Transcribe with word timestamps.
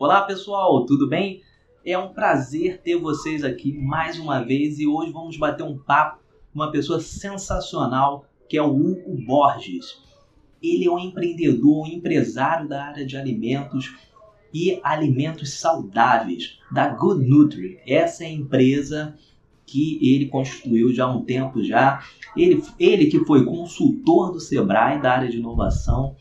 Olá 0.00 0.22
pessoal, 0.22 0.86
tudo 0.86 1.08
bem? 1.08 1.42
É 1.84 1.98
um 1.98 2.12
prazer 2.12 2.80
ter 2.82 2.94
vocês 2.94 3.42
aqui 3.42 3.72
mais 3.72 4.16
uma 4.16 4.38
vez 4.38 4.78
e 4.78 4.86
hoje 4.86 5.10
vamos 5.10 5.36
bater 5.36 5.64
um 5.64 5.76
papo 5.76 6.20
com 6.52 6.60
uma 6.60 6.70
pessoa 6.70 7.00
sensacional 7.00 8.24
que 8.48 8.56
é 8.56 8.62
o 8.62 8.72
Hugo 8.72 9.16
Borges. 9.26 10.00
Ele 10.62 10.86
é 10.86 10.90
um 10.90 11.00
empreendedor, 11.00 11.82
um 11.82 11.86
empresário 11.88 12.68
da 12.68 12.84
área 12.84 13.04
de 13.04 13.16
alimentos 13.16 13.92
e 14.54 14.78
alimentos 14.84 15.54
saudáveis 15.54 16.60
da 16.70 16.90
Good 16.90 17.28
Nutri. 17.28 17.80
Essa 17.84 18.22
é 18.22 18.28
a 18.28 18.32
empresa 18.32 19.16
que 19.66 19.98
ele 20.00 20.26
constituiu 20.26 20.94
já 20.94 21.06
há 21.06 21.12
um 21.12 21.24
tempo 21.24 21.60
já. 21.60 22.04
Ele, 22.36 22.62
ele 22.78 23.06
que 23.06 23.24
foi 23.24 23.44
consultor 23.44 24.30
do 24.30 24.38
Sebrae 24.38 25.02
da 25.02 25.14
área 25.14 25.28
de 25.28 25.38
inovação 25.38 26.14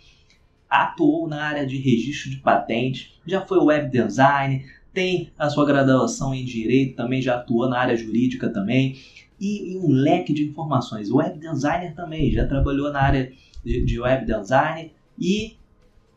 atuou 0.69 1.27
na 1.27 1.43
área 1.43 1.65
de 1.65 1.77
registro 1.77 2.29
de 2.29 2.37
patentes, 2.37 3.13
já 3.25 3.41
foi 3.41 3.59
web 3.59 3.89
design, 3.89 4.65
tem 4.93 5.31
a 5.37 5.49
sua 5.49 5.65
graduação 5.65 6.33
em 6.33 6.43
direito, 6.43 6.95
também 6.95 7.21
já 7.21 7.35
atuou 7.35 7.69
na 7.69 7.79
área 7.79 7.95
jurídica 7.95 8.49
também, 8.49 8.97
e, 9.39 9.73
e 9.73 9.77
um 9.77 9.89
leque 9.89 10.33
de 10.33 10.43
informações. 10.43 11.11
Web 11.11 11.39
designer 11.39 11.93
também, 11.93 12.31
já 12.31 12.47
trabalhou 12.47 12.91
na 12.91 13.01
área 13.01 13.31
de, 13.63 13.85
de 13.85 13.99
web 13.99 14.25
design 14.25 14.91
e 15.19 15.57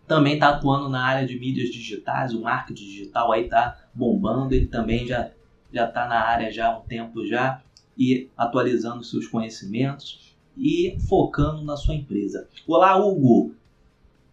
também 0.06 0.34
está 0.34 0.48
atuando 0.48 0.88
na 0.88 1.04
área 1.04 1.26
de 1.26 1.38
mídias 1.38 1.70
digitais, 1.70 2.32
o 2.32 2.42
marketing 2.42 2.84
digital 2.84 3.30
aí 3.30 3.44
está 3.44 3.78
bombando, 3.94 4.54
ele 4.54 4.66
também 4.66 5.06
já 5.06 5.30
já 5.72 5.86
está 5.86 6.08
na 6.08 6.20
área 6.20 6.50
já 6.50 6.66
há 6.66 6.78
um 6.78 6.82
tempo 6.82 7.24
já 7.24 7.62
e 7.96 8.28
atualizando 8.36 9.04
seus 9.04 9.28
conhecimentos 9.28 10.34
e 10.56 10.96
focando 11.08 11.62
na 11.62 11.76
sua 11.76 11.94
empresa. 11.94 12.48
Olá, 12.66 12.96
Hugo! 12.96 13.54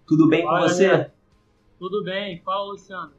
Tudo 0.07 0.29
bem 0.29 0.45
com 0.45 0.57
você? 0.59 1.11
Tudo 1.77 2.01
bem. 2.01 2.39
Fala, 2.39 2.71
Luciano. 2.71 3.11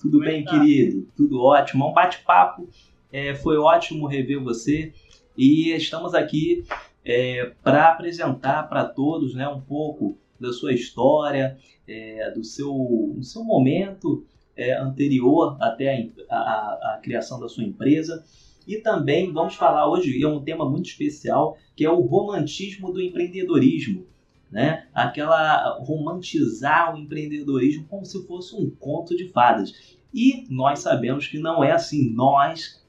Tudo 0.00 0.18
Como 0.18 0.24
é 0.24 0.32
bem, 0.32 0.44
tá? 0.44 0.58
querido? 0.58 1.06
Tudo 1.14 1.42
ótimo. 1.42 1.84
É 1.84 1.88
um 1.88 1.92
bate-papo. 1.92 2.70
É, 3.12 3.34
foi 3.34 3.58
ótimo 3.58 4.06
rever 4.06 4.42
você. 4.42 4.94
E 5.36 5.72
estamos 5.72 6.14
aqui 6.14 6.64
é, 7.04 7.52
para 7.62 7.90
apresentar 7.90 8.62
para 8.66 8.86
todos 8.86 9.34
né, 9.34 9.46
um 9.46 9.60
pouco 9.60 10.16
da 10.40 10.54
sua 10.54 10.72
história, 10.72 11.58
é, 11.86 12.30
do, 12.30 12.42
seu, 12.42 12.72
do 13.14 13.22
seu 13.22 13.44
momento 13.44 14.24
é, 14.56 14.78
anterior 14.78 15.58
até 15.60 16.10
a, 16.30 16.34
a, 16.34 16.94
a 16.94 17.00
criação 17.02 17.38
da 17.38 17.46
sua 17.46 17.62
empresa. 17.62 18.24
E 18.66 18.78
também 18.78 19.30
vamos 19.30 19.54
falar 19.54 19.86
hoje, 19.86 20.22
é 20.22 20.26
um 20.26 20.42
tema 20.42 20.68
muito 20.68 20.86
especial, 20.86 21.58
que 21.76 21.84
é 21.84 21.90
o 21.90 22.00
romantismo 22.00 22.90
do 22.90 23.02
empreendedorismo 23.02 24.13
né? 24.54 24.86
Aquela 24.94 25.80
romantizar 25.80 26.94
o 26.94 26.98
empreendedorismo 26.98 27.88
como 27.88 28.04
se 28.04 28.24
fosse 28.24 28.54
um 28.54 28.70
conto 28.70 29.16
de 29.16 29.28
fadas. 29.30 29.96
E 30.14 30.46
nós 30.48 30.78
sabemos 30.78 31.26
que 31.26 31.40
não 31.40 31.64
é 31.64 31.72
assim. 31.72 32.14
Nós, 32.14 32.80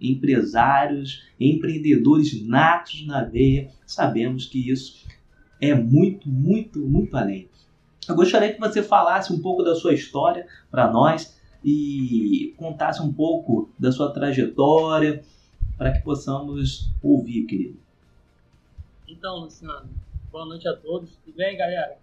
empresários, 0.00 1.22
empreendedores 1.38 2.44
natos 2.44 3.06
na 3.06 3.22
veia, 3.22 3.70
sabemos 3.86 4.46
que 4.46 4.68
isso 4.68 5.06
é 5.60 5.72
muito, 5.72 6.28
muito, 6.28 6.80
muito 6.80 7.16
além. 7.16 7.48
Eu 8.08 8.16
gostaria 8.16 8.52
que 8.52 8.58
você 8.58 8.82
falasse 8.82 9.32
um 9.32 9.40
pouco 9.40 9.62
da 9.62 9.76
sua 9.76 9.94
história 9.94 10.48
para 10.68 10.90
nós 10.90 11.38
e 11.64 12.54
contasse 12.56 13.00
um 13.00 13.12
pouco 13.12 13.70
da 13.78 13.92
sua 13.92 14.12
trajetória 14.12 15.22
para 15.76 15.92
que 15.92 16.02
possamos 16.02 16.90
ouvir, 17.00 17.44
querido. 17.44 17.78
Então, 19.06 19.40
Luciano, 19.40 19.88
Boa 20.30 20.44
noite 20.44 20.68
a 20.68 20.76
todos. 20.76 21.16
Tudo 21.16 21.36
bem, 21.36 21.56
galera? 21.56 21.98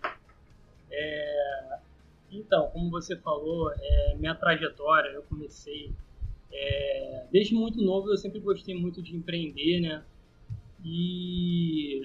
É... 0.89 1.79
Então, 2.31 2.71
como 2.71 2.89
você 2.89 3.15
falou, 3.15 3.71
é... 3.71 4.15
minha 4.15 4.33
trajetória, 4.33 5.09
eu 5.09 5.21
comecei 5.23 5.93
é... 6.51 7.27
desde 7.31 7.53
muito 7.53 7.79
novo, 7.83 8.09
eu 8.09 8.17
sempre 8.17 8.39
gostei 8.39 8.73
muito 8.73 8.99
de 9.03 9.15
empreender, 9.15 9.79
né? 9.79 10.03
E 10.83 12.01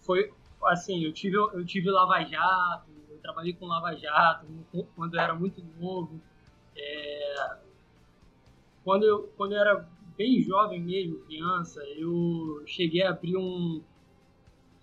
foi 0.00 0.32
assim, 0.64 1.04
eu 1.04 1.12
tive 1.12 1.36
eu 1.36 1.64
tive 1.64 1.88
Lava 1.88 2.24
Jato, 2.24 2.90
eu 3.08 3.18
trabalhei 3.18 3.52
com 3.52 3.66
Lava 3.66 3.94
Jato 3.94 4.44
quando 4.96 5.14
eu 5.14 5.20
era 5.20 5.34
muito 5.34 5.62
novo. 5.78 6.20
É... 6.76 7.56
Quando 8.82 9.04
eu 9.04 9.32
quando 9.36 9.52
eu 9.52 9.60
era 9.60 9.88
bem 10.16 10.42
jovem 10.42 10.80
mesmo, 10.80 11.20
criança, 11.26 11.80
eu 11.96 12.64
cheguei 12.66 13.04
a 13.04 13.10
abrir 13.10 13.36
um 13.36 13.80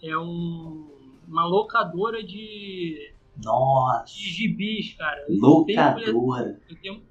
é 0.02 0.18
um, 0.18 0.90
uma 1.28 1.46
locadora 1.46 2.24
de. 2.24 3.14
Nossa! 3.44 4.14
De 4.14 4.30
gibis, 4.30 4.94
cara. 4.94 5.26
Locadora! 5.30 6.60
Eu 6.70 6.76
tenho, 6.78 7.04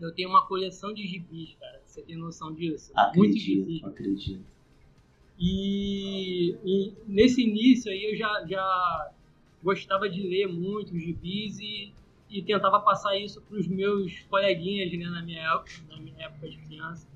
eu 0.00 0.14
tenho 0.14 0.28
uma 0.28 0.46
coleção 0.46 0.92
de 0.92 1.06
gibis, 1.06 1.54
cara. 1.58 1.80
Você 1.84 2.02
tem 2.02 2.16
noção 2.16 2.54
disso? 2.54 2.92
Acredito, 2.94 3.86
acredito. 3.86 4.44
E, 5.38 6.54
e, 6.64 6.92
nesse 7.06 7.42
início 7.42 7.90
aí 7.90 8.12
eu 8.12 8.16
já, 8.16 8.44
já 8.46 9.10
gostava 9.62 10.08
de 10.08 10.20
ler 10.22 10.46
muito 10.46 10.98
gibis 10.98 11.58
e, 11.58 11.92
e 12.28 12.42
tentava 12.42 12.78
passar 12.80 13.16
isso 13.16 13.40
para 13.42 13.56
os 13.56 13.66
meus 13.66 14.20
coleguinhas 14.28 14.92
né, 14.92 15.06
na, 15.06 15.22
minha 15.22 15.40
época, 15.40 15.72
na 15.88 15.98
minha 15.98 16.26
época 16.26 16.48
de 16.48 16.58
criança. 16.58 17.08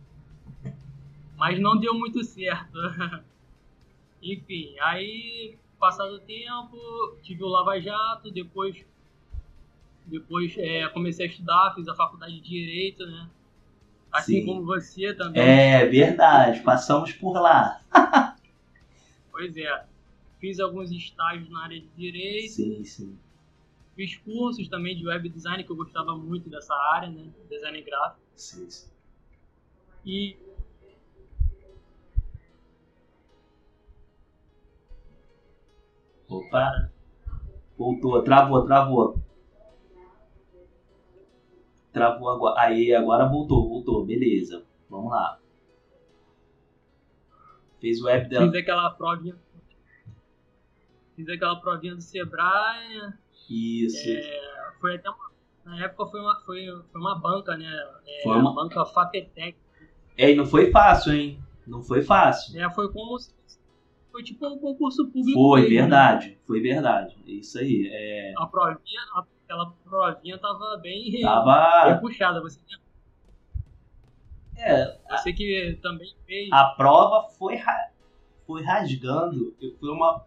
Mas 1.37 1.61
não 1.61 1.79
deu 1.79 1.95
muito 1.95 2.25
certo. 2.25 2.79
Enfim, 4.25 4.75
aí, 4.81 5.59
passado 5.79 6.15
o 6.15 6.21
tempo, 6.21 7.19
tive 7.23 7.45
o 7.45 7.47
Lava 7.47 7.79
Jato, 7.79 8.31
depois, 8.31 8.83
depois 10.07 10.55
é, 10.57 10.89
comecei 10.89 11.27
a 11.27 11.29
estudar, 11.29 11.75
fiz 11.75 11.87
a 11.87 11.95
faculdade 11.95 12.41
de 12.41 12.49
Direito, 12.49 13.05
né? 13.05 13.29
Assim 14.11 14.41
sim. 14.41 14.47
como 14.47 14.65
você 14.65 15.13
também. 15.13 15.43
É 15.43 15.85
verdade, 15.85 16.63
passamos 16.63 17.13
por 17.13 17.35
lá. 17.35 17.83
pois 19.31 19.55
é. 19.59 19.85
Fiz 20.41 20.59
alguns 20.59 20.91
estágios 20.91 21.51
na 21.51 21.65
área 21.65 21.81
de 21.81 21.89
Direito. 21.89 22.53
Sim, 22.53 22.83
sim. 22.85 23.19
Fiz 23.95 24.17
cursos 24.17 24.69
também 24.69 24.97
de 24.97 25.07
web 25.07 25.29
design, 25.29 25.65
que 25.65 25.71
eu 25.71 25.77
gostava 25.77 26.17
muito 26.17 26.49
dessa 26.49 26.75
área, 26.95 27.11
né? 27.11 27.27
Design 27.51 27.83
gráfico. 27.83 28.21
Sim, 28.35 28.71
sim. 28.71 28.89
E 30.05 30.37
Opa. 36.29 36.91
Voltou, 37.77 38.23
travou, 38.23 38.65
travou. 38.65 39.23
Travou 41.93 42.29
agora. 42.29 42.61
Aí, 42.61 42.95
agora 42.95 43.29
voltou, 43.29 43.69
voltou. 43.69 44.05
Beleza. 44.05 44.65
Vamos 44.89 45.11
lá. 45.11 45.39
Fez 47.81 48.01
o 48.01 48.09
app 48.09 48.29
dela. 48.29 48.47
Fiz 48.47 48.55
aquela 48.63 48.91
provinha. 48.91 49.37
Fiz 51.15 51.29
aquela 51.29 51.57
provinha 51.57 51.95
do 51.95 52.01
Sebrae. 52.01 53.13
Isso. 53.49 54.11
É, 54.11 54.73
foi 54.81 54.97
até 54.97 55.11
uma, 55.11 55.31
na 55.65 55.85
época 55.85 56.07
foi 56.07 56.21
uma, 56.21 56.41
foi, 56.41 56.67
foi 56.91 57.01
uma 57.01 57.19
banca, 57.19 57.57
né? 57.57 57.67
É, 58.07 58.23
foi 58.23 58.37
uma 58.37 58.55
banca 58.55 58.85
Fapetec. 58.87 59.57
É, 60.17 60.31
e 60.31 60.35
não 60.35 60.47
foi 60.47 60.71
fácil, 60.71 61.13
hein? 61.13 61.39
Não 61.67 61.83
foi 61.83 62.03
fácil. 62.03 62.59
É, 62.61 62.71
foi 62.71 62.91
como 62.93 63.17
foi 64.15 64.23
tipo 64.23 64.47
um 64.47 64.57
concurso 64.57 65.09
público. 65.09 65.33
Foi, 65.33 65.63
mesmo. 65.63 65.75
verdade. 65.75 66.39
Foi 66.47 66.61
verdade. 66.61 67.17
Isso 67.27 67.59
aí. 67.59 67.91
É... 67.93 68.33
A 68.37 68.47
provinha, 68.47 69.01
aquela 69.17 69.73
provinha 69.83 70.39
tava 70.39 70.77
bem, 70.81 71.21
tava... 71.21 71.91
bem 71.91 72.01
puxada. 72.01 72.41
Você, 72.41 72.61
é, 74.57 74.97
você 75.11 75.33
que 75.33 75.81
também 75.83 76.15
fez. 76.25 76.49
A 76.53 76.67
prova 76.77 77.29
foi, 77.31 77.57
ra... 77.57 77.91
foi 78.47 78.63
rasgando. 78.63 79.53
Foi 79.81 79.89
uma. 79.89 80.25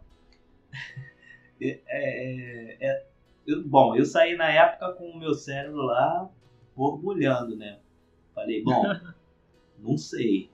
é, 1.61 1.79
é, 1.87 2.77
é, 2.81 3.07
eu, 3.47 3.65
bom, 3.65 3.95
eu 3.95 4.03
saí 4.03 4.35
na 4.35 4.49
época 4.49 4.91
com 4.95 5.11
o 5.11 5.17
meu 5.17 5.33
cérebro 5.33 5.83
lá 5.83 6.29
borbulhando, 6.75 7.55
né? 7.55 7.79
Falei, 8.35 8.61
bom, 8.61 8.83
não 9.79 9.97
sei 9.97 10.49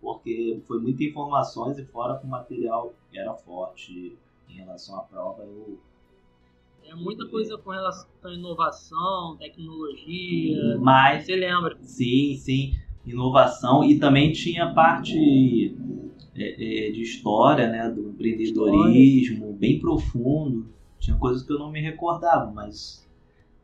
porque 0.00 0.60
foi 0.66 0.78
muita 0.78 1.04
informações 1.04 1.78
e 1.78 1.84
fora 1.84 2.18
que 2.18 2.26
o 2.26 2.28
material 2.28 2.94
era 3.12 3.34
forte 3.34 4.16
em 4.48 4.54
relação 4.54 4.96
à 4.96 5.02
prova. 5.02 5.42
Eu, 5.42 5.78
é 6.88 6.94
muita 6.94 7.26
coisa 7.26 7.58
com 7.58 7.70
relação 7.70 8.08
à 8.22 8.32
inovação, 8.32 9.36
tecnologia. 9.38 10.78
Mas, 10.78 11.24
você 11.24 11.34
lembra? 11.34 11.76
Sim, 11.82 12.36
sim. 12.36 12.76
Inovação 13.04 13.84
e 13.84 13.98
também 13.98 14.32
tinha 14.32 14.72
parte 14.72 15.74
é, 16.34 16.88
é, 16.88 16.90
de 16.90 17.02
história, 17.02 17.68
né, 17.68 17.90
do 17.90 18.10
empreendedorismo, 18.10 19.34
história. 19.34 19.56
bem 19.56 19.80
profundo. 19.80 20.68
Tinha 20.98 21.16
coisas 21.16 21.42
que 21.42 21.52
eu 21.52 21.58
não 21.58 21.70
me 21.70 21.80
recordava, 21.80 22.50
mas 22.52 23.06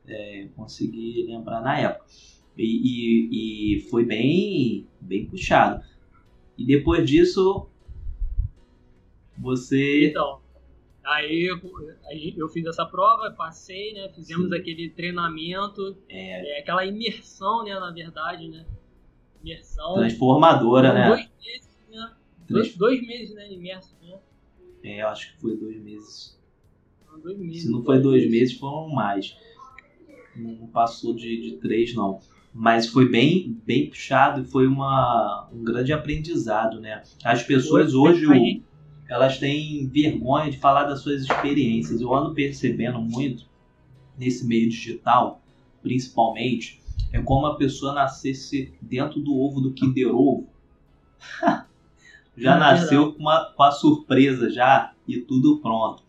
é, 0.07 0.49
consegui 0.57 1.25
lembrar 1.29 1.61
na 1.61 1.79
época. 1.79 2.07
E, 2.57 2.65
e, 2.65 3.77
e 3.77 3.81
foi 3.83 4.05
bem, 4.05 4.87
bem 5.01 5.27
puxado. 5.27 5.83
E 6.57 6.67
depois 6.67 7.09
disso, 7.09 7.69
você. 9.39 10.09
Então, 10.11 10.43
Aí 11.05 11.47
eu, 11.47 11.61
aí 12.07 12.35
eu 12.37 12.49
fiz 12.49 12.65
essa 12.65 12.87
prova, 12.87 13.31
passei, 13.33 13.93
né? 13.93 14.09
Fizemos 14.15 14.49
Sim. 14.49 14.55
aquele 14.55 14.89
treinamento, 14.91 15.97
é. 16.09 16.59
é. 16.59 16.61
aquela 16.61 16.87
imersão, 16.87 17.65
né? 17.65 17.75
Na 17.75 17.91
verdade, 17.91 18.49
né? 18.49 18.65
Imersão. 19.43 19.95
Transformadora, 19.95 20.93
né? 20.93 21.09
Dois 21.09 21.31
meses, 21.41 21.79
né? 21.91 22.13
Dois, 22.49 22.77
dois 22.77 23.07
meses, 23.07 23.35
né? 23.35 23.53
Imerso, 23.53 23.97
né? 24.01 24.17
É, 24.85 25.03
eu 25.03 25.09
acho 25.09 25.33
que 25.33 25.41
foi 25.41 25.57
dois 25.57 25.83
meses. 25.83 26.41
Não, 27.11 27.19
dois 27.19 27.39
meses. 27.39 27.63
Se 27.63 27.71
não 27.71 27.83
foi 27.83 27.99
dois 28.01 28.31
meses, 28.31 28.57
foram 28.57 28.89
mais. 28.89 29.37
Não 30.37 30.69
passou 30.69 31.15
de, 31.15 31.43
de 31.43 31.57
três, 31.57 31.95
não. 31.95 32.21
Mas 32.55 32.87
foi 32.87 33.09
bem, 33.09 33.59
bem 33.65 33.89
puxado 33.89 34.43
e 34.43 34.45
foi 34.45 34.67
uma, 34.67 35.49
um 35.53 35.65
grande 35.65 35.93
aprendizado, 35.93 36.81
né? 36.81 37.03
As 37.25 37.43
pessoas 37.43 37.95
hoje, 37.95 38.27
o, 38.27 38.63
elas 39.09 39.39
têm 39.39 39.87
vergonha 39.89 40.51
de 40.51 40.59
falar 40.59 40.85
das 40.85 41.01
suas 41.01 41.23
experiências. 41.23 42.01
Eu 42.01 42.15
ando 42.15 42.35
percebendo 42.35 43.01
muito 43.01 43.47
nesse 44.19 44.47
meio 44.47 44.69
digital, 44.69 45.41
principalmente, 45.83 46.83
é 47.13 47.21
como 47.21 47.47
a 47.47 47.57
pessoa 47.57 47.95
nascesse 47.95 48.73
dentro 48.81 49.21
do 49.21 49.35
ovo 49.35 49.61
do 49.61 49.73
Kinder 49.73 50.15
Ovo. 50.15 50.49
já 52.37 52.57
é 52.57 52.59
nasceu 52.59 53.13
com, 53.13 53.21
uma, 53.21 53.53
com 53.55 53.63
a 53.63 53.71
surpresa 53.71 54.51
já 54.51 54.93
e 55.07 55.19
tudo 55.19 55.59
pronto. 55.59 56.03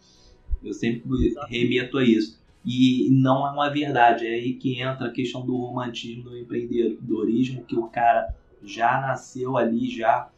Eu 0.63 0.73
sempre 0.73 1.35
remeto 1.47 1.97
a 1.97 2.03
isso. 2.03 2.41
E 2.65 3.09
não 3.11 3.45
é 3.45 3.51
uma 3.51 3.69
verdade, 3.69 4.25
é 4.25 4.29
aí 4.29 4.53
que 4.53 4.81
entra 4.81 5.07
a 5.07 5.11
questão 5.11 5.45
do 5.45 5.55
romantismo, 5.55 6.29
do 6.29 6.37
empreendedorismo, 6.37 7.65
que 7.65 7.75
o 7.75 7.87
cara 7.87 8.33
já 8.63 9.01
nasceu 9.01 9.57
ali, 9.57 9.89
já 9.89 10.29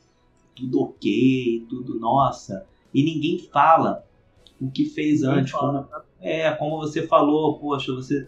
tudo 0.55 0.81
ok, 0.81 1.65
tudo 1.69 1.99
nossa, 1.99 2.65
e 2.93 3.03
ninguém 3.03 3.37
fala 3.37 4.03
o 4.59 4.71
que 4.71 4.85
fez 4.85 5.21
ninguém 5.21 5.39
antes. 5.39 5.53
Como, 5.53 5.85
é, 6.19 6.51
como 6.51 6.77
você 6.77 7.05
falou, 7.05 7.59
poxa, 7.59 7.93
você 7.93 8.27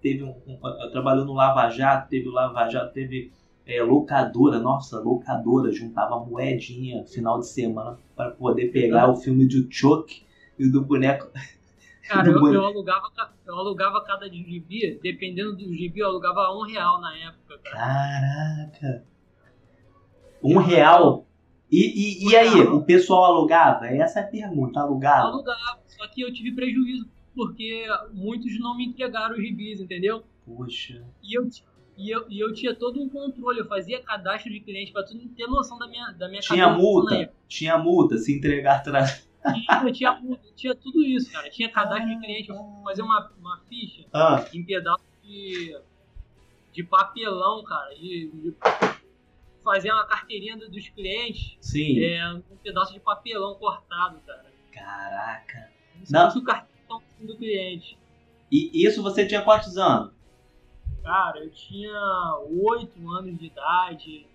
teve 0.00 0.24
um, 0.24 0.34
um, 0.46 0.58
trabalhou 0.90 1.24
no 1.24 1.34
Lava 1.34 1.68
Jato, 1.68 2.08
teve 2.08 2.28
o 2.28 2.32
Lava 2.32 2.68
Jato, 2.68 2.92
teve 2.92 3.30
é, 3.66 3.82
locadora, 3.82 4.58
nossa, 4.58 4.98
locadora, 4.98 5.70
juntava 5.70 6.18
moedinha 6.24 7.04
final 7.04 7.40
de 7.40 7.48
semana 7.48 7.98
para 8.14 8.30
poder 8.30 8.72
pegar 8.72 9.10
o 9.10 9.16
filme 9.16 9.46
do 9.46 9.66
Chuck 9.70 10.22
e 10.58 10.68
do 10.68 10.82
boneco. 10.82 11.30
Cara, 12.08 12.28
eu, 12.28 12.52
eu, 12.52 12.64
alugava, 12.64 13.10
eu 13.46 13.54
alugava 13.54 14.04
cada 14.04 14.28
gibi, 14.28 14.98
dependendo 15.02 15.56
do 15.56 15.74
gibi, 15.74 16.00
eu 16.00 16.08
alugava 16.08 16.52
um 16.56 16.62
real 16.62 17.00
na 17.00 17.16
época. 17.16 17.58
Cara. 17.64 17.76
Caraca! 17.76 19.04
Um 20.42 20.58
real? 20.58 21.26
E, 21.70 22.24
e, 22.24 22.30
e 22.30 22.36
aí, 22.36 22.60
o 22.60 22.82
pessoal 22.82 23.24
alugava? 23.24 23.86
Essa 23.86 24.20
é 24.20 24.22
a 24.22 24.26
pergunta, 24.26 24.80
alugava? 24.80 25.28
Alugava, 25.28 25.80
só 25.86 26.06
que 26.08 26.20
eu 26.20 26.32
tive 26.32 26.52
prejuízo, 26.52 27.08
porque 27.34 27.84
muitos 28.12 28.58
não 28.60 28.76
me 28.76 28.86
entregaram 28.86 29.34
os 29.34 29.42
gibis, 29.42 29.80
entendeu? 29.80 30.22
Poxa. 30.44 31.02
E 31.22 31.36
eu, 31.36 31.48
e 31.96 32.10
eu, 32.10 32.24
e 32.28 32.38
eu 32.38 32.54
tinha 32.54 32.74
todo 32.74 33.02
um 33.02 33.08
controle, 33.08 33.58
eu 33.60 33.66
fazia 33.66 34.00
cadastro 34.00 34.52
de 34.52 34.60
cliente 34.60 34.92
para 34.92 35.02
tu 35.04 35.18
ter 35.30 35.46
noção 35.48 35.76
da 35.78 35.88
minha, 35.88 36.12
da 36.12 36.28
minha 36.28 36.40
Tinha 36.40 36.68
multa? 36.68 37.32
Tinha 37.48 37.76
multa 37.76 38.16
se 38.18 38.36
entregar 38.36 38.76
atrás. 38.76 39.25
Tinha, 39.52 39.92
tinha, 39.92 40.40
tinha, 40.54 40.74
tudo 40.74 41.02
isso, 41.02 41.32
cara. 41.32 41.48
Tinha 41.50 41.70
cadastro 41.70 42.08
de 42.08 42.18
cliente, 42.18 42.48
eu 42.48 42.56
fazer 42.84 43.02
uma, 43.02 43.30
uma 43.38 43.60
ficha 43.68 44.04
ah. 44.12 44.44
em 44.52 44.64
pedaço 44.64 45.04
de, 45.22 45.78
de 46.72 46.82
papelão, 46.82 47.62
cara. 47.64 47.94
De, 47.94 48.30
de 48.30 48.54
fazer 49.62 49.92
uma 49.92 50.06
carteirinha 50.06 50.56
dos 50.56 50.88
clientes. 50.88 51.56
Sim. 51.60 52.02
É, 52.02 52.32
um 52.34 52.56
pedaço 52.62 52.92
de 52.92 53.00
papelão 53.00 53.54
cortado, 53.56 54.20
cara. 54.26 54.46
Caraca. 54.72 55.70
Não. 56.10 56.28
o 56.28 56.44
cartão 56.44 57.02
do 57.20 57.36
cliente. 57.36 57.98
E 58.50 58.70
isso 58.86 59.02
você 59.02 59.26
tinha 59.26 59.42
quantos 59.42 59.76
anos? 59.76 60.12
Cara, 61.02 61.38
eu 61.38 61.50
tinha 61.50 62.38
8 62.48 63.10
anos 63.10 63.38
de 63.38 63.46
idade. 63.46 64.26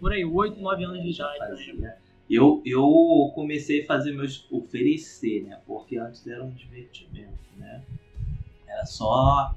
Por 0.00 0.12
aí, 0.12 0.24
8, 0.24 0.60
9 0.60 0.84
anos 0.84 1.02
de 1.02 1.10
idade. 1.10 1.72
Né? 1.74 1.98
Eu, 2.30 2.62
eu 2.64 3.32
comecei 3.34 3.82
a 3.82 3.86
fazer 3.86 4.12
meus 4.12 4.46
oferecer, 4.52 5.42
né? 5.42 5.60
Porque 5.66 5.96
antes 5.96 6.24
era 6.26 6.44
um 6.44 6.50
divertimento, 6.50 7.38
né? 7.56 7.82
Era 8.68 8.86
só 8.86 9.54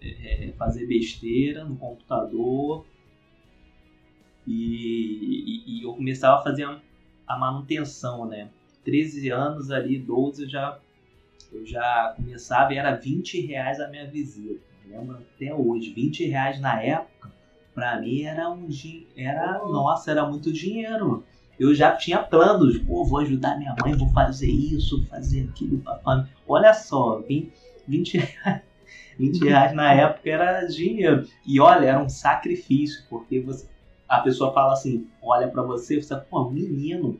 é, 0.00 0.52
fazer 0.56 0.86
besteira 0.86 1.64
no 1.64 1.76
computador, 1.76 2.86
e, 4.46 5.62
e, 5.66 5.78
e, 5.78 5.82
eu 5.84 5.94
começava 5.94 6.40
a 6.40 6.42
fazer 6.42 6.64
a, 6.64 6.80
a, 7.26 7.38
manutenção, 7.38 8.26
né? 8.26 8.50
13 8.84 9.30
anos 9.30 9.70
ali, 9.70 9.98
12 9.98 10.42
eu 10.42 10.48
já, 10.48 10.78
eu 11.52 11.64
já 11.64 12.12
começava 12.16 12.74
e 12.74 12.78
era 12.78 12.96
20 12.96 13.40
reais 13.46 13.78
a 13.80 13.88
minha 13.88 14.06
visita. 14.06 14.60
Eu 14.84 14.98
lembro 14.98 15.18
até 15.18 15.54
hoje, 15.54 15.92
20 15.92 16.26
reais 16.26 16.60
na 16.60 16.82
época, 16.82 17.32
pra 17.72 18.00
mim 18.00 18.22
era 18.22 18.50
um 18.50 18.68
era 19.16 19.58
Nossa, 19.58 20.10
era 20.10 20.28
muito 20.28 20.52
dinheiro. 20.52 21.24
Eu 21.62 21.74
já 21.74 21.94
tinha 21.96 22.18
planos, 22.18 22.78
pô, 22.78 23.04
vou 23.04 23.20
ajudar 23.20 23.56
minha 23.56 23.74
mãe, 23.80 23.96
vou 23.96 24.08
fazer 24.08 24.50
isso, 24.50 25.06
fazer 25.06 25.48
aquilo 25.48 25.80
família. 26.02 26.28
Olha 26.46 26.74
só, 26.74 27.20
20, 27.20 27.52
20 27.86 28.18
reais. 28.18 28.62
20 29.18 29.44
reais 29.44 29.72
na 29.72 29.92
época 29.92 30.28
era 30.28 30.64
dinheiro. 30.64 31.26
E 31.46 31.60
olha, 31.60 31.86
era 31.86 32.02
um 32.02 32.08
sacrifício, 32.08 33.04
porque 33.08 33.40
você 33.40 33.66
a 34.12 34.20
pessoa 34.20 34.52
fala 34.52 34.74
assim, 34.74 35.06
olha 35.22 35.48
para 35.48 35.62
você, 35.62 36.02
você 36.02 36.08
fala, 36.08 36.26
pô, 36.28 36.50
menino, 36.50 37.18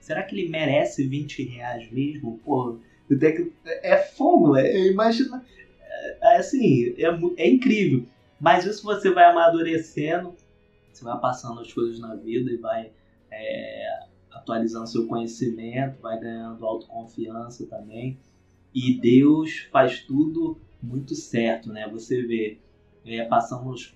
será 0.00 0.20
que 0.24 0.34
ele 0.34 0.48
merece 0.48 1.06
20 1.06 1.44
reais 1.44 1.88
mesmo? 1.92 2.40
Pô, 2.44 2.76
é 3.64 3.96
fogo, 3.98 4.56
é, 4.56 4.88
imagina, 4.88 5.44
é, 5.80 6.18
é, 6.20 6.36
assim, 6.38 6.92
é, 6.98 7.06
é 7.36 7.48
incrível. 7.48 8.04
Mas 8.40 8.64
isso 8.64 8.82
você 8.82 9.12
vai 9.12 9.26
amadurecendo, 9.26 10.34
você 10.92 11.04
vai 11.04 11.20
passando 11.20 11.60
as 11.60 11.72
coisas 11.72 12.00
na 12.00 12.16
vida 12.16 12.50
e 12.50 12.56
vai 12.56 12.90
é, 13.30 14.00
atualizando 14.30 14.86
seu 14.86 15.06
conhecimento, 15.06 16.00
vai 16.00 16.18
ganhando 16.18 16.64
autoconfiança 16.64 17.66
também. 17.66 18.18
E 18.74 18.94
Deus 18.94 19.66
faz 19.72 20.02
tudo 20.02 20.58
muito 20.82 21.14
certo, 21.14 21.72
né? 21.72 21.88
Você 21.88 22.22
vê, 22.22 22.58
é, 23.04 23.24
passamos 23.24 23.94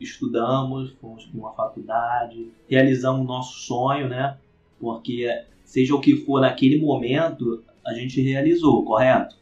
estudamos, 0.00 0.90
fomos 1.00 1.24
para 1.26 1.38
uma 1.38 1.52
faculdade, 1.52 2.50
realizamos 2.68 3.26
nosso 3.26 3.60
sonho, 3.60 4.08
né? 4.08 4.36
Porque 4.78 5.28
seja 5.64 5.94
o 5.94 6.00
que 6.00 6.16
for 6.16 6.40
naquele 6.40 6.78
momento, 6.78 7.64
a 7.84 7.94
gente 7.94 8.20
realizou, 8.20 8.84
correto? 8.84 9.36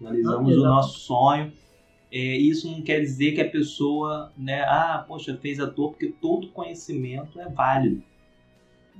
Realizamos 0.00 0.56
o 0.56 0.62
nosso 0.62 0.98
sonho. 1.00 1.52
É, 2.10 2.36
isso 2.36 2.70
não 2.70 2.82
quer 2.82 3.00
dizer 3.00 3.32
que 3.32 3.40
a 3.40 3.50
pessoa, 3.50 4.32
né, 4.36 4.62
ah, 4.62 5.04
poxa, 5.06 5.36
fez 5.36 5.58
a 5.58 5.66
toa, 5.66 5.90
porque 5.90 6.08
todo 6.20 6.48
conhecimento 6.48 7.40
é 7.40 7.48
válido. 7.48 8.02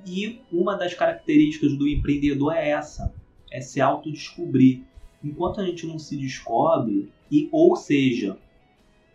E 0.07 0.41
uma 0.53 0.77
das 0.77 0.95
características 0.95 1.77
do 1.77 1.89
empreendedor 1.89 2.55
é 2.55 2.71
essa, 2.71 3.15
é 3.51 3.61
se 3.61 3.81
autodescobrir. 3.81 4.83
Enquanto 5.23 5.61
a 5.61 5.65
gente 5.65 5.87
não 5.87 5.99
se 5.99 6.17
descobre, 6.17 7.11
e 7.31 7.49
ou 7.51 7.75
seja, 7.77 8.37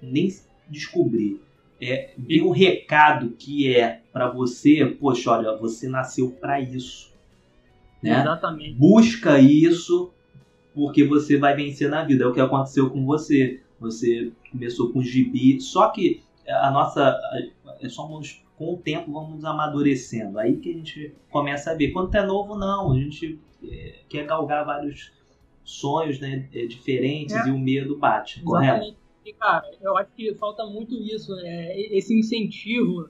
nem 0.02 0.34
descobrir, 0.68 1.40
é, 1.82 2.14
ver 2.18 2.42
um 2.42 2.50
recado 2.50 3.32
que 3.32 3.74
é 3.74 4.02
para 4.12 4.30
você, 4.30 4.86
poxa, 5.00 5.32
olha, 5.32 5.56
você 5.58 5.88
nasceu 5.88 6.32
para 6.32 6.60
isso. 6.60 7.14
Né? 8.02 8.20
Exatamente. 8.20 8.74
Busca 8.76 9.40
isso 9.40 10.12
porque 10.74 11.04
você 11.04 11.38
vai 11.38 11.56
vencer 11.56 11.90
na 11.90 12.04
vida. 12.04 12.24
É 12.24 12.28
o 12.28 12.34
que 12.34 12.42
aconteceu 12.42 12.90
com 12.90 13.06
você. 13.06 13.62
Você 13.80 14.32
começou 14.52 14.92
com 14.92 15.02
gibi, 15.02 15.60
só 15.62 15.90
que 15.90 16.22
a 16.48 16.72
nossa 16.72 17.18
é, 17.82 17.88
somos 17.88 18.44
com 18.60 18.74
o 18.74 18.78
tempo 18.78 19.13
vamos 19.13 19.46
amadurecendo. 19.46 20.38
Aí 20.38 20.58
que 20.58 20.70
a 20.70 20.74
gente 20.74 21.16
começa 21.32 21.72
a 21.72 21.74
ver. 21.74 21.92
Quando 21.92 22.13
é 22.13 22.25
novo, 22.25 22.58
não. 22.58 22.92
A 22.92 23.00
gente 23.00 23.39
é, 23.63 24.01
quer 24.10 24.28
galgar 24.28 24.66
vários 24.66 25.13
sonhos 25.63 26.20
né, 26.20 26.50
é, 26.54 26.66
diferentes 26.66 27.34
é. 27.34 27.48
e 27.48 27.51
o 27.51 27.58
medo 27.58 27.98
bate, 27.98 28.42
Exatamente. 28.42 28.80
correto? 28.82 29.00
E, 29.25 29.34
cara, 29.34 29.72
eu 29.82 29.98
acho 29.98 30.12
que 30.12 30.36
falta 30.36 30.66
muito 30.66 30.96
isso, 30.96 31.34
é, 31.39 31.98
esse 31.98 32.18
incentivo 32.18 33.10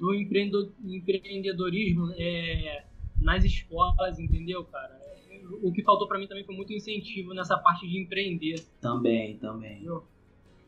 do 0.00 0.14
empreendedorismo 0.14 2.12
é, 2.16 2.84
nas 3.20 3.44
escolas, 3.44 4.18
entendeu, 4.18 4.64
cara? 4.64 5.00
O 5.62 5.70
que 5.70 5.82
faltou 5.82 6.08
para 6.08 6.18
mim 6.18 6.26
também 6.26 6.44
foi 6.44 6.56
muito 6.56 6.72
incentivo 6.72 7.34
nessa 7.34 7.58
parte 7.58 7.86
de 7.86 8.00
empreender. 8.00 8.64
Também, 8.80 9.36
também. 9.36 9.84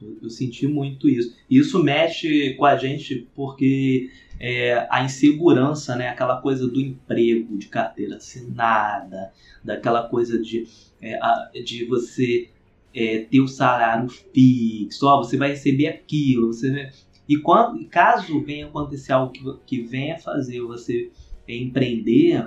Eu, 0.04 0.18
eu 0.23 0.30
senti 0.30 0.66
muito 0.66 1.08
isso. 1.08 1.34
Isso 1.49 1.82
mexe 1.82 2.54
com 2.54 2.64
a 2.64 2.76
gente 2.76 3.28
porque 3.34 4.11
é, 4.38 4.87
a 4.90 5.04
insegurança, 5.04 5.96
né? 5.96 6.08
Aquela 6.08 6.40
coisa 6.40 6.68
do 6.68 6.80
emprego, 6.80 7.56
de 7.56 7.68
carteira 7.68 8.16
assinada, 8.16 9.32
daquela 9.62 10.08
coisa 10.08 10.38
de, 10.38 10.66
é, 11.00 11.18
de 11.62 11.84
você 11.87 12.49
é, 12.94 13.20
ter 13.20 13.40
o 13.40 13.49
salário 13.49 14.08
fixo, 14.08 15.06
ó, 15.06 15.18
você 15.18 15.37
vai 15.37 15.50
receber 15.50 15.88
aquilo, 15.88 16.52
você 16.52 16.90
e 17.28 17.38
quando, 17.38 17.82
caso 17.88 18.40
venha 18.42 18.66
acontecer 18.66 19.12
algo 19.12 19.32
que, 19.32 19.42
que 19.66 19.82
venha 19.82 20.18
fazer 20.18 20.61
você 20.61 21.11
empreender, 21.49 22.46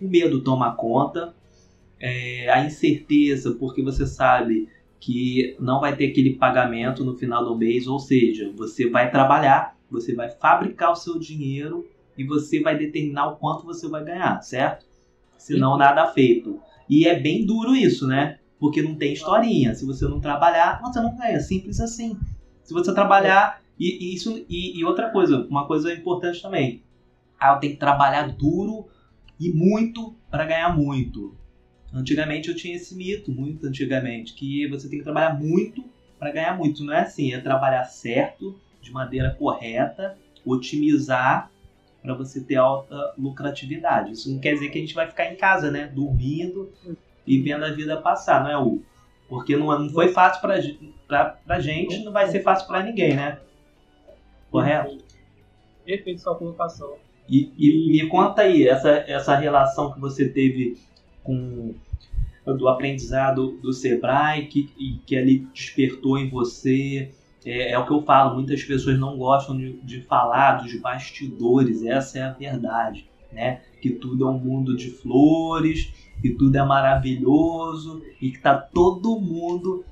o 0.00 0.08
medo 0.08 0.42
toma 0.42 0.74
conta 0.74 1.34
é, 1.98 2.50
a 2.50 2.64
incerteza, 2.64 3.52
porque 3.52 3.82
você 3.82 4.06
sabe 4.06 4.68
que 5.06 5.56
não 5.60 5.78
vai 5.78 5.94
ter 5.94 6.10
aquele 6.10 6.34
pagamento 6.34 7.04
no 7.04 7.14
final 7.14 7.44
do 7.44 7.56
mês, 7.56 7.86
ou 7.86 7.96
seja, 7.96 8.52
você 8.56 8.90
vai 8.90 9.08
trabalhar, 9.08 9.76
você 9.88 10.12
vai 10.12 10.28
fabricar 10.28 10.90
o 10.90 10.96
seu 10.96 11.16
dinheiro 11.16 11.88
e 12.18 12.24
você 12.24 12.60
vai 12.60 12.76
determinar 12.76 13.28
o 13.28 13.36
quanto 13.36 13.64
você 13.64 13.88
vai 13.88 14.04
ganhar, 14.04 14.42
certo? 14.42 14.84
Senão 15.38 15.78
nada 15.78 16.08
feito. 16.08 16.58
E 16.90 17.06
é 17.06 17.20
bem 17.20 17.46
duro 17.46 17.76
isso, 17.76 18.04
né? 18.04 18.40
Porque 18.58 18.82
não 18.82 18.96
tem 18.96 19.12
historinha. 19.12 19.76
Se 19.76 19.86
você 19.86 20.08
não 20.08 20.18
trabalhar, 20.18 20.80
você 20.82 21.00
não 21.00 21.16
ganha. 21.16 21.38
Simples 21.38 21.78
assim. 21.78 22.18
Se 22.64 22.74
você 22.74 22.92
trabalhar. 22.92 23.62
E, 23.78 24.10
e 24.10 24.14
isso, 24.16 24.44
e, 24.48 24.76
e, 24.76 24.84
outra 24.84 25.10
coisa, 25.10 25.46
uma 25.48 25.68
coisa 25.68 25.94
importante 25.94 26.42
também. 26.42 26.82
Ah, 27.38 27.52
eu 27.52 27.60
tenho 27.60 27.74
que 27.74 27.78
trabalhar 27.78 28.26
duro 28.32 28.88
e 29.38 29.52
muito 29.52 30.16
para 30.28 30.46
ganhar 30.46 30.76
muito. 30.76 31.36
Antigamente 31.96 32.50
eu 32.50 32.54
tinha 32.54 32.76
esse 32.76 32.94
mito, 32.94 33.32
muito 33.32 33.66
antigamente, 33.66 34.34
que 34.34 34.68
você 34.68 34.86
tem 34.86 34.98
que 34.98 35.04
trabalhar 35.04 35.32
muito 35.32 35.82
para 36.18 36.30
ganhar 36.30 36.56
muito. 36.56 36.84
Não 36.84 36.92
é 36.92 37.00
assim, 37.00 37.32
é 37.32 37.40
trabalhar 37.40 37.84
certo, 37.84 38.54
de 38.82 38.92
maneira 38.92 39.34
correta, 39.38 40.18
otimizar 40.44 41.50
para 42.02 42.14
você 42.14 42.40
ter 42.40 42.56
alta 42.56 43.14
lucratividade. 43.16 44.12
Isso 44.12 44.30
não 44.30 44.38
quer 44.38 44.52
dizer 44.52 44.68
que 44.68 44.76
a 44.76 44.80
gente 44.80 44.94
vai 44.94 45.08
ficar 45.08 45.32
em 45.32 45.36
casa, 45.36 45.70
né, 45.70 45.86
dormindo 45.86 46.70
e 47.26 47.40
vendo 47.40 47.64
a 47.64 47.70
vida 47.70 47.96
passar, 47.96 48.44
não 48.44 48.50
é 48.50 48.58
o 48.58 48.82
porque 49.28 49.56
não, 49.56 49.66
não 49.76 49.88
foi 49.90 50.08
fácil 50.12 50.40
pra, 50.40 50.56
pra, 51.08 51.24
pra 51.44 51.58
gente, 51.58 52.04
não 52.04 52.12
vai 52.12 52.28
ser 52.28 52.44
fácil 52.44 52.68
para 52.68 52.84
ninguém, 52.84 53.16
né? 53.16 53.40
Correto? 54.50 54.98
Perfeito 55.84 56.20
sua 56.20 56.36
colocação. 56.36 56.94
E, 57.28 57.50
e, 57.58 57.90
me 57.90 58.08
conta 58.08 58.42
aí, 58.42 58.68
essa, 58.68 58.88
essa 58.90 59.34
relação 59.34 59.92
que 59.92 59.98
você 59.98 60.28
teve 60.28 60.78
com 61.24 61.74
do 62.52 62.68
aprendizado 62.68 63.58
do 63.62 63.72
Sebrae, 63.72 64.46
que, 64.46 64.64
que 65.04 65.16
ali 65.16 65.46
despertou 65.52 66.18
em 66.18 66.28
você. 66.28 67.10
É, 67.44 67.72
é, 67.72 67.78
o 67.78 67.86
que 67.86 67.92
eu 67.92 68.02
falo, 68.02 68.34
muitas 68.34 68.62
pessoas 68.64 68.98
não 68.98 69.16
gostam 69.16 69.56
de, 69.56 69.74
de 69.78 70.00
falar 70.02 70.62
dos 70.62 70.74
bastidores, 70.80 71.84
essa 71.84 72.18
é 72.18 72.22
a 72.22 72.32
verdade, 72.32 73.08
né? 73.32 73.62
Que 73.80 73.90
tudo 73.90 74.26
é 74.26 74.30
um 74.30 74.38
mundo 74.38 74.76
de 74.76 74.90
flores, 74.90 75.92
que 76.20 76.30
tudo 76.30 76.56
é 76.56 76.64
maravilhoso 76.64 78.02
e 78.20 78.30
que 78.30 78.38
tá 78.40 78.56
todo 78.56 79.20
mundo 79.20 79.84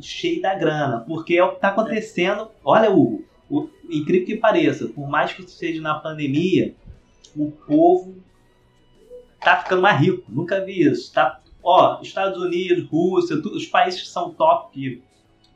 cheio 0.00 0.40
da 0.40 0.54
grana, 0.54 1.00
porque 1.00 1.34
é 1.36 1.44
o 1.44 1.50
que 1.50 1.54
está 1.56 1.68
acontecendo. 1.68 2.48
Olha, 2.64 2.90
Hugo, 2.90 3.24
o, 3.48 3.68
incrível 3.88 4.26
que 4.26 4.36
pareça, 4.36 4.88
por 4.88 5.08
mais 5.08 5.32
que 5.32 5.42
seja 5.50 5.80
na 5.80 5.94
pandemia, 5.94 6.74
o 7.36 7.50
povo 7.50 8.16
tá 9.40 9.58
ficando 9.58 9.82
mais 9.82 10.00
rico. 10.00 10.22
Nunca 10.28 10.64
vi 10.64 10.82
isso. 10.82 11.12
Tá, 11.12 11.40
ó, 11.62 12.00
Estados 12.00 12.40
Unidos, 12.40 12.88
Rússia, 12.88 13.40
tudo, 13.40 13.56
os 13.56 13.66
países 13.66 14.02
que 14.02 14.08
são 14.08 14.32
top 14.32 15.02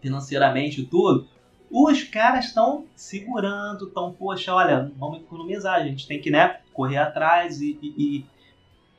financeiramente 0.01 0.83
e 0.83 0.87
tudo, 0.87 1.27
os 1.71 2.05
caras 2.05 2.47
estão 2.47 2.87
segurando, 2.95 3.87
estão, 3.87 4.13
poxa, 4.13 4.55
olha, 4.55 4.93
vamos 4.97 5.21
economizar, 5.21 5.75
a 5.75 5.85
gente 5.85 6.07
tem 6.07 6.21
que, 6.21 6.31
né, 6.31 6.61
correr 6.73 6.99
atrás 6.99 7.61
e, 7.61 7.79
e, 7.83 8.25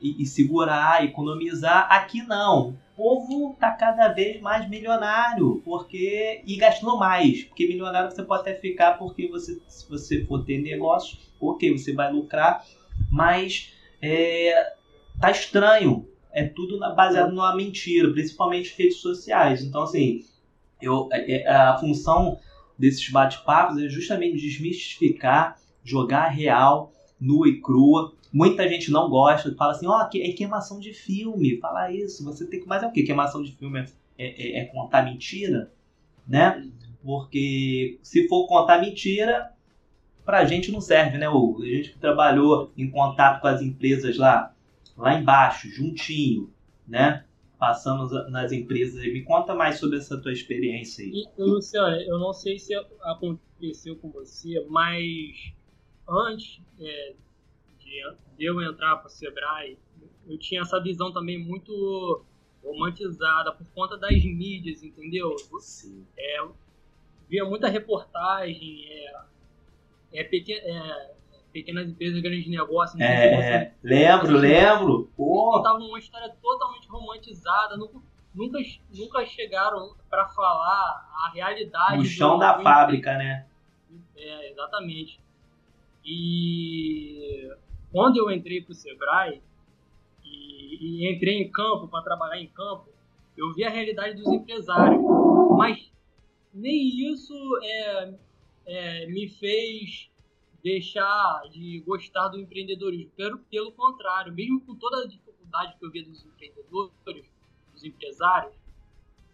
e, 0.00 0.22
e 0.22 0.26
segurar, 0.26 1.04
economizar. 1.04 1.86
Aqui 1.90 2.22
não. 2.22 2.70
O 2.70 2.96
povo 2.96 3.56
tá 3.58 3.70
cada 3.70 4.08
vez 4.08 4.40
mais 4.40 4.68
milionário, 4.68 5.62
porque 5.64 6.42
e 6.46 6.56
gastando 6.56 6.98
mais, 6.98 7.44
porque 7.44 7.66
milionário 7.66 8.10
você 8.10 8.22
pode 8.22 8.42
até 8.42 8.54
ficar 8.54 8.98
porque 8.98 9.28
você 9.28 9.60
se 9.68 9.88
você 9.88 10.24
for 10.24 10.44
ter 10.44 10.58
negócio, 10.62 11.18
ok, 11.40 11.76
você 11.76 11.92
vai 11.92 12.10
lucrar, 12.10 12.64
mas 13.10 13.72
é, 14.00 14.74
tá 15.20 15.30
estranho. 15.30 16.08
É 16.36 16.44
tudo 16.44 16.78
baseado 16.78 17.30
numa 17.30 17.56
mentira, 17.56 18.12
principalmente 18.12 18.74
redes 18.76 18.98
sociais. 18.98 19.64
Então 19.64 19.82
assim, 19.82 20.24
eu, 20.80 21.08
é, 21.10 21.42
é, 21.42 21.48
a 21.48 21.78
função 21.78 22.38
desses 22.78 23.08
bate-papos 23.10 23.78
é 23.78 23.88
justamente 23.88 24.36
desmistificar, 24.36 25.58
jogar 25.82 26.28
real, 26.28 26.92
nua 27.18 27.48
e 27.48 27.60
crua, 27.60 28.12
Muita 28.32 28.68
gente 28.68 28.90
não 28.90 29.08
gosta, 29.08 29.54
fala 29.54 29.72
assim, 29.72 29.86
ó, 29.86 29.98
oh, 29.98 30.16
é 30.16 30.32
queimação 30.32 30.78
de 30.78 30.92
filme, 30.92 31.58
fala 31.58 31.90
isso, 31.90 32.24
você 32.24 32.46
tem 32.46 32.60
que. 32.60 32.66
Mas 32.66 32.82
é 32.82 32.86
o 32.86 32.92
que? 32.92 33.02
Queimação 33.02 33.42
de 33.42 33.52
filme 33.52 33.80
é, 33.80 33.88
é, 34.18 34.58
é, 34.60 34.64
contar 34.66 35.04
mentira, 35.04 35.72
né? 36.26 36.68
Porque 37.02 37.98
se 38.02 38.28
for 38.28 38.46
contar 38.46 38.80
mentira, 38.80 39.52
pra 40.24 40.44
gente 40.44 40.72
não 40.72 40.80
serve, 40.80 41.18
né, 41.18 41.28
Hugo? 41.28 41.62
A 41.62 41.66
gente 41.66 41.92
que 41.92 41.98
trabalhou 41.98 42.72
em 42.76 42.90
contato 42.90 43.40
com 43.40 43.46
as 43.46 43.62
empresas 43.62 44.18
lá, 44.18 44.54
lá 44.96 45.18
embaixo, 45.18 45.68
juntinho, 45.68 46.52
né? 46.86 47.24
Passamos 47.58 48.12
nas 48.30 48.52
empresas. 48.52 49.02
Me 49.02 49.22
conta 49.22 49.54
mais 49.54 49.78
sobre 49.78 49.98
essa 49.98 50.20
tua 50.20 50.32
experiência 50.32 51.04
aí. 51.04 51.24
E, 51.38 51.42
Luciano, 51.42 51.96
eu 51.96 52.18
não 52.18 52.32
sei 52.32 52.58
se 52.58 52.74
aconteceu 53.02 53.96
com 53.96 54.10
você, 54.10 54.64
mas 54.68 55.52
antes 56.08 56.60
é, 56.78 57.14
de 57.78 58.44
eu 58.44 58.60
entrar 58.60 58.96
para 58.96 59.06
o 59.06 59.10
Sebrae, 59.10 59.78
eu 60.26 60.38
tinha 60.38 60.60
essa 60.60 60.80
visão 60.82 61.12
também 61.12 61.38
muito 61.38 62.24
romantizada 62.62 63.52
por 63.52 63.66
conta 63.68 63.96
das 63.96 64.24
mídias, 64.24 64.82
entendeu? 64.82 65.34
Sim. 65.60 66.04
É, 66.18 66.46
via 67.28 67.44
muita 67.44 67.68
reportagem, 67.68 68.86
é, 68.88 69.20
é, 70.12 70.24
pequena, 70.24 70.60
é, 70.60 71.15
pequenas 71.56 71.88
empresas, 71.88 72.20
grandes 72.20 72.46
negócios. 72.48 73.00
É, 73.00 73.72
lembro, 73.82 74.36
lembro. 74.36 75.10
Contavam 75.16 75.88
uma 75.88 75.98
história 75.98 76.28
totalmente 76.42 76.86
romantizada, 76.86 77.78
nunca, 77.78 77.98
nunca, 78.34 78.58
nunca 78.94 79.24
chegaram 79.24 79.94
para 80.10 80.28
falar 80.28 81.08
a 81.24 81.30
realidade. 81.32 81.98
O 81.98 82.04
chão 82.04 82.38
da 82.38 82.62
fábrica, 82.62 83.16
né? 83.16 83.46
É, 84.14 84.50
exatamente. 84.50 85.18
E 86.04 87.50
quando 87.90 88.18
eu 88.18 88.30
entrei 88.30 88.60
para 88.60 88.72
o 88.72 88.74
Sebrae 88.74 89.40
e, 90.22 91.04
e, 91.06 91.10
entrei 91.10 91.40
em 91.40 91.50
campo 91.50 91.88
para 91.88 92.02
trabalhar 92.02 92.38
em 92.38 92.48
campo, 92.48 92.90
eu 93.34 93.54
vi 93.54 93.64
a 93.64 93.70
realidade 93.70 94.16
dos 94.16 94.28
empresários, 94.28 95.00
mas 95.56 95.90
nem 96.52 97.10
isso 97.10 97.34
é, 97.62 98.14
é, 98.66 99.06
me 99.06 99.26
fez 99.26 100.10
deixar 100.66 101.42
de 101.48 101.80
gostar 101.86 102.26
do 102.26 102.40
empreendedorismo. 102.40 103.12
Pelo, 103.12 103.38
pelo 103.38 103.70
contrário, 103.70 104.34
mesmo 104.34 104.60
com 104.62 104.74
toda 104.74 105.04
a 105.04 105.06
dificuldade 105.06 105.78
que 105.78 105.86
eu 105.86 105.92
via 105.92 106.04
dos 106.04 106.24
empreendedores, 106.24 107.30
dos 107.72 107.84
empresários, 107.84 108.52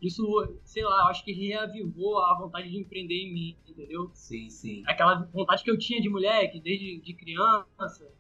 isso, 0.03 0.23
sei 0.63 0.85
lá, 0.85 1.05
eu 1.05 1.07
acho 1.07 1.25
que 1.25 1.33
reavivou 1.33 2.19
a 2.19 2.37
vontade 2.39 2.69
de 2.71 2.77
empreender 2.77 3.15
em 3.15 3.33
mim, 3.33 3.57
entendeu? 3.67 4.11
Sim, 4.13 4.51
sim. 4.51 4.83
Aquela 4.87 5.23
vontade 5.33 5.65
que 5.65 5.71
eu 5.71 5.79
tinha 5.79 6.03
de 6.03 6.09
moleque, 6.11 6.61
desde 6.61 7.01
de 7.01 7.15
criança, 7.15 8.13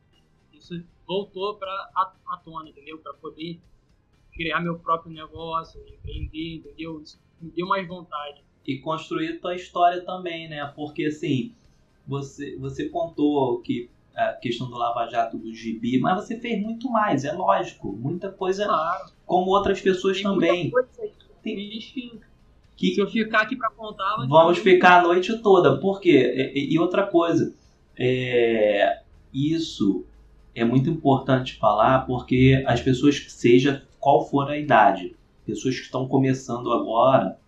isso 0.50 0.83
voltou 1.07 1.57
para 1.57 1.71
a, 1.95 2.37
tona, 2.42 2.71
entendeu? 2.71 2.99
Para 2.99 3.12
poder 3.14 3.61
criar 4.33 4.61
meu 4.61 4.78
próprio 4.78 5.12
negócio, 5.12 5.87
empreender, 5.87 6.57
entendeu? 6.57 7.02
Isso 7.02 7.21
me 7.38 7.50
deu 7.50 7.66
mais 7.66 7.87
vontade. 7.87 8.42
E 8.66 8.78
construir 8.78 9.38
tua 9.40 9.54
história 9.54 10.02
também, 10.02 10.49
né? 10.49 10.64
Porque 10.75 11.07
assim, 11.07 11.54
você, 12.06 12.56
você 12.59 12.88
contou 12.88 13.61
que 13.61 13.90
a 14.14 14.32
questão 14.35 14.68
do 14.68 14.76
Lava 14.76 15.09
Jato 15.09 15.38
do 15.38 15.54
Gibi, 15.54 15.99
mas 15.99 16.25
você 16.25 16.38
fez 16.38 16.61
muito 16.61 16.90
mais, 16.90 17.25
é 17.25 17.32
lógico. 17.32 17.92
Muita 17.92 18.30
coisa, 18.30 18.66
claro. 18.66 19.11
como 19.25 19.50
outras 19.50 19.80
pessoas 19.80 20.16
Tem 20.16 20.25
também. 20.25 20.73
Tem 21.42 22.21
que, 22.76 22.94
se 22.94 23.00
eu 23.00 23.09
ficar 23.09 23.42
aqui 23.42 23.56
para 23.56 23.71
contar, 23.71 24.16
vamos 24.28 24.59
ficar 24.59 24.99
a 24.99 25.02
noite 25.02 25.38
toda. 25.38 25.78
Por 25.78 26.00
quê? 26.00 26.52
E, 26.54 26.75
e 26.75 26.78
outra 26.78 27.06
coisa, 27.06 27.54
é, 27.97 29.02
isso 29.32 30.04
é 30.54 30.64
muito 30.64 30.90
importante 30.90 31.54
falar 31.56 32.06
porque 32.06 32.62
as 32.66 32.80
pessoas, 32.80 33.25
seja 33.28 33.87
qual 34.00 34.28
for 34.28 34.50
a 34.50 34.59
idade, 34.59 35.14
pessoas 35.47 35.76
que 35.76 35.85
estão 35.85 36.09
começando 36.09 36.73
agora 36.73 37.38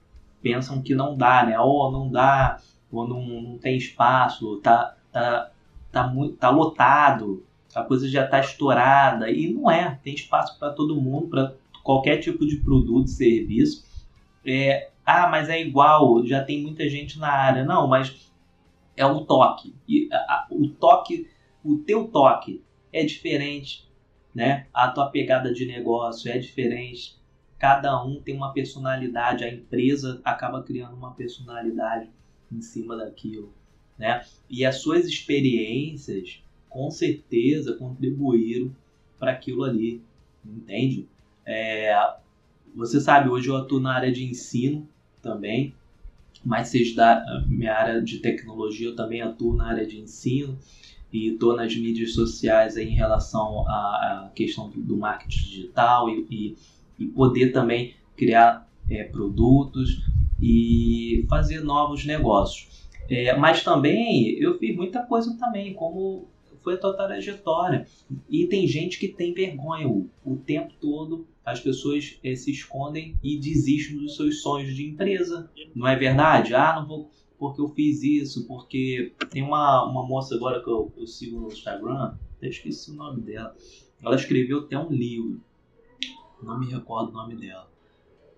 pensam 0.41 0.81
que 0.81 0.95
não 0.95 1.17
dá, 1.17 1.45
né? 1.45 1.59
Ou 1.59 1.91
não 1.91 2.11
dá, 2.11 2.61
ou 2.97 3.09
não, 3.09 3.59
tem 3.59 3.77
espaço, 3.77 4.61
tá, 4.61 4.97
tá, 5.13 5.51
tá, 5.91 6.07
muito, 6.07 6.37
tá 6.37 6.51
lotado, 6.51 7.45
a 7.75 7.83
coisa 7.83 8.09
já 8.09 8.25
está 8.25 8.41
estourada. 8.41 9.31
E 9.31 9.53
não 9.53 9.71
é, 9.71 9.99
tem 10.03 10.15
espaço 10.15 10.59
para 10.59 10.73
todo 10.73 11.01
mundo, 11.01 11.29
para 11.29 11.55
qualquer 11.83 12.19
tipo 12.19 12.47
de 12.47 12.57
produto, 12.59 13.09
serviço. 13.09 13.85
É, 14.47 14.91
ah, 15.05 15.29
mas 15.29 15.49
é 15.49 15.61
igual, 15.61 16.25
já 16.25 16.43
tem 16.43 16.63
muita 16.63 16.89
gente 16.89 17.19
na 17.19 17.31
área. 17.31 17.65
Não, 17.65 17.87
mas 17.87 18.33
é 18.97 19.05
o 19.05 19.25
toque. 19.25 19.75
E, 19.89 20.09
a, 20.13 20.17
a, 20.17 20.47
o 20.51 20.69
toque, 20.69 21.29
o 21.65 21.79
teu 21.79 22.09
toque 22.09 22.63
é 22.93 23.05
diferente, 23.05 23.89
né? 24.35 24.67
A 24.73 24.89
tua 24.89 25.07
pegada 25.07 25.53
de 25.53 25.67
negócio 25.67 26.31
é 26.31 26.39
diferente. 26.39 27.19
Cada 27.59 28.03
um 28.03 28.21
tem 28.21 28.37
uma 28.37 28.53
personalidade, 28.53 29.45
a 29.45 29.53
empresa 29.53 30.21
acaba 30.25 30.63
criando 30.63 30.95
uma 30.95 31.15
personalidade 31.15 32.09
em 32.53 32.61
cima 32.61 32.97
daquilo, 32.97 33.53
né? 33.99 34.25
E 34.49 34.65
as 34.65 34.77
suas 34.77 35.07
experiências 35.07 36.43
com 36.69 36.91
certeza 36.91 37.75
contribuíram 37.75 38.75
para 39.19 39.33
aquilo 39.33 39.63
ali, 39.63 40.03
entende? 40.45 41.07
É, 41.47 41.95
você 42.75 43.01
sabe, 43.01 43.29
hoje 43.29 43.49
eu 43.49 43.57
atuo 43.57 43.79
na 43.79 43.95
área 43.95 44.11
de 44.11 44.25
ensino 44.25 44.89
também, 45.23 45.75
mas 46.45 46.69
seja 46.69 46.97
da 46.97 47.45
minha 47.47 47.75
área 47.75 48.03
de 48.03 48.19
tecnologia, 48.19 48.89
eu 48.89 48.97
também 48.97 49.23
atuo 49.23 49.55
na 49.55 49.69
área 49.69 49.87
de 49.87 49.99
ensino 49.99 50.59
e 51.13 51.29
estou 51.29 51.55
nas 51.55 51.75
mídias 51.77 52.13
sociais 52.13 52.77
em 52.77 52.89
relação 52.89 53.67
à, 53.69 54.31
questão 54.35 54.69
do, 54.69 54.81
do 54.81 54.97
marketing 54.97 55.45
digital 55.45 56.11
e, 56.11 56.27
e, 56.29 56.57
e, 56.99 57.07
poder 57.07 57.53
também 57.53 57.95
criar 58.17 58.69
é, 58.91 59.05
produtos 59.05 60.03
e 60.41 61.27
fazer 61.29 61.61
novos 61.61 62.05
negócios. 62.05 62.89
É, 63.09 63.37
mas 63.37 63.63
também 63.63 64.39
eu 64.39 64.59
fiz 64.59 64.75
muita 64.75 65.03
coisa 65.03 65.37
também, 65.39 65.75
como 65.75 66.29
foi 66.63 66.75
a 66.75 66.79
tua 66.79 66.95
trajetória. 66.95 67.87
E 68.29 68.47
tem 68.47 68.67
gente 68.67 68.99
que 68.99 69.09
tem 69.09 69.35
vergonha 69.35 69.87
o, 69.87 70.09
o 70.25 70.37
tempo 70.37 70.73
todo. 70.81 71.27
As 71.45 71.61
pessoas 71.61 72.19
é, 72.25 72.35
se 72.35 72.51
escondem 72.51 73.19
e 73.23 73.39
desistem 73.39 73.99
dos 73.99 74.17
seus 74.17 74.41
sonhos 74.41 74.75
de 74.75 74.87
empresa. 74.87 75.51
Não 75.75 75.87
é 75.87 75.95
verdade? 75.95 76.55
Ah, 76.55 76.75
não 76.77 76.87
vou 76.87 77.11
porque 77.39 77.61
eu 77.61 77.69
fiz 77.69 78.03
isso, 78.03 78.47
porque 78.47 79.13
tem 79.31 79.43
uma, 79.43 79.85
uma 79.85 80.07
moça 80.07 80.35
agora 80.35 80.63
que 80.63 80.71
eu, 80.71 80.93
eu 80.97 81.07
sigo 81.07 81.41
no 81.41 81.49
Instagram, 81.49 82.15
até 82.37 82.49
esqueci 82.49 82.91
o 82.91 82.95
nome 82.95 83.21
dela. 83.21 83.55
Ela 84.03 84.15
escreveu 84.15 84.61
até 84.61 84.79
um 84.79 84.91
livro, 84.91 85.41
não 86.43 86.59
me 86.59 86.67
recordo 86.67 87.11
o 87.11 87.13
nome 87.13 87.37
dela. 87.37 87.71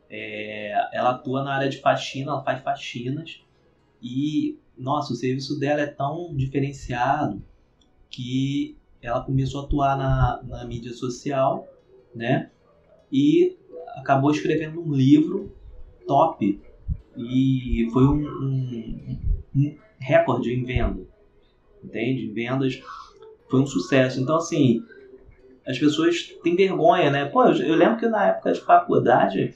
É, 0.08 0.72
ela 0.92 1.10
atua 1.10 1.42
na 1.42 1.54
área 1.54 1.68
de 1.68 1.80
faxina, 1.80 2.30
ela 2.30 2.44
faz 2.44 2.62
faxinas 2.62 3.42
e, 4.02 4.58
nossa, 4.78 5.12
o 5.12 5.16
serviço 5.16 5.58
dela 5.58 5.80
é 5.80 5.86
tão 5.86 6.34
diferenciado 6.34 7.42
que 8.10 8.76
ela 9.02 9.22
começou 9.22 9.62
a 9.62 9.64
atuar 9.64 9.96
na, 9.96 10.42
na 10.44 10.64
mídia 10.64 10.92
social, 10.92 11.66
né? 12.14 12.50
E 13.10 13.56
acabou 13.96 14.30
escrevendo 14.30 14.80
um 14.80 14.92
livro 14.92 15.52
top 16.06 16.60
e 17.16 17.88
foi 17.92 18.04
um, 18.04 18.26
um, 18.26 19.18
um 19.54 19.78
recorde 19.98 20.52
em 20.52 20.64
venda, 20.64 21.02
entende? 21.82 22.26
Em 22.26 22.32
vendas 22.32 22.82
foi 23.48 23.60
um 23.60 23.66
sucesso. 23.66 24.20
Então, 24.20 24.36
assim, 24.36 24.82
as 25.66 25.78
pessoas 25.78 26.22
têm 26.42 26.54
vergonha, 26.54 27.10
né? 27.10 27.24
Pô, 27.26 27.44
eu, 27.44 27.54
eu, 27.54 27.74
lembro 27.74 27.98
que 27.98 28.06
na 28.06 28.28
época 28.28 28.52
de 28.52 28.60
faculdade 28.60 29.54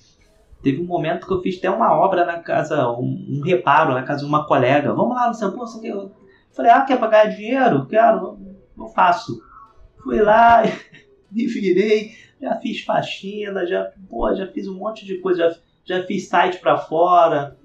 teve 0.62 0.80
um 0.80 0.86
momento 0.86 1.26
que 1.26 1.32
eu 1.32 1.40
fiz 1.40 1.58
até 1.58 1.70
uma 1.70 1.92
obra 1.92 2.24
na 2.24 2.38
casa, 2.40 2.90
um, 2.90 3.26
um 3.28 3.40
reparo 3.42 3.94
na 3.94 4.02
casa 4.02 4.20
de 4.20 4.26
uma 4.26 4.46
colega. 4.46 4.92
Vamos 4.92 5.14
lá, 5.14 5.28
Luciano, 5.28 5.54
pô, 5.54 5.66
você 5.66 5.80
quer... 5.80 5.92
Eu 5.92 6.12
falei, 6.52 6.70
ah, 6.70 6.82
quer 6.82 6.98
pagar 6.98 7.26
dinheiro? 7.26 7.86
Quero, 7.86 8.38
eu 8.76 8.86
faço. 8.88 9.40
Fui 10.02 10.20
lá, 10.20 10.62
me 11.30 11.46
virei, 11.46 12.12
já 12.40 12.56
fiz 12.56 12.80
faxina, 12.82 13.66
já, 13.66 13.92
pô, 14.08 14.34
já 14.34 14.46
fiz 14.48 14.66
um 14.66 14.76
monte 14.78 15.04
de 15.06 15.18
coisa, 15.18 15.48
já 15.48 15.56
já 15.90 16.04
fiz 16.04 16.28
site 16.28 16.58
para 16.58 16.78
fora, 16.78 17.56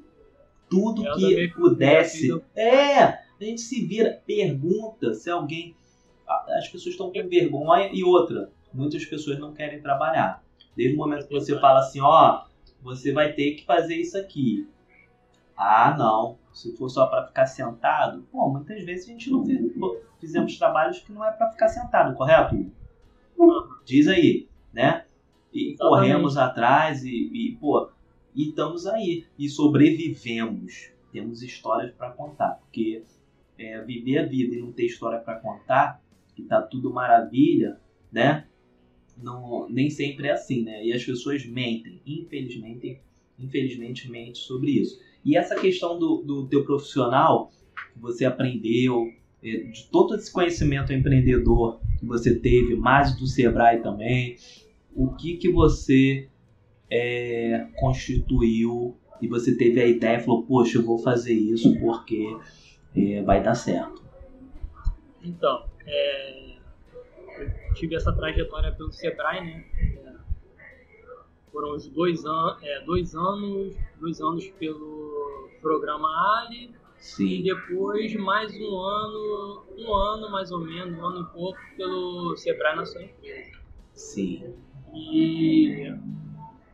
tudo 0.69 1.05
eu 1.05 1.15
que 1.15 1.47
pudesse. 1.49 2.29
É, 2.55 3.03
a 3.03 3.19
gente 3.39 3.61
se 3.61 3.85
vira, 3.85 4.21
pergunta 4.25 5.13
se 5.13 5.29
alguém. 5.29 5.75
As 6.57 6.67
pessoas 6.67 6.93
estão 6.93 7.11
com 7.11 7.29
vergonha 7.29 7.89
e 7.93 8.03
outra, 8.03 8.49
muitas 8.73 9.05
pessoas 9.05 9.37
não 9.37 9.53
querem 9.53 9.79
trabalhar. 9.79 10.43
Desde 10.75 10.95
o 10.95 10.97
momento 10.97 11.27
que 11.27 11.33
você 11.33 11.57
fala 11.59 11.79
assim, 11.79 12.01
ó, 12.01 12.43
você 12.85 13.11
vai 13.11 13.33
ter 13.33 13.55
que 13.55 13.65
fazer 13.65 13.95
isso 13.95 14.15
aqui. 14.15 14.69
Ah, 15.57 15.95
não. 15.97 16.37
Se 16.53 16.77
for 16.77 16.87
só 16.87 17.07
para 17.07 17.25
ficar 17.25 17.47
sentado, 17.47 18.27
pô, 18.31 18.47
muitas 18.47 18.83
vezes 18.85 19.05
a 19.05 19.11
gente 19.11 19.31
não 19.31 19.43
fiz, 19.43 19.59
fizemos 20.19 20.57
trabalhos 20.57 20.99
que 20.99 21.11
não 21.11 21.25
é 21.25 21.31
para 21.31 21.51
ficar 21.51 21.67
sentado, 21.67 22.15
correto? 22.15 22.71
Diz 23.83 24.07
aí, 24.07 24.47
né? 24.71 25.05
E 25.51 25.73
Exatamente. 25.73 25.77
corremos 25.79 26.37
atrás 26.37 27.03
e, 27.03 27.09
e, 27.09 27.57
pô, 27.59 27.89
e 28.35 28.49
estamos 28.49 28.85
aí 28.85 29.25
e 29.37 29.49
sobrevivemos. 29.49 30.91
Temos 31.11 31.41
histórias 31.41 31.91
para 31.93 32.11
contar, 32.11 32.59
porque 32.59 33.03
é, 33.57 33.81
viver 33.81 34.19
a 34.19 34.25
vida 34.25 34.55
e 34.55 34.61
não 34.61 34.71
ter 34.71 34.85
história 34.85 35.19
para 35.19 35.39
contar, 35.39 36.01
que 36.35 36.43
tá 36.43 36.61
tudo 36.61 36.93
maravilha, 36.93 37.79
né? 38.11 38.45
Não, 39.21 39.67
nem 39.69 39.89
sempre 39.89 40.27
é 40.27 40.31
assim, 40.31 40.63
né? 40.63 40.85
E 40.85 40.93
as 40.93 41.03
pessoas 41.03 41.45
mentem, 41.45 42.01
infelizmente, 42.05 42.99
infelizmente 43.39 44.09
mentem 44.09 44.35
sobre 44.35 44.71
isso. 44.71 44.99
E 45.23 45.35
essa 45.35 45.55
questão 45.55 45.97
do, 45.97 46.21
do 46.21 46.47
teu 46.47 46.63
profissional 46.63 47.51
que 47.93 47.99
você 47.99 48.25
aprendeu, 48.25 49.07
é, 49.43 49.57
de 49.57 49.89
todo 49.89 50.15
esse 50.15 50.31
conhecimento 50.31 50.93
empreendedor 50.93 51.79
que 51.99 52.05
você 52.05 52.35
teve, 52.35 52.75
mais 52.75 53.15
do 53.15 53.25
Sebrae 53.25 53.81
também, 53.81 54.35
o 54.93 55.13
que 55.15 55.37
que 55.37 55.49
você 55.49 56.29
é, 56.89 57.67
constituiu 57.77 58.95
e 59.21 59.27
você 59.27 59.55
teve 59.55 59.81
a 59.81 59.87
ideia 59.87 60.17
e 60.17 60.21
falou, 60.21 60.43
poxa, 60.43 60.77
eu 60.77 60.83
vou 60.83 60.97
fazer 60.97 61.33
isso 61.33 61.77
porque 61.79 62.37
é, 62.95 63.21
vai 63.23 63.41
dar 63.41 63.55
certo? 63.55 64.03
Então, 65.23 65.65
é, 65.85 66.44
tive 67.75 67.95
essa 67.95 68.11
trajetória 68.11 68.71
pelo 68.71 68.91
Sebrae, 68.91 69.41
né? 69.41 69.65
É, 69.77 70.15
foram 71.51 71.75
os 71.75 71.87
dois, 71.87 72.25
an 72.25 72.57
é, 72.61 72.81
dois 72.81 73.13
anos, 73.13 73.75
dois 73.99 74.19
anos 74.19 74.47
pelo 74.59 75.49
programa 75.61 76.07
Ali 76.41 76.73
Sim. 76.97 77.27
e 77.27 77.43
depois 77.43 78.15
mais 78.15 78.51
um 78.59 78.77
ano, 78.77 79.65
um 79.77 79.93
ano 79.93 80.31
mais 80.31 80.51
ou 80.51 80.59
menos, 80.59 80.97
um 80.97 81.05
ano 81.05 81.21
e 81.21 81.33
pouco 81.33 81.59
pelo 81.77 82.35
Sebrae 82.35 82.75
na 82.75 82.85
sua 82.85 83.03
empresa. 83.03 83.51
Sim. 83.93 84.55
E 84.93 85.93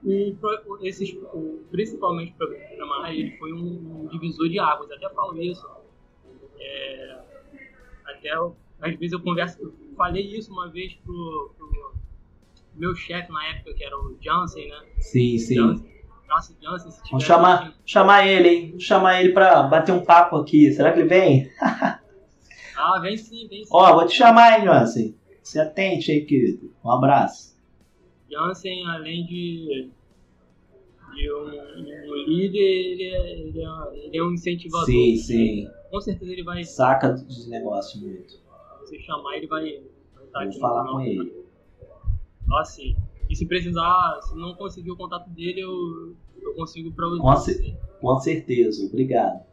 o, 0.03 0.77
esses, 0.81 1.13
o, 1.33 1.63
principalmente 1.69 2.33
o 2.33 2.35
programa 2.37 3.11
ele 3.11 3.37
foi 3.37 3.53
um, 3.53 4.03
um, 4.03 4.07
divisor 4.07 4.47
de 4.49 4.59
águas, 4.59 4.91
até 4.91 5.09
falo 5.09 5.39
isso. 5.41 5.67
É, 6.59 7.19
até 8.05 8.29
às 8.81 8.95
vezes 8.97 9.13
eu 9.13 9.21
converso, 9.21 9.73
falei 10.01 10.35
isso 10.35 10.51
uma 10.51 10.67
vez 10.69 10.95
pro, 10.95 11.53
pro 11.55 11.93
meu 12.73 12.95
chefe 12.95 13.31
na 13.31 13.45
época, 13.49 13.73
que 13.75 13.83
era 13.83 13.95
o 13.95 14.17
Jansen, 14.19 14.67
né? 14.67 14.81
Sim, 14.97 15.37
sim. 15.37 15.55
Jansen, 15.55 15.91
nossa, 16.27 16.55
Jansen, 16.59 16.91
se 16.91 17.01
Vamos 17.11 17.23
chamar, 17.23 17.75
chamar 17.85 18.27
ele, 18.27 18.49
hein? 18.49 18.67
Vamos 18.69 18.83
chamar 18.83 19.21
ele 19.21 19.33
pra 19.33 19.63
bater 19.63 19.91
um 19.91 20.03
papo 20.03 20.37
aqui. 20.37 20.71
Será 20.71 20.91
que 20.91 20.99
ele 20.99 21.07
vem? 21.07 21.51
ah, 21.61 22.99
vem 22.99 23.15
sim, 23.15 23.47
vem 23.47 23.63
sim. 23.63 23.69
Ó, 23.71 23.93
vou 23.93 24.07
te 24.07 24.15
chamar, 24.15 24.57
hein, 24.59 24.65
Jansen. 24.65 25.15
Se 25.43 25.59
atente 25.59 26.11
aí, 26.11 26.25
querido. 26.25 26.73
Um 26.83 26.91
abraço. 26.91 27.55
Jansen, 28.31 28.87
além 28.87 29.25
de, 29.25 29.89
de 31.13 31.33
um, 31.33 31.47
um 31.47 32.15
líder, 32.25 32.59
ele 32.59 33.03
é, 33.03 33.31
ele, 33.33 33.61
é, 33.61 34.05
ele 34.05 34.17
é, 34.17 34.23
um 34.23 34.31
incentivador. 34.31 34.85
Sim, 34.85 35.15
sim. 35.17 35.67
Com 35.91 36.01
certeza 36.01 36.31
ele 36.31 36.43
vai. 36.43 36.63
Saca 36.63 37.11
dos 37.11 37.47
negócios 37.47 38.01
muito. 38.01 38.40
Se 38.91 38.99
chamar, 39.03 39.37
ele 39.37 39.47
vai. 39.47 39.81
vai 40.33 40.49
Vou 40.49 40.59
falar 40.59 40.91
com 40.91 40.99
ele. 40.99 41.45
Nossa, 42.45 42.73
sim. 42.73 42.95
E 43.29 43.35
se 43.35 43.45
precisar, 43.45 44.19
se 44.23 44.35
não 44.35 44.53
conseguir 44.55 44.91
o 44.91 44.97
contato 44.97 45.29
dele, 45.29 45.61
eu, 45.61 46.13
eu 46.41 46.53
consigo 46.55 46.91
para 46.91 47.07
com, 47.07 47.33
com 48.01 48.19
certeza, 48.19 48.85
obrigado. 48.85 49.45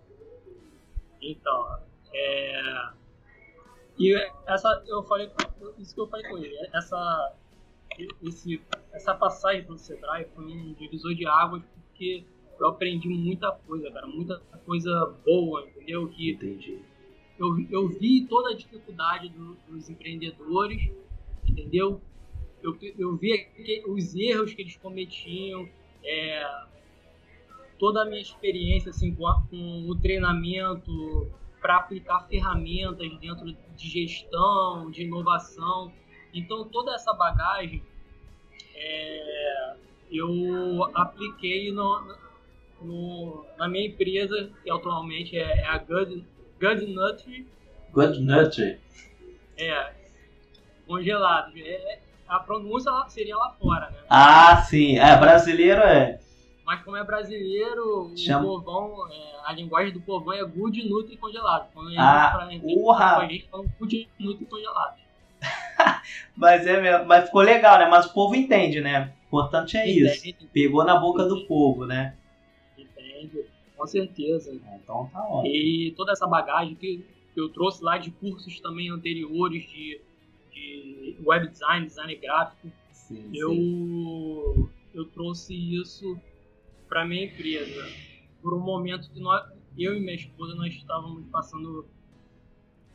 Então, 1.23 1.79
é. 2.13 2.89
E 3.97 4.13
essa, 4.47 4.83
eu 4.89 5.05
falei, 5.05 5.31
isso 5.79 5.95
que 5.95 6.01
eu 6.01 6.09
falei 6.09 6.29
com 6.29 6.39
ele, 6.39 6.57
essa 6.75 7.37
esse, 8.23 8.61
essa 8.93 9.15
passagem 9.15 9.65
pelo 9.65 9.79
Sebrae 9.79 10.27
foi 10.35 10.45
um 10.45 10.73
divisor 10.75 11.15
de 11.15 11.27
águas 11.27 11.63
porque 11.91 12.25
eu 12.59 12.69
aprendi 12.69 13.09
muita 13.09 13.53
coisa, 13.53 13.91
cara, 13.93 14.07
muita 14.09 14.39
coisa 14.67 15.15
boa, 15.25 15.65
entendeu? 15.69 16.09
Que 16.09 16.33
Entendi. 16.33 16.83
Eu, 17.39 17.59
eu 17.71 17.89
vi 17.89 18.27
toda 18.27 18.51
a 18.51 18.57
dificuldade 18.57 19.29
do, 19.29 19.57
dos 19.69 19.89
empreendedores, 19.89 20.91
entendeu? 21.47 22.01
Eu, 22.63 22.77
eu 22.99 23.17
vi 23.17 23.49
os 23.87 24.15
erros 24.15 24.53
que 24.53 24.63
eles 24.63 24.77
cometiam, 24.77 25.69
é, 26.05 26.65
toda 27.79 28.03
a 28.03 28.05
minha 28.05 28.21
experiência 28.21 28.91
assim, 28.91 29.15
com, 29.15 29.27
a, 29.27 29.41
com 29.49 29.87
o 29.89 29.95
treinamento 29.97 31.31
para 31.61 31.77
aplicar 31.77 32.27
ferramentas 32.29 33.17
dentro 33.19 33.57
de 33.77 33.89
gestão, 33.89 34.91
de 34.91 35.03
inovação. 35.03 35.93
Então, 36.35 36.65
toda 36.69 36.95
essa 36.95 37.13
bagagem 37.13 37.83
é, 38.75 39.77
eu 40.11 40.85
apliquei 40.95 41.73
no, 41.73 42.17
no, 42.83 43.45
na 43.57 43.69
minha 43.69 43.87
empresa, 43.87 44.51
que 44.63 44.71
atualmente 44.71 45.37
é, 45.37 45.61
é 45.61 45.67
a 45.67 45.79
Good, 45.79 46.25
Good 46.61 46.87
Nutri. 46.93 47.47
Good 47.93 48.21
Nutri? 48.21 48.81
É, 49.57 49.93
congelado. 50.87 51.53
É, 51.57 52.01
a 52.29 52.41
pronúncia 52.41 52.93
seria 53.09 53.37
lá 53.37 53.51
fora, 53.53 53.91
né? 53.91 53.99
Ah, 54.11 54.57
sim. 54.63 54.99
É, 54.99 55.17
brasileiro 55.17 55.81
é. 55.83 56.19
Mas 56.67 56.83
como 56.83 56.97
é 56.97 57.05
brasileiro, 57.05 58.13
Chama... 58.17 58.45
o 58.45 58.61
povão, 58.61 59.11
é, 59.11 59.37
a 59.47 59.53
linguagem 59.53 59.93
do 59.93 60.01
povão 60.01 60.35
é 60.35 60.45
good, 60.45 60.87
nutri 60.89 61.17
congelado. 61.17 61.69
Quando 61.73 61.99
ah, 61.99 62.03
a 62.03 62.21
gente, 62.21 62.33
pra, 62.33 62.45
a 62.45 62.51
gente, 62.51 62.67
a 62.67 63.29
gente 63.29 63.49
fala 63.49 63.65
good, 63.79 64.09
nutri 64.19 64.45
congelado. 64.45 64.97
Mas 66.37 66.67
é 66.67 66.81
mesmo, 66.81 67.07
mas 67.07 67.27
ficou 67.27 67.43
legal, 67.43 67.79
né? 67.79 67.87
Mas 67.87 68.07
o 68.07 68.13
povo 68.13 68.35
entende, 68.35 68.81
né? 68.81 69.13
O 69.23 69.27
importante 69.27 69.77
é 69.77 69.89
isso. 69.89 70.35
Pegou 70.53 70.85
na 70.85 70.97
boca 70.97 71.25
do 71.25 71.47
povo, 71.47 71.87
né? 71.87 72.15
Com 73.79 73.87
certeza. 73.87 74.51
É, 74.51 74.77
então 74.77 75.09
tá 75.13 75.25
ótimo. 75.25 75.55
E 75.55 75.95
toda 75.97 76.13
essa 76.13 76.27
bagagem 76.27 76.75
que, 76.75 77.05
eu 77.37 77.49
trouxe 77.51 77.83
lá 77.85 77.97
de 77.99 78.11
cursos 78.11 78.59
também 78.61 78.91
anteriores 78.91 79.63
de, 79.71 80.01
de 80.53 81.17
web 81.25 81.49
design, 81.49 81.87
design 81.87 82.17
gráfico, 82.17 82.71
Sim, 82.91 83.31
eu, 83.33 83.51
sim. 83.51 84.69
eu 84.93 85.05
trouxe 85.07 85.55
isso 85.55 86.21
para 86.89 87.07
minha 87.07 87.25
empresa. 87.25 87.89
Por 88.43 88.55
um 88.55 88.61
momento 88.61 89.09
que 89.11 89.21
nós, 89.21 89.49
eu 89.79 89.97
e 89.97 90.01
minha 90.01 90.15
esposa 90.17 90.55
nós 90.57 90.75
estávamos 90.75 91.25
passando 91.31 91.87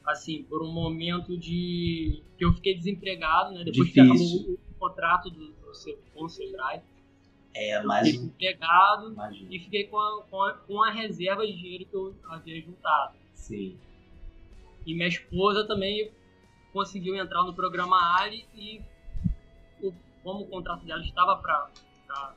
assim 0.05 0.43
por 0.43 0.61
um 0.61 0.71
momento 0.71 1.37
de 1.37 2.21
que 2.37 2.43
eu 2.43 2.53
fiquei 2.53 2.75
desempregado, 2.75 3.53
né? 3.53 3.63
Depois 3.63 3.87
Difícil. 3.87 3.93
que 3.93 3.99
acabou 4.01 4.51
o, 4.51 4.53
o 4.53 4.73
contrato 4.77 5.29
do, 5.29 5.47
do, 5.47 5.97
com 6.13 6.25
o 6.25 6.29
Sebrae, 6.29 6.81
É, 7.55 7.81
mas. 7.83 8.07
fiquei 8.07 8.19
desempregado 8.21 9.11
Imagina. 9.13 9.47
e 9.53 9.59
fiquei 9.59 9.83
com 9.87 9.99
a, 9.99 10.23
com, 10.23 10.41
a, 10.43 10.53
com 10.53 10.83
a 10.83 10.91
reserva 10.91 11.45
de 11.45 11.53
dinheiro 11.55 11.85
que 11.85 11.95
eu 11.95 12.15
havia 12.29 12.61
juntado. 12.61 13.15
Sim. 13.33 13.77
E 14.85 14.93
minha 14.93 15.07
esposa 15.07 15.65
também 15.67 16.11
conseguiu 16.71 17.15
entrar 17.15 17.43
no 17.43 17.53
programa 17.53 17.95
Ali 18.19 18.45
e 18.55 18.81
o- 19.81 19.93
como 20.23 20.41
o 20.43 20.47
contrato 20.47 20.83
dela 20.85 21.01
estava 21.03 21.35
para 21.37 21.69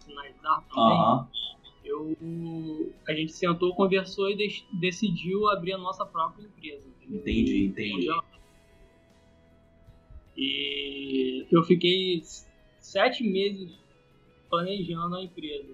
finalizar 0.04 0.62
também, 0.68 1.26
eu, 1.84 2.92
a 3.08 3.12
gente 3.14 3.32
sentou, 3.32 3.74
conversou 3.74 4.28
e 4.30 4.36
dec- 4.36 4.64
decidiu 4.72 5.48
abrir 5.48 5.72
a 5.72 5.78
nossa 5.78 6.04
própria 6.04 6.44
empresa. 6.44 6.84
entendeu? 6.88 7.18
Entendi, 7.20 7.64
entendi. 7.66 8.08
E 10.36 11.46
eu 11.50 11.62
fiquei 11.62 12.22
sete 12.78 13.22
meses 13.24 13.72
planejando 14.64 15.16
a 15.16 15.22
empresa. 15.22 15.68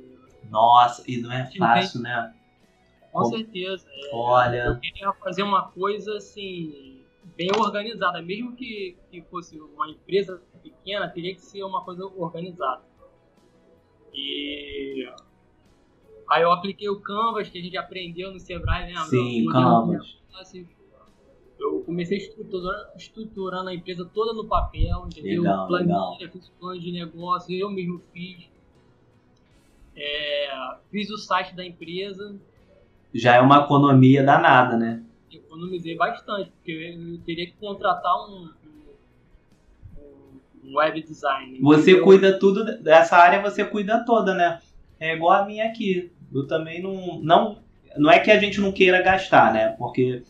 Nossa, 0.51 1.11
e 1.11 1.19
não 1.21 1.33
é 1.33 1.51
fácil, 1.57 2.01
né? 2.03 2.35
Com 3.13 3.25
certeza. 3.25 3.87
é, 3.91 4.11
Olha. 4.15 4.65
Eu 4.65 4.81
queria 4.81 5.13
fazer 5.15 5.43
uma 5.43 5.69
coisa 5.69 6.17
assim, 6.17 7.03
bem 7.37 7.51
organizada. 7.57 8.21
Mesmo 8.23 8.55
que, 8.57 8.97
que 9.11 9.23
fosse 9.23 9.59
uma 9.61 9.89
empresa 9.89 10.43
pequena, 10.63 11.09
teria 11.09 11.35
que 11.35 11.41
ser 11.41 11.63
uma 11.63 11.85
coisa 11.85 12.05
organizada. 12.07 12.83
E 14.15 15.09
aí 16.31 16.43
eu 16.43 16.53
apliquei 16.53 16.89
o 16.89 17.01
Canvas, 17.01 17.49
que 17.49 17.59
a 17.59 17.63
gente 17.63 17.77
aprendeu 17.77 18.33
no 18.33 18.39
Sebrae, 18.39 18.87
lembra? 18.87 19.05
Sim, 19.05 19.45
modelo 19.45 19.65
Canvas. 19.87 20.19
assim, 20.35 20.67
Eu 21.59 21.83
comecei 21.85 22.19
estruturar, 22.19 22.93
estruturando 22.97 23.69
a 23.71 23.75
empresa 23.75 24.05
toda 24.13 24.33
no 24.35 24.47
papel, 24.47 25.07
entendeu? 25.07 25.43
Legal, 25.43 25.67
Planilha, 25.69 25.95
legal. 26.19 26.19
fiz 26.33 26.49
plano 26.61 26.81
de 26.81 26.93
negócio, 26.93 27.55
eu 27.55 27.71
mesmo 27.71 28.01
fiz. 28.13 28.52
É, 29.97 30.49
fiz 30.91 31.11
o 31.11 31.19
site 31.19 31.55
da 31.55 31.65
empresa, 31.65 32.35
Já 33.15 33.37
é 33.37 33.41
uma 33.41 33.59
economia 33.65 34.23
danada, 34.25 34.77
né? 34.77 35.03
economizei 35.31 35.95
bastante, 35.97 36.51
porque 36.51 36.73
eu 36.73 37.19
teria 37.25 37.47
que 37.47 37.53
contratar 37.61 38.15
um, 38.29 38.51
um- 39.99 40.41
um 40.71 40.77
web 40.77 41.03
design. 41.03 41.59
Você 41.61 41.81
entendeu? 41.93 42.05
cuida 42.05 42.39
tudo 42.39 42.65
dessa 42.83 43.17
área, 43.17 43.41
você 43.43 43.65
cuida 43.65 44.05
toda, 44.05 44.35
né? 44.35 44.61
É 44.99 45.15
igual 45.15 45.43
a 45.43 45.47
minha 45.47 45.67
aqui. 45.67 46.11
Eu 46.33 46.47
também 46.47 46.83
não, 46.83 47.21
não, 47.21 47.59
não 47.97 48.11
é 48.11 48.19
que 48.19 48.31
a 48.31 48.39
gente 48.39 48.61
não 48.61 48.73
queira 48.73 49.03
gastar, 49.03 49.53
né? 49.53 49.69
Porque 49.79 50.23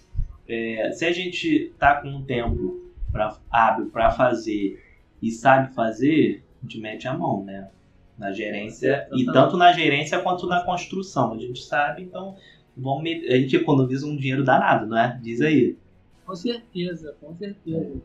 é, 0.49 0.91
se 0.93 1.05
a 1.05 1.13
gente 1.13 1.73
tá 1.79 2.01
com 2.01 2.09
um 2.09 2.25
tempo 2.25 2.81
pra, 3.13 3.37
hábil 3.51 3.91
para 3.91 4.11
fazer 4.11 4.83
e 5.21 5.31
sabe 5.31 5.73
fazer, 5.75 6.43
a 6.61 6.67
gente 6.67 6.81
mete 6.81 7.07
a 7.07 7.15
mão, 7.17 7.45
né? 7.45 7.71
Na 8.19 8.31
gerência 8.31 9.09
e 9.13 9.25
tanto 9.25 9.57
na 9.57 9.73
gerência 9.73 10.21
quanto 10.21 10.47
na 10.47 10.63
construção. 10.65 11.33
A 11.33 11.39
gente 11.39 11.63
sabe, 11.63 12.03
então 12.03 12.37
vamos 12.77 13.03
a 13.11 13.37
gente 13.37 13.57
economiza 13.57 14.07
um 14.07 14.17
dinheiro 14.17 14.45
danado, 14.45 14.87
não 14.87 14.97
é? 14.99 15.19
Diz 15.23 15.41
aí. 15.41 15.77
Com 16.25 16.35
certeza, 16.37 17.17
com 17.21 17.35
certeza. 17.35 18.01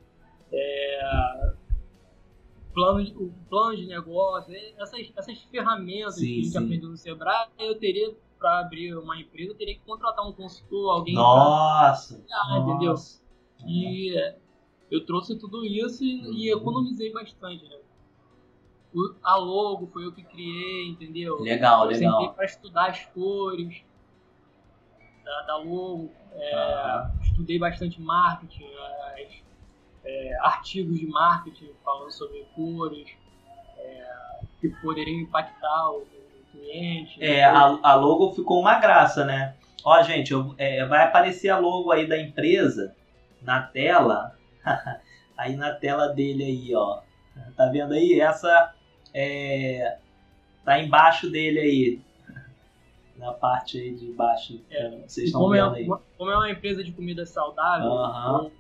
É, 0.52 1.54
plano 2.74 3.04
de, 3.04 3.12
o 3.14 3.32
plano 3.50 3.76
de 3.76 3.86
negócio, 3.88 4.54
é, 4.54 4.72
essas, 4.78 5.12
essas 5.16 5.38
ferramentas 5.44 6.16
Sim, 6.16 6.26
que 6.26 6.32
a 6.40 6.44
gente 6.44 6.52
sim. 6.52 6.58
aprendeu 6.66 6.90
no 6.90 6.98
Sebrae, 6.98 7.48
eu 7.60 7.76
teria, 7.76 8.14
para 8.40 8.60
abrir 8.60 8.96
uma 8.96 9.20
empresa, 9.20 9.52
eu 9.52 9.56
teria 9.56 9.76
que 9.76 9.82
contratar 9.82 10.28
um 10.28 10.32
consultor, 10.32 10.92
alguém 10.92 11.16
pra- 11.16 11.24
Nossa! 11.24 12.24
Ah, 12.32 12.60
entendeu? 12.60 12.92
nossa. 12.92 13.22
E 13.66 14.16
é, 14.18 14.38
eu 14.92 15.06
trouxe 15.06 15.36
tudo 15.38 15.66
isso 15.66 16.04
e, 16.04 16.46
e 16.46 16.54
Uhum. 16.54 16.62
economizei 16.62 17.12
bastante, 17.12 17.64
né? 17.68 17.77
A 19.24 19.36
logo 19.36 19.88
foi 19.88 20.06
eu 20.06 20.14
que 20.14 20.24
criei, 20.24 20.88
entendeu? 20.90 21.40
Legal, 21.42 21.86
eu 21.86 21.94
sentei 21.94 22.08
legal. 22.08 22.34
para 22.34 22.46
estudar 22.46 22.90
as 22.90 23.06
cores 23.08 23.84
da, 25.24 25.42
da 25.42 25.58
logo, 25.58 26.12
é, 26.34 26.56
Aham. 26.56 27.12
estudei 27.22 27.60
bastante 27.60 28.02
marketing, 28.02 28.66
as, 29.18 29.34
é, 30.06 30.38
artigos 30.42 31.00
de 31.00 31.06
marketing 31.08 31.72
falando 31.84 32.12
sobre 32.12 32.46
cores 32.56 33.10
é, 33.78 34.08
que 34.62 34.70
poderiam 34.82 35.20
impactar 35.22 35.92
o, 35.92 35.98
o 35.98 36.52
cliente. 36.52 37.22
É, 37.22 37.42
entendeu? 37.42 37.80
a, 37.84 37.92
a 37.92 37.96
logo 37.96 38.34
ficou 38.34 38.60
uma 38.60 38.80
graça, 38.80 39.26
né? 39.26 39.56
Ó, 39.84 40.02
gente, 40.02 40.32
eu- 40.32 40.56
é, 40.58 40.86
vai 40.86 41.04
aparecer 41.04 41.50
a 41.50 41.58
logo 41.60 41.92
aí 41.92 42.08
da 42.08 42.18
empresa 42.18 42.96
na 43.42 43.62
tela. 43.62 44.38
aí 45.38 45.56
na 45.56 45.74
tela 45.74 46.08
dele 46.08 46.44
aí, 46.44 46.76
ó. 46.76 47.02
Tá 47.56 47.68
vendo 47.68 47.94
aí? 47.94 48.20
Essa 48.20 48.74
é, 49.14 49.98
tá 50.66 50.80
embaixo 50.80 51.30
dele 51.30 51.60
aí. 51.60 52.02
Na 53.18 53.32
parte 53.34 53.80
aí 53.80 53.96
de 53.96 54.12
baixo. 54.14 54.62
É, 54.70 54.90
Vocês 55.08 55.28
estão 55.28 55.54
é 55.54 55.58
vendo 55.64 55.76
aí. 55.76 55.86
uma, 55.86 56.02
como 56.18 56.30
é 56.32 56.36
uma 56.36 56.52
empresa 56.52 56.84
de 56.84 56.92
comida 56.92 57.26
saudável, 57.26 58.52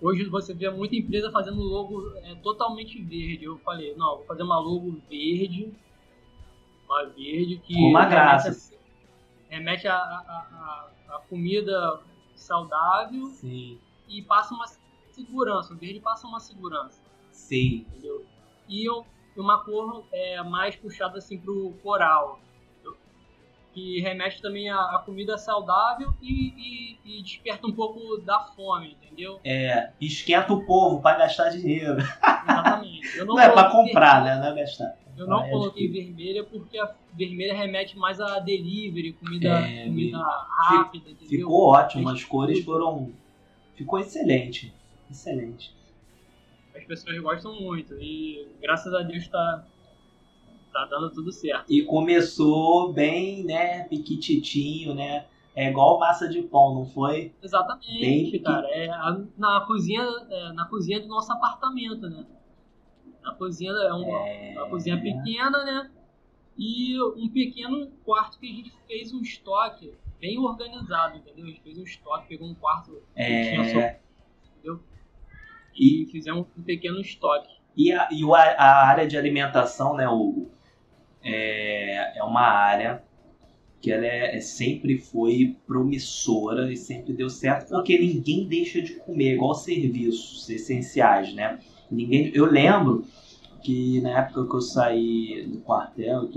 hoje 0.00 0.24
você 0.24 0.52
vê 0.54 0.68
muita 0.70 0.94
empresa 0.96 1.30
fazendo 1.30 1.60
logo 1.62 2.10
é, 2.18 2.34
totalmente 2.36 3.00
verde. 3.02 3.44
Eu 3.44 3.58
falei, 3.58 3.94
não, 3.96 4.16
vou 4.18 4.26
fazer 4.26 4.42
uma 4.42 4.58
logo 4.58 4.92
verde, 5.08 5.72
uma 6.86 7.04
verde 7.06 7.60
que 7.64 7.74
uma 7.76 8.04
graça. 8.04 8.48
remete 9.48 9.88
a, 9.88 9.88
remete 9.88 9.88
a, 9.88 9.94
a, 9.96 10.90
a- 11.08 11.16
a 11.16 11.18
comida 11.28 12.00
saudável 12.34 13.26
Sim, 13.26 13.78
e 14.08 14.20
passa 14.22 14.54
uma 14.54 14.66
segurança. 15.12 15.72
O 15.72 15.76
verde 15.76 16.00
passa 16.00 16.26
uma 16.26 16.40
segurança, 16.40 17.00
sim. 17.30 17.86
entendeu? 17.88 18.24
E 18.68 18.86
uma 19.36 19.64
cor 19.64 20.06
é, 20.12 20.42
mais 20.42 20.74
puxada 20.76 21.18
assim 21.18 21.38
pro 21.38 21.74
coral, 21.82 22.40
que 23.72 24.00
remete 24.00 24.40
também 24.40 24.70
a, 24.70 24.76
a 24.76 25.02
comida 25.04 25.36
saudável 25.36 26.14
e, 26.22 26.52
e- 26.56 26.98
e 27.18 27.22
desperta 27.22 27.66
um 27.66 27.72
pouco 27.72 28.18
da 28.18 28.38
fome, 28.38 28.92
entendeu? 29.02 29.40
É, 29.44 29.90
esquenta 30.00 30.52
o 30.52 30.64
povo 30.64 31.00
pra 31.02 31.16
gastar 31.18 31.48
dinheiro. 31.50 31.98
Exatamente. 31.98 33.16
Eu 33.18 33.26
Não, 33.26 33.38
é 33.38 33.50
pra 33.50 33.64
coloquei 33.68 33.92
comprar, 33.92 34.14
vermelha- 34.22 34.36
né? 34.36 34.40
Não 34.50 34.56
é 34.56 34.60
gastar. 34.60 34.96
Eu 35.16 35.26
não 35.28 35.38
Ah, 35.40 35.46
é 35.46 35.50
coloquei 35.50 35.88
vermelha 35.88 36.44
porque 36.44 36.78
a 36.78 36.92
vermelha 37.12 37.54
remete 37.54 37.96
mais 37.96 38.20
a 38.20 38.38
delivery, 38.38 39.12
comida, 39.14 39.48
É, 39.48 39.84
comida 39.84 40.18
rápida, 40.18 41.10
entendeu? 41.10 41.28
Ficou 41.28 41.66
ótimo, 41.68 42.08
as 42.08 42.24
cores 42.24 42.64
foram. 42.64 43.12
Ficou 43.74 43.98
excelente. 43.98 44.72
Excelente. 45.10 45.74
As 46.74 46.84
pessoas 46.84 47.18
gostam 47.20 47.60
muito 47.60 47.94
e 48.00 48.48
graças 48.60 48.92
a 48.92 49.02
Deus 49.02 49.28
tá, 49.28 49.64
tá 50.72 50.86
dando 50.90 51.10
tudo 51.12 51.30
certo. 51.32 51.72
E 51.72 51.82
começou 51.84 52.92
bem, 52.92 53.44
né? 53.44 53.84
Piquititinho, 53.84 54.94
né? 54.94 55.26
É 55.54 55.70
igual 55.70 56.00
massa 56.00 56.28
de 56.28 56.42
pão, 56.42 56.74
não 56.74 56.86
foi? 56.86 57.32
Exatamente, 57.40 58.32
Bem 58.32 58.42
cara. 58.42 58.66
É 58.68 58.88
a- 58.90 59.24
na 59.38 59.60
cozinha, 59.60 60.02
é, 60.28 60.52
na 60.52 60.64
cozinha 60.66 61.00
do 61.00 61.06
nosso 61.06 61.32
apartamento, 61.32 62.08
né? 62.10 62.26
Na 63.22 63.32
cozinha 63.34 63.70
é 63.70 63.92
uma, 63.92 64.28
É... 64.28 64.54
uma 64.56 64.68
cozinha 64.68 65.00
pequena, 65.00 65.64
né? 65.64 65.90
E 66.58 67.00
um 67.16 67.28
pequeno 67.28 67.86
quarto 68.04 68.38
que 68.38 68.50
a 68.50 68.52
gente 68.54 68.72
fez 68.86 69.12
um 69.14 69.20
estoque 69.20 69.94
bem 70.20 70.38
organizado, 70.38 71.16
entendeu? 71.18 71.44
A 71.44 71.48
gente 71.48 71.60
fez 71.62 71.78
um 71.78 71.82
estoque, 71.84 72.28
pegou 72.28 72.48
um 72.48 72.54
quarto 72.54 73.00
que 73.14 73.22
tinha 73.22 73.64
só, 73.72 73.78
É... 73.78 74.00
entendeu? 74.56 74.80
E 75.76 76.06
fizemos 76.10 76.46
um 76.56 76.62
pequeno 76.62 77.00
estoque. 77.00 77.52
E, 77.76 77.92
a, 77.92 78.08
e 78.10 78.22
a 78.24 78.86
área 78.86 79.06
de 79.06 79.16
alimentação, 79.16 79.96
né, 79.96 80.08
Hugo? 80.08 80.50
É, 81.22 82.18
é 82.18 82.22
uma 82.22 82.42
área 82.42 83.02
que 83.80 83.90
ela 83.90 84.06
é, 84.06 84.36
é- 84.36 84.40
sempre 84.40 84.98
foi 84.98 85.56
promissora 85.66 86.72
e 86.72 86.76
sempre 86.76 87.12
deu 87.12 87.28
certo, 87.28 87.68
porque 87.68 87.98
ninguém 87.98 88.48
deixa 88.48 88.80
de 88.80 88.94
comer, 88.94 89.34
igual 89.34 89.54
serviços 89.54 90.48
essenciais, 90.48 91.34
né? 91.34 91.58
Ninguém, 91.90 92.30
eu 92.34 92.46
lembro 92.46 93.04
que 93.62 94.00
na 94.00 94.20
época 94.20 94.46
que 94.48 94.54
eu 94.54 94.60
saí 94.62 95.46
do 95.46 95.60
quartel, 95.60 96.30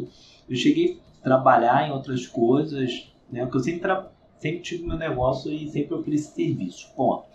eu 0.49 0.55
cheguei 0.55 0.99
a 1.21 1.23
trabalhar 1.23 1.87
em 1.87 1.91
outras 1.91 2.27
coisas, 2.27 3.09
né? 3.31 3.43
Porque 3.43 3.57
eu 3.57 3.63
sempre, 3.63 3.91
sempre 4.39 4.59
tive 4.59 4.85
meu 4.85 4.97
negócio 4.97 5.49
e 5.51 5.69
sempre 5.69 5.93
ofereci 5.93 6.33
serviço, 6.33 6.93
ponto. 6.95 7.27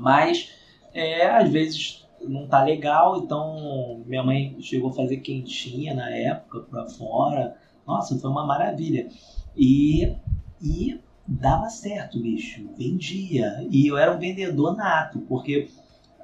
Mas 0.00 0.52
é, 0.92 1.26
às 1.26 1.50
vezes 1.50 2.06
não 2.20 2.46
tá 2.46 2.62
legal, 2.62 3.18
então 3.18 4.02
minha 4.06 4.22
mãe 4.22 4.56
chegou 4.60 4.90
a 4.90 4.94
fazer 4.94 5.18
quentinha 5.18 5.94
na 5.94 6.10
época 6.10 6.60
pra 6.60 6.86
fora. 6.86 7.56
Nossa, 7.86 8.18
foi 8.18 8.30
uma 8.30 8.46
maravilha. 8.46 9.08
E, 9.56 10.14
e 10.60 11.00
dava 11.26 11.68
certo, 11.70 12.20
bicho. 12.20 12.68
Vendia. 12.76 13.66
E 13.70 13.86
eu 13.86 13.96
era 13.96 14.12
um 14.12 14.18
vendedor 14.18 14.76
nato, 14.76 15.20
porque 15.20 15.68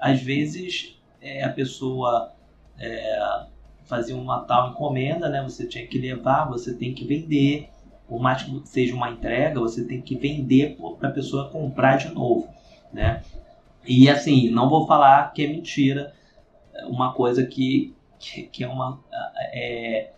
às 0.00 0.20
vezes 0.20 0.98
é, 1.20 1.44
a 1.44 1.52
pessoa 1.52 2.32
é, 2.78 3.46
fazia 3.84 4.16
uma 4.16 4.40
tal 4.40 4.70
encomenda, 4.70 5.28
né? 5.28 5.42
Você 5.42 5.66
tinha 5.66 5.86
que 5.86 5.98
levar, 5.98 6.48
você 6.48 6.74
tem 6.74 6.92
que 6.92 7.06
vender. 7.06 7.70
Por 8.06 8.20
mais 8.20 8.42
que 8.42 8.68
seja 8.68 8.94
uma 8.94 9.10
entrega, 9.10 9.58
você 9.58 9.84
tem 9.84 10.00
que 10.00 10.16
vender 10.16 10.76
para 10.98 11.08
a 11.08 11.12
pessoa 11.12 11.50
comprar 11.50 11.96
de 11.96 12.08
novo, 12.14 12.48
né? 12.92 13.22
E 13.86 14.08
assim, 14.08 14.50
não 14.50 14.68
vou 14.68 14.86
falar 14.86 15.32
que 15.32 15.44
é 15.44 15.48
mentira, 15.48 16.14
uma 16.84 17.12
coisa 17.12 17.46
que, 17.46 17.94
que, 18.18 18.42
que 18.44 18.64
é 18.64 18.68
uma. 18.68 19.00
É, 19.52 20.12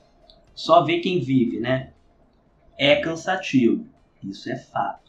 só 0.55 0.83
ver 0.83 1.01
quem 1.01 1.21
vive, 1.21 1.61
né? 1.61 1.93
É 2.77 2.97
cansativo. 2.97 3.87
Isso 4.23 4.51
é 4.51 4.57
fato. 4.57 5.09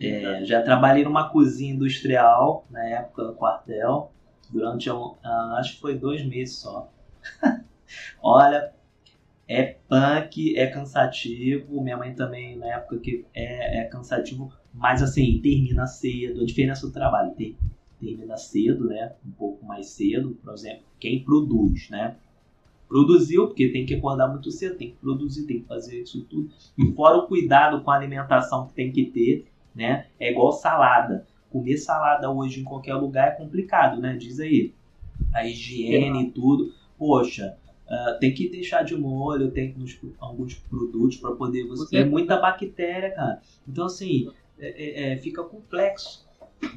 É, 0.00 0.44
já 0.44 0.62
trabalhei 0.62 1.04
numa 1.04 1.28
cozinha 1.28 1.74
industrial 1.74 2.64
na 2.70 2.84
época 2.84 3.24
do 3.24 3.34
quartel, 3.34 4.12
durante 4.50 4.90
um, 4.90 5.06
uh, 5.06 5.54
acho 5.58 5.74
que 5.74 5.80
foi 5.80 5.98
dois 5.98 6.24
meses 6.24 6.56
só. 6.58 6.90
Olha, 8.22 8.72
é 9.48 9.76
punk, 9.88 10.56
é 10.56 10.66
cansativo. 10.66 11.80
Minha 11.82 11.96
mãe 11.96 12.14
também, 12.14 12.56
na 12.56 12.66
época 12.66 12.98
que 12.98 13.24
é, 13.34 13.80
é 13.80 13.84
cansativo, 13.84 14.52
mas 14.76 15.02
assim, 15.02 15.40
termina 15.42 15.86
cedo. 15.86 16.42
A 16.42 16.44
diferença 16.44 16.86
do 16.86 16.92
trabalho 16.92 17.34
tem, 17.34 17.56
termina 17.98 18.36
cedo, 18.36 18.86
né? 18.86 19.12
Um 19.26 19.30
pouco 19.30 19.64
mais 19.64 19.88
cedo, 19.88 20.36
por 20.42 20.52
exemplo, 20.52 20.82
quem 21.00 21.24
produz, 21.24 21.88
né? 21.88 22.16
Produziu, 22.86 23.46
porque 23.48 23.72
tem 23.72 23.86
que 23.86 23.94
acordar 23.94 24.28
muito 24.28 24.50
cedo, 24.50 24.76
tem 24.76 24.90
que 24.90 24.96
produzir, 24.96 25.46
tem 25.46 25.60
que 25.60 25.66
fazer 25.66 26.02
isso 26.02 26.22
tudo. 26.24 26.50
E 26.78 26.92
fora 26.92 27.16
o 27.16 27.26
cuidado 27.26 27.82
com 27.82 27.90
a 27.90 27.96
alimentação 27.96 28.68
que 28.68 28.74
tem 28.74 28.92
que 28.92 29.06
ter, 29.06 29.46
né? 29.74 30.06
É 30.20 30.30
igual 30.30 30.52
salada. 30.52 31.26
Comer 31.50 31.78
salada 31.78 32.30
hoje 32.30 32.60
em 32.60 32.64
qualquer 32.64 32.94
lugar 32.94 33.28
é 33.28 33.30
complicado, 33.32 34.00
né? 34.00 34.14
Diz 34.16 34.38
aí. 34.38 34.72
A 35.34 35.46
higiene 35.46 36.24
e 36.24 36.30
tudo. 36.30 36.72
Poxa, 36.98 37.56
uh, 37.86 38.18
tem 38.20 38.34
que 38.34 38.48
deixar 38.50 38.82
de 38.82 38.94
molho, 38.94 39.50
tem 39.50 39.74
nos, 39.76 39.98
alguns 40.20 40.54
produtos 40.54 41.16
para 41.16 41.34
poder 41.34 41.66
você. 41.66 41.90
Tem 41.90 42.08
muita 42.08 42.38
bactéria, 42.38 43.10
cara. 43.10 43.40
Então, 43.66 43.86
assim, 43.86 44.28
é, 44.58 44.68
é, 44.68 45.12
é 45.12 45.16
fica 45.16 45.42
complexo 45.42 46.26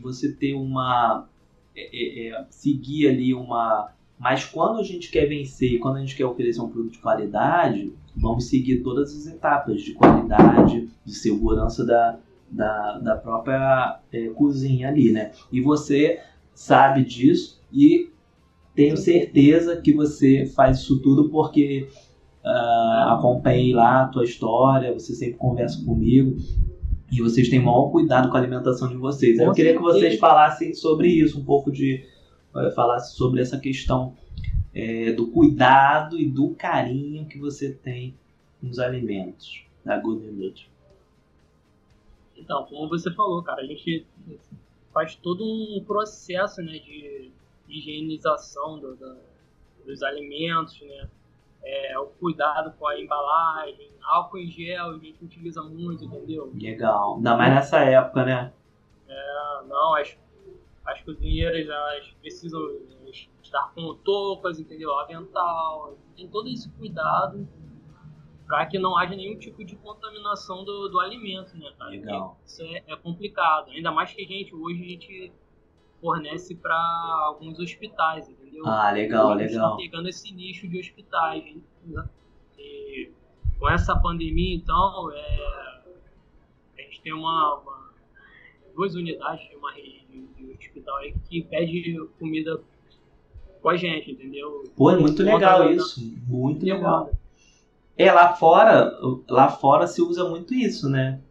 você 0.01 0.31
ter 0.31 0.53
uma. 0.53 1.27
É, 1.75 2.29
é, 2.29 2.45
seguir 2.49 3.07
ali 3.07 3.33
uma 3.33 3.93
mas 4.19 4.43
quando 4.43 4.79
a 4.79 4.83
gente 4.83 5.09
quer 5.09 5.27
vencer, 5.27 5.79
quando 5.79 5.95
a 5.95 5.99
gente 6.01 6.13
quer 6.13 6.25
oferecer 6.25 6.59
um 6.59 6.67
produto 6.67 6.91
de 6.91 6.99
qualidade, 6.99 7.93
vamos 8.17 8.49
seguir 8.49 8.83
todas 8.83 9.15
as 9.15 9.33
etapas 9.33 9.81
de 9.81 9.93
qualidade, 9.93 10.89
de 11.05 11.13
segurança 11.13 11.85
da, 11.85 12.19
da, 12.51 12.97
da 12.99 13.15
própria 13.15 14.01
cozinha 14.35 14.89
ali, 14.89 15.13
né? 15.13 15.31
E 15.49 15.61
você 15.61 16.19
sabe 16.53 17.05
disso 17.05 17.61
e 17.71 18.09
tenho 18.75 18.97
certeza 18.97 19.77
que 19.77 19.93
você 19.93 20.45
faz 20.53 20.79
isso 20.79 20.99
tudo 20.99 21.29
porque 21.29 21.87
uh, 22.43 23.09
acompanhei 23.13 23.73
lá 23.73 24.03
a 24.03 24.07
tua 24.07 24.25
história, 24.25 24.93
você 24.93 25.15
sempre 25.15 25.37
conversa 25.37 25.81
comigo 25.85 26.35
e 27.11 27.21
vocês 27.21 27.49
têm 27.49 27.59
o 27.59 27.65
maior 27.65 27.89
cuidado 27.89 28.29
com 28.29 28.37
a 28.37 28.39
alimentação 28.39 28.87
de 28.87 28.95
vocês. 28.95 29.39
Eu 29.39 29.51
queria 29.53 29.73
que 29.73 29.81
vocês 29.81 30.19
falassem 30.19 30.73
sobre 30.73 31.07
isso, 31.07 31.39
um 31.39 31.43
pouco 31.43 31.71
de 31.71 32.05
falasse 32.75 33.15
sobre 33.15 33.41
essa 33.41 33.59
questão 33.59 34.15
é, 34.73 35.11
do 35.13 35.27
cuidado 35.27 36.19
e 36.19 36.25
do 36.25 36.49
carinho 36.55 37.25
que 37.27 37.37
você 37.37 37.71
tem 37.71 38.15
nos 38.61 38.79
alimentos 38.79 39.63
da 39.83 39.97
Good 39.97 40.25
Nutri. 40.31 40.67
Então, 42.37 42.65
como 42.65 42.87
você 42.87 43.11
falou, 43.11 43.41
cara, 43.43 43.61
a 43.61 43.65
gente 43.65 44.05
faz 44.93 45.15
todo 45.15 45.43
um 45.43 45.83
processo 45.85 46.61
né, 46.61 46.79
de 46.79 47.31
higienização 47.67 48.79
do, 48.79 48.95
do, 48.95 49.17
dos 49.85 50.01
alimentos, 50.01 50.79
né? 50.81 51.09
É, 51.63 51.99
o 51.99 52.07
cuidado 52.07 52.73
com 52.77 52.87
a 52.87 52.99
embalagem, 52.99 53.91
álcool 54.01 54.37
em 54.37 54.47
gel, 54.47 54.91
a 54.91 54.97
gente 54.97 55.23
utiliza 55.23 55.61
muito, 55.61 56.05
entendeu? 56.05 56.51
Legal. 56.55 57.17
Ainda 57.17 57.35
mais 57.35 57.53
nessa 57.53 57.79
época, 57.79 58.23
né? 58.25 58.53
É, 59.07 59.63
não, 59.67 59.95
acho 59.95 60.17
as 60.85 61.01
cozinheiras 61.01 61.67
elas 61.67 62.09
precisam 62.21 62.61
estar 63.41 63.71
com 63.73 63.93
toucas, 63.95 64.59
entendeu? 64.59 64.97
Avental, 64.99 65.97
tem 66.15 66.27
todo 66.27 66.47
esse 66.49 66.69
cuidado 66.71 67.47
para 68.45 68.65
que 68.65 68.79
não 68.79 68.97
haja 68.97 69.15
nenhum 69.15 69.37
tipo 69.37 69.63
de 69.63 69.75
contaminação 69.75 70.63
do, 70.63 70.89
do 70.89 70.99
alimento, 70.99 71.55
né, 71.55 71.71
cara? 71.77 71.91
Legal. 71.91 72.39
Isso 72.45 72.63
é, 72.63 72.83
é, 72.87 72.95
complicado, 72.95 73.69
ainda 73.69 73.91
mais 73.91 74.11
que 74.11 74.23
a 74.23 74.27
gente 74.27 74.55
hoje 74.55 74.83
a 74.83 74.87
gente 74.87 75.33
fornece 76.01 76.55
para 76.55 76.75
alguns 77.27 77.59
hospitais, 77.59 78.27
entendeu? 78.49 78.65
Ah, 78.65 78.91
legal, 78.91 79.31
a 79.31 79.37
gente 79.37 79.51
legal. 79.51 79.71
Tá 79.71 79.77
pegando 79.77 80.09
esse 80.09 80.33
nicho 80.33 80.67
de 80.67 80.79
hospitais, 80.79 81.43
né? 81.85 82.05
E 82.57 83.11
com 83.57 83.69
essa 83.69 83.95
pandemia, 83.95 84.55
então, 84.55 85.11
é, 85.11 85.81
a 86.77 86.81
gente 86.81 87.01
tem 87.01 87.13
uma, 87.13 87.59
uma 87.59 87.89
duas 88.75 88.95
unidades 88.95 89.47
de 89.49 89.55
uma 89.55 89.71
rede 89.73 90.05
de 90.37 90.51
hospital 90.51 90.97
aí 90.97 91.13
que 91.29 91.43
pede 91.43 91.99
comida 92.17 92.61
com 93.61 93.69
a 93.69 93.75
gente, 93.75 94.11
entendeu? 94.11 94.63
Pô, 94.75 94.91
é 94.91 94.97
muito 94.97 95.21
legal 95.21 95.71
isso, 95.71 96.01
muito 96.27 96.65
legal. 96.65 97.11
É, 97.97 98.11
lá 98.11 98.33
fora, 98.33 98.97
lá 99.27 99.49
fora 99.49 99.85
se 99.85 100.01
usa 100.01 100.29
muito 100.29 100.53
isso, 100.53 100.89
né? 100.89 101.21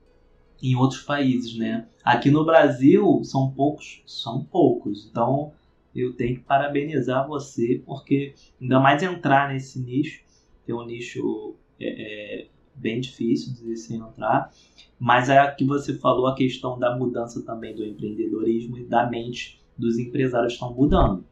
Em 0.63 0.77
outros 0.77 1.01
países, 1.01 1.57
né? 1.57 1.89
Aqui 2.05 2.31
no 2.31 2.45
Brasil 2.45 3.23
são 3.25 3.51
poucos, 3.51 4.03
são 4.07 4.45
poucos. 4.45 5.09
Então 5.11 5.53
eu 5.95 6.15
tenho 6.15 6.37
que 6.37 6.45
parabenizar 6.45 7.27
você, 7.27 7.83
porque 7.85 8.35
ainda 8.61 8.79
mais 8.81 9.03
entrar 9.03 9.53
nesse 9.53 9.81
nicho, 9.81 10.23
que 10.65 10.73
é 10.73 10.75
um 10.75 10.85
nicho 10.85 11.57
é, 11.81 12.43
é, 12.43 12.47
bem 12.75 13.01
difícil 13.01 13.55
de 13.55 13.77
se 13.77 13.95
entrar. 13.95 14.51
Mas 14.99 15.29
é 15.29 15.51
que 15.53 15.65
você 15.65 15.95
falou 15.99 16.27
a 16.27 16.35
questão 16.35 16.79
da 16.79 16.97
mudança 16.97 17.45
também 17.45 17.75
do 17.75 17.85
empreendedorismo 17.85 18.79
e 18.79 18.85
da 18.85 19.09
mente 19.09 19.63
dos 19.77 19.99
empresários 19.99 20.55
estão 20.55 20.75
mudando. 20.75 21.25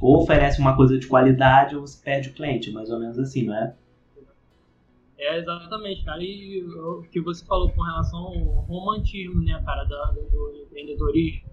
Ou 0.00 0.22
oferece 0.22 0.60
uma 0.60 0.76
coisa 0.76 0.96
de 0.98 1.06
qualidade 1.06 1.74
ou 1.74 1.86
você 1.86 2.02
perde 2.02 2.28
o 2.28 2.34
cliente, 2.34 2.70
mais 2.70 2.88
ou 2.90 3.00
menos 3.00 3.18
assim, 3.18 3.44
não 3.44 3.54
é? 3.54 3.74
É, 5.18 5.38
exatamente, 5.38 6.04
cara. 6.04 6.22
E 6.22 6.62
o 6.62 7.02
que 7.10 7.20
você 7.20 7.44
falou 7.44 7.70
com 7.72 7.82
relação 7.82 8.20
ao 8.20 8.34
romantismo, 8.62 9.42
né, 9.42 9.60
cara, 9.64 9.82
do, 9.84 10.22
do 10.30 10.62
empreendedorismo. 10.62 11.47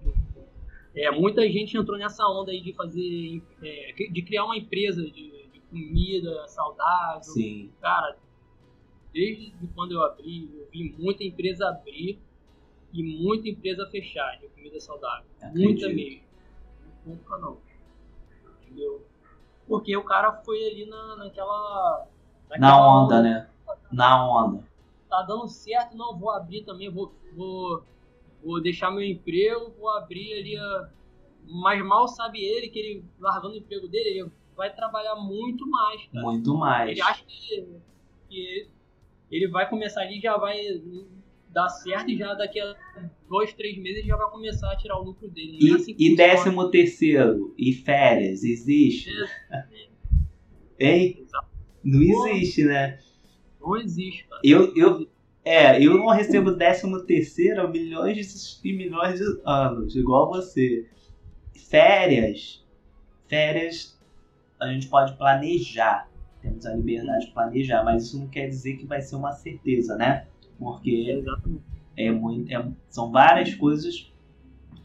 É, 0.96 1.10
muita 1.10 1.42
gente 1.42 1.76
entrou 1.76 1.98
nessa 1.98 2.26
onda 2.26 2.50
aí 2.50 2.62
de 2.62 2.72
fazer, 2.72 3.42
é, 3.62 3.92
de 3.92 4.22
criar 4.22 4.46
uma 4.46 4.56
empresa 4.56 5.02
de, 5.02 5.48
de 5.52 5.60
comida 5.70 6.48
saudável. 6.48 7.22
Sim. 7.22 7.70
Cara, 7.82 8.16
desde 9.12 9.52
quando 9.74 9.92
eu 9.92 10.02
abri, 10.02 10.50
eu 10.54 10.66
vi 10.70 10.94
muita 10.98 11.22
empresa 11.22 11.68
abrir 11.68 12.18
e 12.94 13.02
muita 13.02 13.46
empresa 13.46 13.86
fechar 13.90 14.38
de 14.40 14.48
comida 14.48 14.80
saudável. 14.80 15.26
Acredito. 15.36 15.64
Muita 15.64 15.88
mesmo. 15.88 16.22
Nunca 17.04 17.38
não. 17.38 17.58
Entendeu? 18.62 19.06
Porque 19.68 19.94
o 19.96 20.02
cara 20.02 20.32
foi 20.44 20.64
ali 20.64 20.86
na, 20.86 21.16
naquela, 21.16 22.06
naquela. 22.48 22.58
Na 22.58 23.02
onda, 23.02 23.22
né? 23.22 23.50
Na 23.92 24.26
onda. 24.28 24.64
Tá 25.10 25.22
dando 25.22 25.46
certo, 25.46 25.96
não, 25.96 26.18
vou 26.18 26.30
abrir 26.30 26.64
também, 26.64 26.90
vou, 26.90 27.12
vou, 27.34 27.84
vou 28.46 28.62
deixar 28.62 28.90
meu 28.90 29.02
emprego, 29.02 29.74
vou 29.76 29.90
abrir 29.90 30.32
ali. 30.34 30.56
A... 30.56 30.90
Mas 31.44 31.84
mal 31.84 32.06
sabe 32.06 32.42
ele 32.42 32.68
que 32.68 32.78
ele, 32.78 33.04
largando 33.18 33.54
o 33.54 33.58
emprego 33.58 33.88
dele, 33.88 34.20
ele 34.20 34.30
vai 34.56 34.74
trabalhar 34.74 35.16
muito 35.16 35.68
mais. 35.68 36.06
Cara. 36.06 36.24
Muito 36.24 36.56
mais. 36.56 36.90
Ele 36.92 37.00
acha 37.02 37.24
que, 37.24 37.66
que 38.28 38.68
ele 39.30 39.48
vai 39.48 39.68
começar 39.68 40.02
ali 40.02 40.20
já 40.20 40.36
vai 40.36 40.60
dar 41.48 41.68
certo 41.68 42.10
e 42.10 42.18
já 42.18 42.34
daqui 42.34 42.60
a 42.60 42.74
dois, 43.28 43.52
três 43.54 43.78
meses 43.78 44.04
já 44.04 44.16
vai 44.16 44.30
começar 44.30 44.70
a 44.70 44.76
tirar 44.76 44.98
o 44.98 45.04
lucro 45.04 45.28
dele. 45.28 45.58
E, 45.60 45.70
é 45.70 45.74
assim 45.74 45.96
e 45.98 46.16
décimo 46.16 46.70
terceiro? 46.70 47.54
E 47.58 47.72
férias? 47.72 48.44
Existe? 48.44 49.10
É, 50.78 50.98
hein? 50.98 51.26
Não 51.82 52.28
existe, 52.28 52.64
né? 52.64 52.98
Não 53.60 53.76
existe, 53.76 54.26
cara. 54.28 54.40
Eu, 54.44 54.74
eu, 54.76 55.08
é, 55.46 55.82
eu 55.82 55.96
não 55.96 56.08
recebo 56.08 56.50
décimo 56.50 57.04
terceiro 57.04 57.62
há 57.62 57.68
milhões 57.68 58.60
e 58.64 58.72
milhões 58.72 59.18
de 59.18 59.40
anos, 59.44 59.94
igual 59.94 60.28
você. 60.28 60.86
Férias. 61.70 62.64
Férias 63.28 63.98
a 64.60 64.68
gente 64.68 64.88
pode 64.88 65.16
planejar 65.16 66.08
temos 66.46 66.64
a 66.64 66.74
liberdade 66.74 67.26
de 67.26 67.32
planejar, 67.32 67.84
mas 67.84 68.04
isso 68.04 68.18
não 68.20 68.28
quer 68.28 68.48
dizer 68.48 68.76
que 68.76 68.86
vai 68.86 69.00
ser 69.00 69.16
uma 69.16 69.32
certeza, 69.32 69.96
né? 69.96 70.26
Porque 70.58 71.22
é 71.96 72.10
muito, 72.10 72.52
é, 72.52 72.64
são 72.88 73.10
várias 73.10 73.54
coisas 73.54 74.12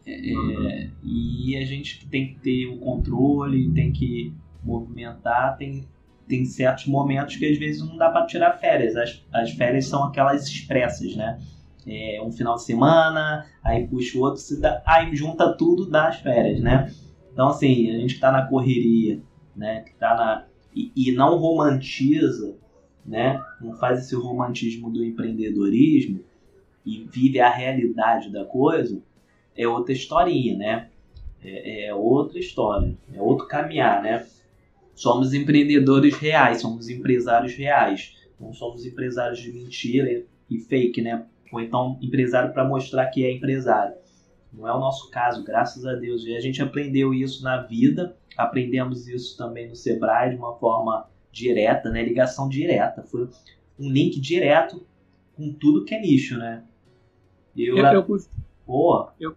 É, 0.06 0.90
e 1.04 1.56
a 1.58 1.66
gente 1.66 2.08
tem 2.08 2.34
que 2.34 2.40
ter 2.40 2.66
o 2.68 2.80
controle, 2.80 3.72
tem 3.72 3.92
que 3.92 4.34
movimentar, 4.64 5.58
tem, 5.58 5.88
tem 6.32 6.46
certos 6.46 6.88
momentos 6.88 7.36
que 7.36 7.46
às 7.46 7.58
vezes 7.58 7.86
não 7.86 7.98
dá 7.98 8.10
para 8.10 8.26
tirar 8.26 8.54
férias. 8.54 8.96
As, 8.96 9.22
as 9.34 9.52
férias 9.52 9.86
são 9.86 10.06
aquelas 10.06 10.48
expressas, 10.48 11.14
né? 11.14 11.38
É, 11.86 12.22
um 12.24 12.32
final 12.32 12.56
de 12.56 12.64
semana, 12.64 13.46
aí 13.62 13.86
puxa 13.86 14.18
o 14.18 14.22
outro, 14.22 14.40
se 14.40 14.62
dá, 14.62 14.82
aí 14.86 15.14
junta 15.14 15.52
tudo, 15.58 15.90
dá 15.90 16.08
as 16.08 16.18
férias, 16.18 16.62
né? 16.62 16.90
Então, 17.34 17.50
assim, 17.50 17.90
a 17.90 18.00
gente 18.00 18.16
que 18.16 18.22
tá 18.22 18.32
na 18.32 18.46
correria, 18.46 19.22
né? 19.54 19.82
Que 19.82 19.94
tá 19.96 20.16
na, 20.16 20.46
e, 20.74 20.92
e 20.96 21.12
não 21.12 21.38
romantiza, 21.38 22.56
né? 23.06 23.42
Não 23.60 23.74
faz 23.74 24.00
esse 24.00 24.16
romantismo 24.16 24.90
do 24.90 25.04
empreendedorismo 25.04 26.24
e 26.86 27.04
vive 27.12 27.42
a 27.42 27.50
realidade 27.50 28.32
da 28.32 28.46
coisa, 28.46 29.02
é 29.56 29.68
outra 29.68 29.92
historinha, 29.92 30.58
né? 30.58 30.90
É, 31.44 31.88
é 31.88 31.94
outra 31.94 32.40
história, 32.40 32.98
é 33.14 33.22
outro 33.22 33.48
caminhar, 33.48 34.02
né? 34.02 34.26
Somos 35.02 35.34
empreendedores 35.34 36.16
reais, 36.16 36.62
somos 36.62 36.88
empresários 36.88 37.56
reais. 37.56 38.16
Não 38.40 38.54
somos 38.54 38.86
empresários 38.86 39.40
de 39.40 39.52
mentira 39.52 40.24
e 40.48 40.60
fake, 40.60 41.02
né? 41.02 41.26
Ou 41.52 41.60
então 41.60 41.98
empresário 42.00 42.54
para 42.54 42.68
mostrar 42.68 43.08
que 43.08 43.26
é 43.26 43.32
empresário. 43.34 43.96
Não 44.54 44.68
é 44.68 44.72
o 44.72 44.80
nosso 44.80 45.10
caso, 45.10 45.44
graças 45.44 45.88
a 45.88 45.96
Deus. 45.96 46.24
E 46.24 46.36
a 46.36 46.40
gente 46.40 46.62
aprendeu 46.62 47.16
isso 47.16 47.44
na 47.44 47.64
vida, 47.64 48.16
aprendemos 48.38 49.08
isso 49.08 49.36
também 49.36 49.68
no 49.68 49.76
Sebrae 49.76 50.30
de 50.30 50.36
uma 50.36 50.56
forma 50.60 51.10
direta, 51.32 51.90
né? 51.90 52.04
Ligação 52.04 52.48
direta. 52.48 53.02
Foi 53.02 53.28
um 53.80 53.90
link 53.90 54.22
direto 54.22 54.86
com 55.36 55.52
tudo 55.52 55.84
que 55.84 55.96
é 55.96 56.00
nicho, 56.00 56.38
né? 56.38 56.64
Eu, 57.58 57.76
eu, 57.76 57.86
eu, 57.88 58.04
costumo, 58.04 58.46
eu, 59.20 59.36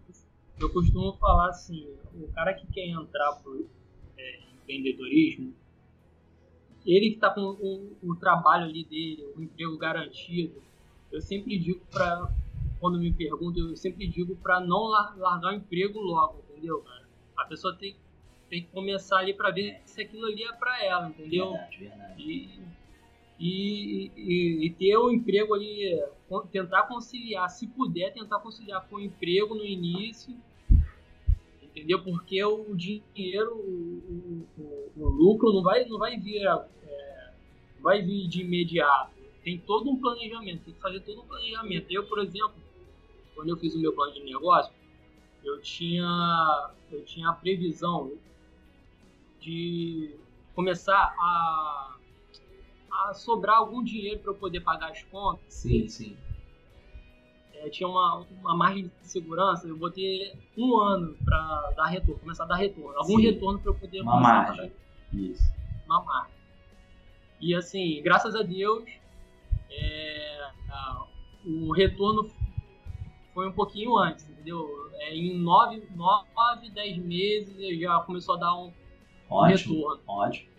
eu 0.59 0.69
costumo 0.71 1.13
falar 1.13 1.49
assim, 1.49 1.87
o 2.13 2.27
cara 2.27 2.53
que 2.53 2.67
quer 2.67 2.85
entrar 2.85 3.31
pro 3.41 3.67
é, 4.15 4.45
empreendedorismo, 4.65 5.53
ele 6.85 7.09
que 7.09 7.15
está 7.15 7.29
com 7.29 7.41
o, 7.41 7.97
o, 8.03 8.15
trabalho 8.15 8.65
ali 8.65 8.83
dele, 8.83 9.25
o 9.35 9.41
emprego 9.41 9.77
garantido, 9.77 10.61
eu 11.11 11.21
sempre 11.21 11.57
digo 11.57 11.81
para 11.91 12.29
quando 12.79 12.99
me 12.99 13.11
perguntam, 13.11 13.69
eu 13.69 13.75
sempre 13.75 14.07
digo 14.07 14.35
para 14.35 14.59
não 14.59 14.83
largar 15.17 15.53
o 15.53 15.55
emprego 15.55 15.99
logo, 15.99 16.43
entendeu, 16.49 16.81
cara? 16.81 17.07
A 17.37 17.45
pessoa 17.45 17.75
tem, 17.75 17.95
tem 18.49 18.63
que 18.63 18.69
começar 18.69 19.19
ali 19.19 19.33
para 19.33 19.49
ver 19.49 19.81
se 19.85 20.01
aquilo 20.01 20.25
ali 20.25 20.43
é 20.43 20.53
para 20.53 20.83
ela, 20.83 21.09
entendeu? 21.09 21.51
Verdade, 21.51 21.77
verdade. 21.77 22.23
E, 22.23 22.59
e, 23.39 24.11
e, 24.15 24.65
e, 24.65 24.69
ter 24.71 24.97
o 24.97 25.09
emprego 25.09 25.53
ali, 25.53 25.99
tentar 26.51 26.83
conciliar, 26.83 27.49
se 27.49 27.67
puder, 27.67 28.13
tentar 28.13 28.39
conciliar 28.39 28.87
com 28.87 28.97
o 28.97 29.01
emprego 29.01 29.55
no 29.55 29.65
início, 29.65 30.35
entendeu? 31.75 32.01
Porque 32.01 32.43
o 32.43 32.73
dinheiro, 32.73 33.53
o, 33.53 34.47
o, 34.57 34.91
o 34.95 35.09
lucro 35.09 35.51
não 35.51 35.61
vai, 35.61 35.83
não 35.85 35.99
vai 35.99 36.17
vir, 36.17 36.41
é, 36.45 37.33
vai 37.81 38.01
vir 38.01 38.27
de 38.27 38.41
imediato. 38.41 39.13
Tem 39.43 39.59
todo 39.59 39.91
um 39.91 39.99
planejamento, 39.99 40.63
tem 40.63 40.73
que 40.73 40.81
fazer 40.81 41.01
todo 41.01 41.21
um 41.21 41.27
planejamento. 41.27 41.85
Eu, 41.91 42.07
por 42.07 42.19
exemplo, 42.19 42.55
quando 43.35 43.49
eu 43.49 43.57
fiz 43.57 43.75
o 43.75 43.79
meu 43.79 43.93
plano 43.93 44.13
de 44.13 44.23
negócio, 44.23 44.73
eu 45.43 45.61
tinha, 45.61 46.71
eu 46.91 47.03
tinha 47.03 47.29
a 47.29 47.33
previsão 47.33 48.13
de 49.39 50.15
começar 50.55 51.13
a 51.19 51.95
a 52.89 53.13
sobrar 53.13 53.57
algum 53.57 53.83
dinheiro 53.83 54.19
para 54.19 54.31
eu 54.31 54.35
poder 54.35 54.61
pagar 54.61 54.91
as 54.91 55.03
contas. 55.03 55.53
Sim, 55.53 55.87
sim. 55.87 56.17
É, 57.57 57.69
tinha 57.69 57.87
uma, 57.87 58.25
uma 58.41 58.55
margem 58.55 58.91
de 59.01 59.07
segurança, 59.07 59.67
eu 59.67 59.77
botei 59.77 60.33
um 60.57 60.77
ano 60.77 61.15
para 61.23 61.71
dar 61.75 61.85
retorno, 61.85 62.19
começar 62.19 62.43
a 62.43 62.47
dar 62.47 62.55
retorno. 62.55 62.97
Algum 62.97 63.17
sim. 63.17 63.23
retorno 63.23 63.59
para 63.59 63.71
eu 63.71 63.75
poder 63.75 64.01
uma 64.01 64.19
margem. 64.19 64.71
Isso. 65.13 65.43
Uma 65.85 66.03
margem. 66.03 66.35
E 67.39 67.55
assim, 67.55 68.01
graças 68.01 68.35
a 68.35 68.41
Deus, 68.41 68.83
é, 69.69 70.49
o 71.45 71.71
retorno 71.71 72.29
foi 73.33 73.47
um 73.47 73.51
pouquinho 73.51 73.97
antes, 73.97 74.29
entendeu? 74.29 74.67
É, 74.93 75.15
em 75.15 75.37
nove, 75.37 75.87
nove, 75.95 76.69
dez 76.71 76.97
meses 76.97 77.79
já 77.79 77.99
começou 77.99 78.35
a 78.35 78.39
dar 78.39 78.55
um, 78.55 78.71
ótimo, 79.29 79.75
um 79.75 79.77
retorno. 79.77 80.03
Ótimo. 80.07 80.49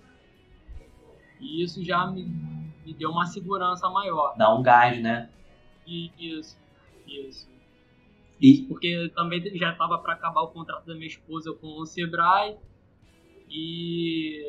E 1.41 1.63
isso 1.63 1.85
já 1.85 2.07
me, 2.07 2.25
me 2.85 2.95
deu 2.95 3.11
uma 3.11 3.27
segurança 3.27 3.89
maior. 3.91 4.35
Dá 4.37 4.55
um 4.55 4.63
gás, 4.63 5.03
né? 5.03 5.29
E, 5.87 6.11
isso, 6.19 6.57
isso. 7.07 7.49
E? 8.41 8.63
Porque 8.63 9.11
também 9.15 9.43
já 9.57 9.73
estava 9.73 9.99
para 9.99 10.13
acabar 10.13 10.43
o 10.43 10.49
contrato 10.49 10.87
da 10.87 10.95
minha 10.95 11.07
esposa 11.07 11.53
com 11.55 11.69
o 11.81 11.87
Sebrae. 11.87 12.57
E 13.49 14.45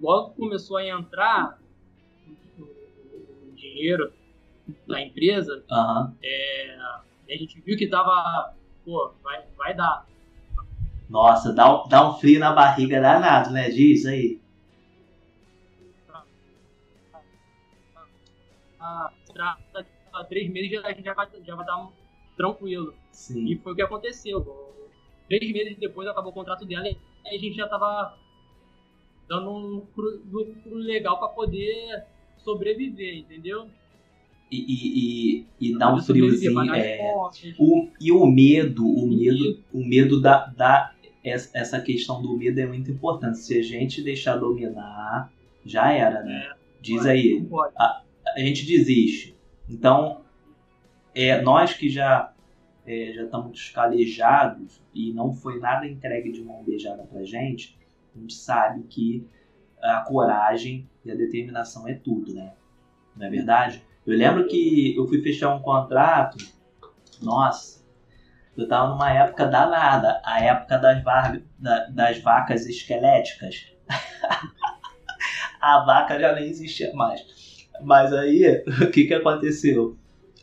logo 0.00 0.34
começou 0.34 0.76
a 0.76 0.86
entrar 0.86 1.58
o, 2.58 3.54
dinheiro 3.54 4.12
da 4.86 5.00
empresa, 5.00 5.64
uhum. 5.70 6.14
é, 6.22 6.78
a 7.30 7.36
gente 7.36 7.60
viu 7.60 7.76
que 7.76 7.86
dava, 7.86 8.54
pô, 8.84 9.12
vai, 9.22 9.42
vai 9.56 9.74
dar. 9.74 10.06
Nossa, 11.08 11.52
dá 11.54 11.84
um, 11.84 11.88
dá 11.88 12.08
um 12.08 12.14
frio 12.14 12.38
na 12.38 12.52
barriga 12.52 13.00
danado, 13.00 13.50
né? 13.50 13.70
Diz 13.70 14.04
aí. 14.04 14.38
A, 20.20 20.24
três 20.24 20.50
meses 20.50 20.82
a 20.84 20.92
gente 20.92 21.04
já 21.04 21.14
vai, 21.14 21.28
já 21.44 21.54
vai 21.54 21.64
estar 21.64 21.88
tranquilo. 22.36 22.94
Sim. 23.10 23.46
E 23.46 23.56
foi 23.56 23.72
o 23.72 23.76
que 23.76 23.82
aconteceu. 23.82 24.74
Três 25.28 25.52
meses 25.52 25.76
depois 25.78 26.08
acabou 26.08 26.30
o 26.30 26.34
contrato 26.34 26.64
dela 26.64 26.88
e 26.88 26.96
a 27.26 27.38
gente 27.38 27.54
já 27.54 27.64
estava 27.64 28.16
dando 29.28 29.50
um 29.50 29.82
lucro 30.30 30.74
legal 30.74 31.18
para 31.18 31.28
poder 31.28 32.04
sobreviver, 32.38 33.18
entendeu? 33.18 33.68
E, 34.50 34.56
e, 34.56 35.46
e, 35.60 35.68
e 35.68 35.78
dá 35.78 35.94
um 35.94 36.00
friozinho. 36.00 36.74
É, 36.74 36.98
o, 37.58 37.88
e 38.00 38.10
o 38.10 38.26
medo, 38.26 38.86
o 38.86 39.06
medo, 39.06 39.62
o 39.72 39.84
medo 39.84 40.20
da, 40.20 40.46
da. 40.46 40.94
Essa 41.22 41.80
questão 41.82 42.22
do 42.22 42.34
medo 42.38 42.58
é 42.58 42.66
muito 42.66 42.90
importante. 42.90 43.38
Se 43.38 43.58
a 43.58 43.62
gente 43.62 44.02
deixar 44.02 44.36
dominar, 44.36 45.30
já 45.66 45.92
era, 45.92 46.22
né? 46.22 46.48
É, 46.50 46.56
Diz 46.80 47.04
aí. 47.04 47.46
A, 47.76 48.02
a 48.34 48.40
gente 48.40 48.64
desiste. 48.64 49.36
Então, 49.68 50.22
é, 51.14 51.40
nós 51.42 51.74
que 51.74 51.88
já, 51.88 52.32
é, 52.86 53.12
já 53.12 53.24
estamos 53.24 53.70
calejados 53.70 54.82
e 54.94 55.12
não 55.12 55.32
foi 55.32 55.58
nada 55.58 55.86
entregue 55.86 56.32
de 56.32 56.42
mão 56.42 56.62
beijada 56.64 57.02
pra 57.04 57.22
gente, 57.22 57.78
a 58.14 58.18
gente 58.18 58.34
sabe 58.34 58.82
que 58.84 59.26
a 59.82 60.00
coragem 60.00 60.88
e 61.04 61.10
a 61.10 61.14
determinação 61.14 61.86
é 61.86 61.94
tudo, 61.94 62.34
né? 62.34 62.54
Não 63.16 63.26
é 63.26 63.30
verdade? 63.30 63.82
Eu 64.06 64.16
lembro 64.16 64.46
que 64.46 64.96
eu 64.96 65.06
fui 65.06 65.20
fechar 65.22 65.54
um 65.54 65.60
contrato, 65.60 66.36
nossa, 67.22 67.84
eu 68.56 68.66
tava 68.66 68.88
numa 68.88 69.12
época 69.12 69.46
danada, 69.46 70.20
a 70.24 70.40
época 70.40 70.78
das, 70.78 71.02
das 71.94 72.18
vacas 72.20 72.66
esqueléticas. 72.66 73.66
a 75.60 75.84
vaca 75.84 76.18
já 76.18 76.34
nem 76.34 76.48
existia 76.48 76.92
mais. 76.94 77.37
Mas 77.82 78.12
aí, 78.12 78.64
o 78.82 78.90
que 78.90 79.04
que 79.04 79.14
aconteceu? 79.14 79.96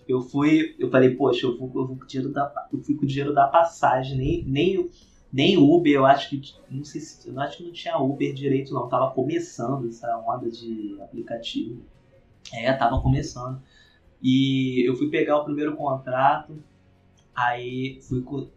Eu 0.08 0.21
fui, 0.21 0.76
eu 0.78 0.89
falei, 0.89 1.15
poxa, 1.15 1.48
eu 1.48 1.58
vou, 1.58 1.67
eu 1.76 1.88
vou 1.88 1.98
com 1.98 2.04
o 2.04 2.08
dinheiro 2.08 2.32
da, 2.32 2.67
eu 2.71 2.80
fui 2.80 2.95
com 2.95 3.04
o 3.04 3.08
dinheiro 3.08 3.34
da 3.34 3.48
passagem, 3.48 4.17
nem, 4.17 4.45
nem, 4.45 4.89
nem 5.34 5.58
Uber, 5.58 5.91
eu 5.91 6.06
acho 6.06 6.30
que, 6.30 6.41
não 6.69 6.84
sei 6.84 7.02
se, 7.02 7.28
eu 7.28 7.39
acho 7.39 7.58
que 7.58 7.63
não 7.63 7.71
tinha 7.71 7.98
Uber 7.98 8.34
direito 8.34 8.74
não, 8.74 8.88
tava 8.88 9.12
começando 9.12 9.88
essa 9.88 10.15
onda 10.17 10.50
de 10.50 10.98
aplicativo. 11.02 11.82
É, 12.54 12.71
tava 12.74 13.02
começando. 13.02 13.60
E 14.21 14.88
eu 14.88 14.95
fui 14.95 15.10
pegar 15.10 15.38
o 15.38 15.43
primeiro 15.43 15.76
contrato, 15.76 16.63
aí 17.34 18.00
fui 18.02 18.21
com, 18.21 18.48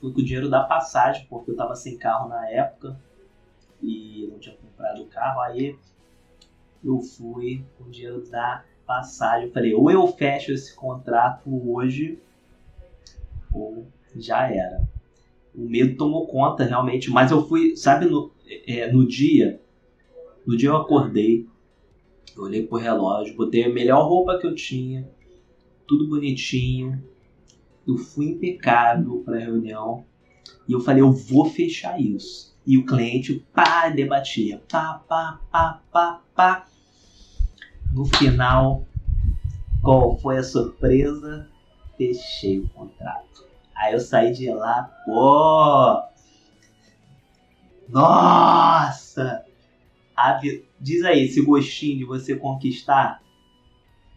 fui 0.00 0.12
com 0.12 0.20
o 0.20 0.24
dinheiro 0.24 0.48
da 0.48 0.62
passagem, 0.62 1.26
porque 1.28 1.50
eu 1.50 1.56
tava 1.56 1.74
sem 1.74 1.98
carro 1.98 2.28
na 2.28 2.48
época 2.48 2.98
e 3.82 4.28
não 4.30 4.38
tinha 4.38 4.54
comprado 4.56 5.02
o 5.02 5.06
carro, 5.06 5.40
aí 5.40 5.76
eu 6.84 7.00
fui 7.00 7.64
com 7.76 7.84
o 7.84 7.90
dinheiro 7.90 8.22
da 8.30 8.64
passagem. 8.86 9.48
Eu 9.48 9.52
falei, 9.52 9.74
ou 9.74 9.90
eu 9.90 10.06
fecho 10.08 10.52
esse 10.52 10.74
contrato 10.74 11.48
hoje, 11.70 12.18
ou 13.52 13.86
já 14.16 14.50
era. 14.50 14.86
O 15.54 15.68
medo 15.68 15.96
tomou 15.96 16.26
conta 16.26 16.64
realmente, 16.64 17.10
mas 17.10 17.30
eu 17.30 17.46
fui, 17.46 17.76
sabe, 17.76 18.06
no, 18.06 18.32
é, 18.66 18.90
no 18.90 19.06
dia, 19.06 19.60
no 20.46 20.56
dia 20.56 20.70
eu 20.70 20.76
acordei, 20.76 21.46
eu 22.36 22.44
olhei 22.44 22.66
pro 22.66 22.78
relógio, 22.78 23.36
botei 23.36 23.64
a 23.64 23.68
melhor 23.68 24.08
roupa 24.08 24.38
que 24.38 24.46
eu 24.46 24.54
tinha, 24.54 25.08
tudo 25.86 26.08
bonitinho, 26.08 27.02
eu 27.86 27.98
fui 27.98 28.26
impecável 28.26 29.22
para 29.24 29.36
a 29.36 29.40
reunião 29.40 30.04
e 30.66 30.72
eu 30.72 30.80
falei, 30.80 31.02
eu 31.02 31.12
vou 31.12 31.44
fechar 31.44 32.00
isso. 32.00 32.56
E 32.64 32.78
o 32.78 32.86
cliente, 32.86 33.44
pá, 33.52 33.88
debatia, 33.88 34.62
pá, 34.70 35.02
pá, 35.08 35.40
pá, 35.50 35.82
pá, 35.90 36.22
pá. 36.34 36.71
No 37.92 38.06
final, 38.06 38.86
qual 39.82 40.16
foi 40.16 40.38
a 40.38 40.42
surpresa? 40.42 41.50
Fechei 41.98 42.60
o 42.60 42.68
contrato. 42.70 43.46
Aí 43.76 43.92
eu 43.92 44.00
saí 44.00 44.32
de 44.32 44.50
lá, 44.50 44.84
pô. 45.04 46.02
Nossa! 47.88 49.44
Diz 50.80 51.04
aí, 51.04 51.24
esse 51.24 51.42
gostinho 51.42 51.98
de 51.98 52.04
você 52.04 52.34
conquistar. 52.34 53.22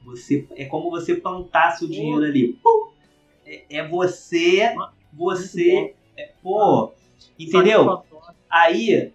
Você, 0.05 0.47
é 0.55 0.65
como 0.65 0.89
você 0.89 1.15
plantasse 1.15 1.84
o 1.84 1.89
dinheiro 1.89 2.23
ali. 2.23 2.53
Pum, 2.53 2.91
é, 3.45 3.78
é 3.78 3.88
você, 3.88 4.73
você, 5.11 5.95
é, 6.15 6.32
pô, 6.41 6.93
entendeu? 7.38 8.03
Aí, 8.49 9.11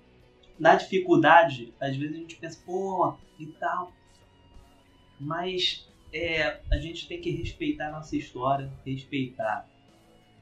na 0.58 0.74
dificuldade, 0.74 1.72
às 1.80 1.96
vezes 1.96 2.16
a 2.16 2.18
gente 2.18 2.36
pensa, 2.36 2.60
pô, 2.66 3.14
e 3.38 3.46
tal. 3.46 3.92
Mas 5.20 5.86
é, 6.12 6.60
a 6.72 6.78
gente 6.78 7.06
tem 7.06 7.20
que 7.20 7.30
respeitar 7.30 7.88
a 7.88 7.92
nossa 7.92 8.16
história, 8.16 8.72
respeitar 8.84 9.68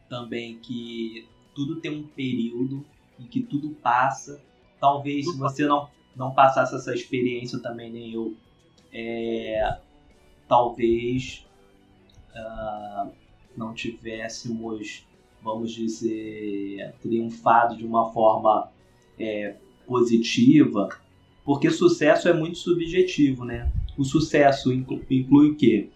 também 0.09 0.59
que 0.59 1.27
tudo 1.55 1.81
tem 1.81 1.91
um 1.91 2.07
período 2.07 2.85
e 3.19 3.25
que 3.25 3.43
tudo 3.43 3.71
passa. 3.71 4.41
Talvez 4.81 5.29
se 5.29 5.37
você 5.37 5.67
não, 5.67 5.91
não 6.15 6.33
passasse 6.33 6.75
essa 6.75 6.95
experiência 6.95 7.59
também, 7.59 7.91
nem 7.91 8.13
eu, 8.13 8.37
é, 8.93 9.79
talvez 10.47 11.45
uh, 12.31 13.11
não 13.57 13.75
tivéssemos, 13.75 15.05
vamos 15.43 15.73
dizer, 15.73 16.95
triunfado 17.03 17.77
de 17.77 17.85
uma 17.85 18.13
forma 18.13 18.71
é, 19.19 19.57
positiva, 19.87 20.89
porque 21.45 21.71
sucesso 21.71 22.29
é 22.29 22.33
muito 22.33 22.59
subjetivo, 22.59 23.45
né? 23.45 23.71
O 23.99 24.05
sucesso 24.05 24.73
inclui, 24.73 25.05
inclui 25.11 25.51
o 25.51 25.57
quê? 25.57 25.91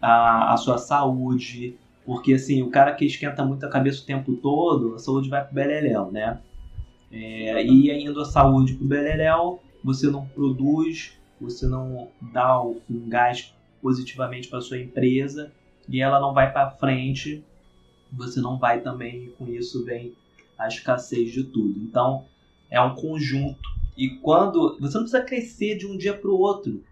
A, 0.00 0.52
a 0.52 0.56
sua 0.58 0.76
saúde, 0.76 1.74
porque 2.04 2.34
assim, 2.34 2.62
o 2.62 2.70
cara 2.70 2.94
que 2.94 3.06
esquenta 3.06 3.44
muito 3.44 3.64
a 3.64 3.70
cabeça 3.70 4.02
o 4.02 4.06
tempo 4.06 4.34
todo, 4.34 4.94
a 4.94 4.98
saúde 4.98 5.30
vai 5.30 5.42
pro 5.42 5.54
beleléu, 5.54 6.12
né? 6.12 6.38
É, 7.10 7.64
e 7.64 7.90
indo 7.90 8.20
a 8.20 8.24
saúde 8.26 8.74
pro 8.74 8.86
beleléu, 8.86 9.60
você 9.82 10.08
não 10.08 10.26
produz, 10.26 11.18
você 11.40 11.66
não 11.66 12.08
dá 12.20 12.62
um 12.62 13.08
gás 13.08 13.54
positivamente 13.80 14.48
para 14.48 14.60
sua 14.60 14.78
empresa 14.78 15.50
e 15.88 16.00
ela 16.00 16.20
não 16.20 16.34
vai 16.34 16.52
para 16.52 16.70
frente, 16.72 17.42
você 18.12 18.40
não 18.40 18.58
vai 18.58 18.80
também, 18.80 19.32
com 19.38 19.46
isso 19.48 19.84
vem 19.84 20.12
a 20.58 20.68
escassez 20.68 21.32
de 21.32 21.44
tudo. 21.44 21.78
Então, 21.80 22.24
é 22.70 22.80
um 22.80 22.94
conjunto. 22.94 23.68
E 23.96 24.10
quando 24.10 24.76
você 24.78 24.94
não 24.98 25.04
precisa 25.04 25.22
crescer 25.22 25.76
de 25.76 25.86
um 25.86 25.96
dia 25.96 26.14
para 26.14 26.30
o 26.30 26.38
outro, 26.38 26.82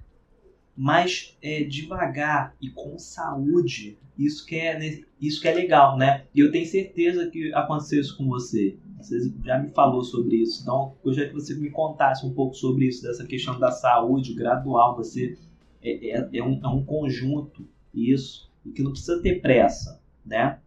mas 0.77 1.37
é, 1.41 1.63
devagar 1.65 2.55
e 2.61 2.69
com 2.69 2.99
saúde, 2.99 3.99
isso 4.19 4.45
que 4.47 4.57
é 4.57 5.03
isso 5.21 5.41
que 5.41 5.49
é 5.49 5.55
legal, 5.55 5.97
né? 5.97 6.27
E 6.35 6.41
eu 6.41 6.51
tenho 6.51 6.67
certeza 6.67 7.31
que 7.31 7.53
aconteceu 7.55 8.01
isso 8.01 8.17
com 8.17 8.27
você. 8.27 8.77
Você 8.99 9.33
já 9.45 9.59
me 9.59 9.71
falou 9.71 10.03
sobre 10.03 10.37
isso. 10.37 10.63
Então, 10.63 10.95
gostaria 11.03 11.31
que 11.31 11.35
você 11.35 11.55
me 11.55 11.71
contasse 11.71 12.27
um 12.27 12.33
pouco 12.33 12.55
sobre 12.55 12.87
isso, 12.87 13.03
dessa 13.03 13.27
questão 13.27 13.59
da 13.59 13.71
saúde 13.71 14.35
gradual. 14.35 14.97
Você 14.97 15.37
é, 15.83 16.11
é, 16.11 16.29
é 16.33 16.43
um, 16.43 16.61
é 16.63 16.69
um 16.69 16.85
conjunto 16.85 17.67
isso 17.93 18.51
e 18.65 18.71
que 18.71 18.83
não 18.83 18.93
precisa 18.93 19.21
ter 19.21 19.41
pressa, 19.41 20.01
né? 20.25 20.61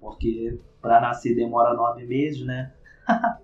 Porque 0.00 0.58
para 0.80 1.00
nascer 1.00 1.34
demora 1.34 1.74
nove 1.74 2.04
meses, 2.04 2.44
né? 2.44 2.72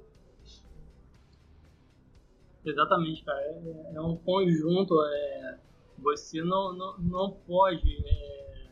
Exatamente, 2.64 3.24
cara. 3.24 3.40
É, 3.40 3.94
é, 3.94 4.00
um 4.00 4.16
conjunto. 4.16 4.94
É, 5.02 5.58
você 6.00 6.42
não, 6.42 6.72
não, 6.72 6.98
não 6.98 7.30
pode. 7.30 7.96
É, 8.06 8.70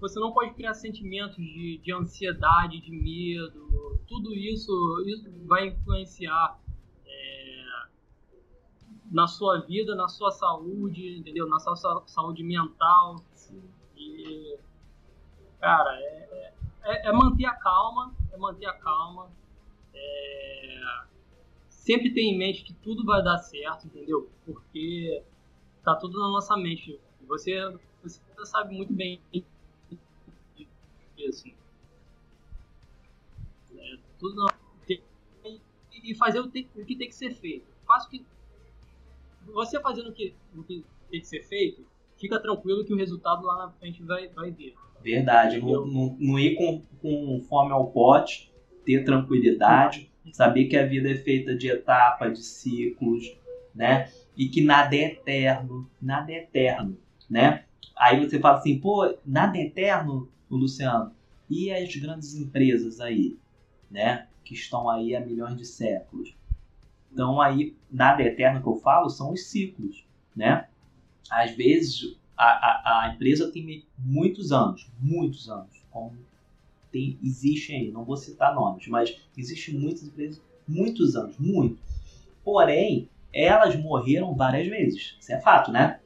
você 0.00 0.20
não 0.20 0.32
pode 0.32 0.54
criar 0.54 0.74
sentimentos 0.74 1.36
de, 1.36 1.78
de 1.78 1.92
ansiedade, 1.92 2.80
de 2.80 2.90
medo. 2.90 4.00
Tudo 4.06 4.32
isso, 4.34 5.04
isso 5.06 5.30
vai 5.46 5.68
influenciar 5.68 6.60
é, 7.04 7.64
na 9.10 9.26
sua 9.26 9.60
vida, 9.60 9.94
na 9.94 10.08
sua 10.08 10.30
saúde, 10.30 11.18
entendeu? 11.18 11.48
Na 11.48 11.58
sua 11.58 11.76
saúde 12.06 12.42
mental. 12.42 13.24
E, 13.96 14.58
cara, 15.58 15.98
é, 15.98 16.52
é, 16.84 17.08
é, 17.08 17.12
manter 17.12 17.46
a 17.46 17.54
calma, 17.54 18.14
é 18.32 18.36
manter 18.36 18.66
a 18.66 18.74
calma. 18.74 19.30
É, 19.94 21.04
sempre 21.68 22.12
ter 22.12 22.20
em 22.20 22.36
mente 22.36 22.62
que 22.62 22.74
tudo 22.74 23.04
vai 23.04 23.22
dar 23.22 23.38
certo, 23.38 23.86
entendeu? 23.86 24.30
Porque 24.44 25.24
tá 25.86 25.94
tudo 25.94 26.18
na 26.18 26.28
nossa 26.28 26.56
mente. 26.56 26.98
Você, 27.28 27.54
você 28.02 28.20
sabe 28.44 28.74
muito 28.74 28.92
bem 28.92 29.20
isso. 31.16 31.48
É, 33.76 33.96
tudo 34.18 34.34
na... 34.34 34.52
e 35.92 36.14
fazer 36.16 36.40
o, 36.40 36.50
que 36.50 36.64
tem 36.74 37.08
que 37.08 37.14
ser 37.14 37.32
feito. 37.34 37.66
Faça 37.86 38.08
o 38.08 38.10
que 38.10 38.26
você 39.46 39.80
fazendo 39.80 40.10
o 40.10 40.12
que, 40.12 40.34
o 40.56 40.64
que 40.64 40.84
tem 41.08 41.20
que 41.20 41.28
ser 41.28 41.42
feito, 41.44 41.86
fica 42.18 42.40
tranquilo 42.40 42.84
que 42.84 42.92
o 42.92 42.96
resultado 42.96 43.46
lá 43.46 43.66
na 43.66 43.70
frente 43.70 44.02
vai, 44.02 44.26
vai 44.28 44.50
vir. 44.50 44.74
Verdade, 45.00 45.60
não, 45.60 45.86
não, 45.86 46.16
não, 46.18 46.38
ir 46.38 46.56
com, 46.56 46.82
com 47.00 47.40
fome 47.48 47.70
ao 47.70 47.92
pote, 47.92 48.52
ter 48.84 49.04
tranquilidade, 49.04 50.10
saber 50.32 50.64
que 50.64 50.76
a 50.76 50.84
vida 50.84 51.08
é 51.10 51.14
feita 51.14 51.54
de 51.54 51.68
etapas, 51.68 52.36
de 52.36 52.44
ciclos, 52.44 53.36
né? 53.72 54.10
E 54.36 54.48
que 54.48 54.60
nada 54.60 54.94
é 54.94 55.12
eterno, 55.12 55.90
nada 56.00 56.32
é 56.32 56.42
eterno, 56.42 56.96
né? 57.28 57.64
Aí 57.96 58.20
você 58.20 58.38
fala 58.38 58.58
assim, 58.58 58.78
pô, 58.78 59.16
nada 59.24 59.56
é 59.56 59.62
eterno, 59.62 60.28
Luciano. 60.50 61.12
E 61.48 61.70
as 61.70 61.94
grandes 61.96 62.34
empresas 62.34 63.00
aí, 63.00 63.36
né? 63.90 64.26
Que 64.44 64.54
estão 64.54 64.90
aí 64.90 65.16
há 65.16 65.20
milhões 65.20 65.56
de 65.56 65.64
séculos. 65.64 66.34
Então 67.12 67.40
aí, 67.40 67.74
nada 67.90 68.22
é 68.22 68.26
eterno 68.26 68.60
que 68.60 68.68
eu 68.68 68.76
falo 68.76 69.08
são 69.08 69.32
os 69.32 69.46
ciclos, 69.46 70.04
né? 70.34 70.68
Às 71.30 71.52
vezes 71.52 72.16
a, 72.36 72.44
a, 72.44 73.04
a 73.04 73.14
empresa 73.14 73.50
tem 73.50 73.86
muitos 73.98 74.52
anos, 74.52 74.90
muitos 75.00 75.48
anos, 75.48 75.82
como 75.90 76.12
tem, 76.92 77.18
existe 77.22 77.72
aí, 77.72 77.90
não 77.90 78.04
vou 78.04 78.16
citar 78.16 78.54
nomes, 78.54 78.86
mas 78.88 79.18
existem 79.36 79.74
muitas 79.74 80.04
empresas, 80.04 80.42
muitos 80.68 81.16
anos, 81.16 81.38
muito. 81.38 81.78
Porém, 82.44 83.08
elas 83.44 83.76
morreram 83.76 84.34
várias 84.34 84.66
vezes, 84.66 85.16
isso 85.20 85.32
é 85.32 85.40
fato, 85.40 85.70
né? 85.70 86.00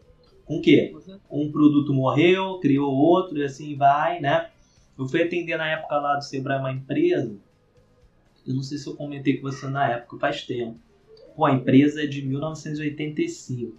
Com 0.45 0.59
o 0.59 0.61
quê? 0.63 0.93
Um 1.31 1.51
produto 1.53 1.95
morreu, 1.95 2.59
criou 2.59 2.93
outro 2.93 3.39
e 3.39 3.45
assim 3.45 3.77
vai, 3.77 4.21
né? 4.21 4.51
Eu 4.99 5.07
fui 5.07 5.23
atender 5.23 5.57
na 5.57 5.69
época 5.69 5.97
lá 5.97 6.17
do 6.17 6.25
Sebrae 6.25 6.59
uma 6.59 6.73
empresa, 6.73 7.37
eu 8.47 8.55
não 8.55 8.63
sei 8.63 8.79
se 8.79 8.89
eu 8.89 8.97
comentei 8.97 9.37
com 9.37 9.43
você 9.43 9.69
na 9.69 9.89
época, 9.89 10.19
faz 10.19 10.45
tempo 10.45 10.79
Pô, 11.41 11.47
a 11.47 11.53
empresa 11.53 12.03
é 12.03 12.07
de 12.07 12.21
1985. 12.21 13.75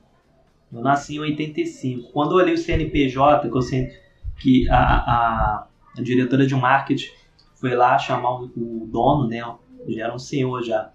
Eu 0.74 0.82
nasci 0.82 1.18
em 1.18 1.20
85. 1.20 2.12
Quando 2.12 2.32
eu 2.32 2.38
olhei 2.38 2.56
o 2.56 2.58
CNPJ, 2.58 3.50
que, 3.50 3.56
eu 3.56 3.62
sempre, 3.62 3.94
que 4.40 4.68
a, 4.70 4.78
a, 4.78 5.68
a, 5.98 6.02
diretora 6.02 6.48
de 6.48 6.56
marketing 6.56 7.12
foi 7.54 7.76
lá 7.76 8.00
chamar 8.00 8.42
o, 8.42 8.46
o 8.46 8.88
dono, 8.88 9.28
né? 9.28 9.44
Já 9.88 10.06
era 10.06 10.16
um 10.16 10.18
senhor 10.18 10.64
já. 10.64 10.92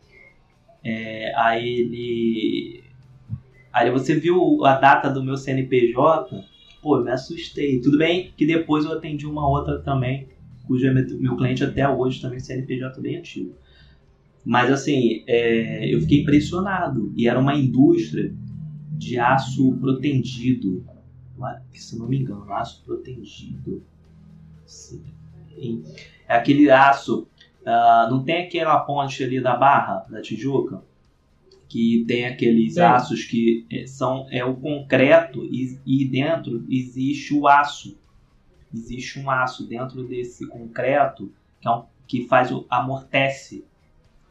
É, 0.87 1.33
aí 1.35 1.81
ele. 1.81 2.85
Aí 3.73 3.91
você 3.91 4.15
viu 4.15 4.65
a 4.65 4.79
data 4.79 5.11
do 5.11 5.23
meu 5.23 5.37
CNPJ? 5.37 6.45
Pô, 6.81 7.01
me 7.03 7.11
assustei. 7.11 7.81
Tudo 7.81 7.99
bem 7.99 8.33
que 8.37 8.47
depois 8.47 8.85
eu 8.85 8.93
atendi 8.93 9.27
uma 9.27 9.49
outra 9.49 9.81
também, 9.81 10.29
cujo 10.65 10.87
é 10.87 10.93
meu 10.93 11.37
cliente 11.37 11.65
até 11.65 11.89
hoje 11.89 12.23
também 12.23 12.39
CNPJ 12.39 13.01
bem 13.01 13.17
antigo. 13.17 13.53
Mas 14.45 14.71
assim, 14.71 15.25
é, 15.27 15.93
eu 15.93 16.01
fiquei 16.03 16.23
impressionado. 16.23 17.13
E 17.17 17.27
era 17.27 17.41
uma 17.41 17.57
indústria 17.57 18.33
de 18.93 19.19
aço 19.19 19.77
protendido. 19.79 20.85
Se 21.73 21.99
não 21.99 22.07
me 22.07 22.21
engano, 22.21 22.51
aço 22.53 22.85
protendido. 22.85 23.83
Sim. 24.65 25.03
É 26.29 26.37
aquele 26.37 26.71
aço. 26.71 27.27
Uh, 27.67 28.09
não 28.11 28.23
tem 28.23 28.45
aquela 28.45 28.79
ponte 28.79 29.25
ali 29.25 29.41
da 29.41 29.57
Barra, 29.57 30.07
da 30.09 30.23
Tijuca? 30.23 30.85
Que 31.69 32.05
tem 32.07 32.25
aqueles 32.25 32.75
Sim. 32.75 32.81
aços 32.81 33.25
que 33.25 33.67
é, 33.69 33.85
são 33.87 34.29
é 34.31 34.45
o 34.45 34.55
concreto 34.55 35.45
e, 35.45 35.81
e 35.85 36.05
dentro 36.05 36.65
existe 36.71 37.35
o 37.35 37.49
aço. 37.49 37.99
Existe 38.73 39.19
um 39.19 39.29
aço 39.29 39.67
dentro 39.67 40.07
desse 40.07 40.47
concreto 40.47 41.33
que, 41.61 41.67
é 41.67 41.71
um, 41.73 41.85
que 42.07 42.29
faz 42.29 42.53
o 42.53 42.65
amortece 42.71 43.65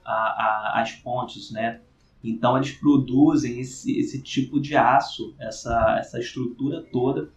a, 0.06 0.14
a, 0.14 0.82
as 0.82 0.94
pontes, 0.94 1.52
né? 1.52 1.82
Então 2.24 2.56
eles 2.56 2.72
produzem 2.72 3.60
esse, 3.60 4.00
esse 4.00 4.22
tipo 4.22 4.62
de 4.62 4.78
aço, 4.78 5.36
essa, 5.38 5.98
essa 6.00 6.20
estrutura 6.20 6.82
toda 6.82 7.30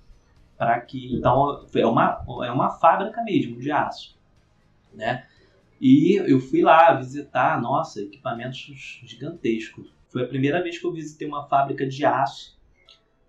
para 0.57 0.81
que 0.81 1.17
então 1.17 1.67
é 1.75 1.87
uma, 1.87 2.25
é 2.45 2.53
uma 2.53 2.71
fábrica 2.71 3.23
mesmo 3.25 3.61
de 3.61 3.71
aço, 3.73 4.17
né? 4.95 5.27
E 5.81 6.17
eu 6.17 6.41
fui 6.41 6.63
lá 6.63 6.95
visitar, 6.95 7.61
nossa, 7.61 8.03
equipamentos 8.03 9.01
gigantescos. 9.05 9.93
Foi 10.09 10.23
a 10.25 10.29
primeira 10.29 10.63
vez 10.63 10.79
que 10.79 10.87
eu 10.87 10.93
visitei 10.93 11.29
uma 11.29 11.47
fábrica 11.47 11.87
de 11.87 12.05
aço 12.05 12.59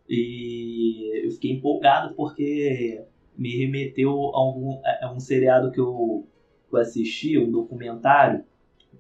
e 0.08 1.26
eu 1.26 1.32
fiquei 1.32 1.52
empolgado 1.52 2.16
porque 2.16 3.06
me 3.38 3.56
remeteu 3.56 4.10
a, 4.10 4.38
algum, 4.38 4.82
a 5.02 5.12
um 5.14 5.20
seriado 5.20 5.72
que 5.72 5.80
eu, 5.80 6.28
eu 6.72 6.80
assisti, 6.80 7.38
um 7.38 7.52
documentário. 7.52 8.44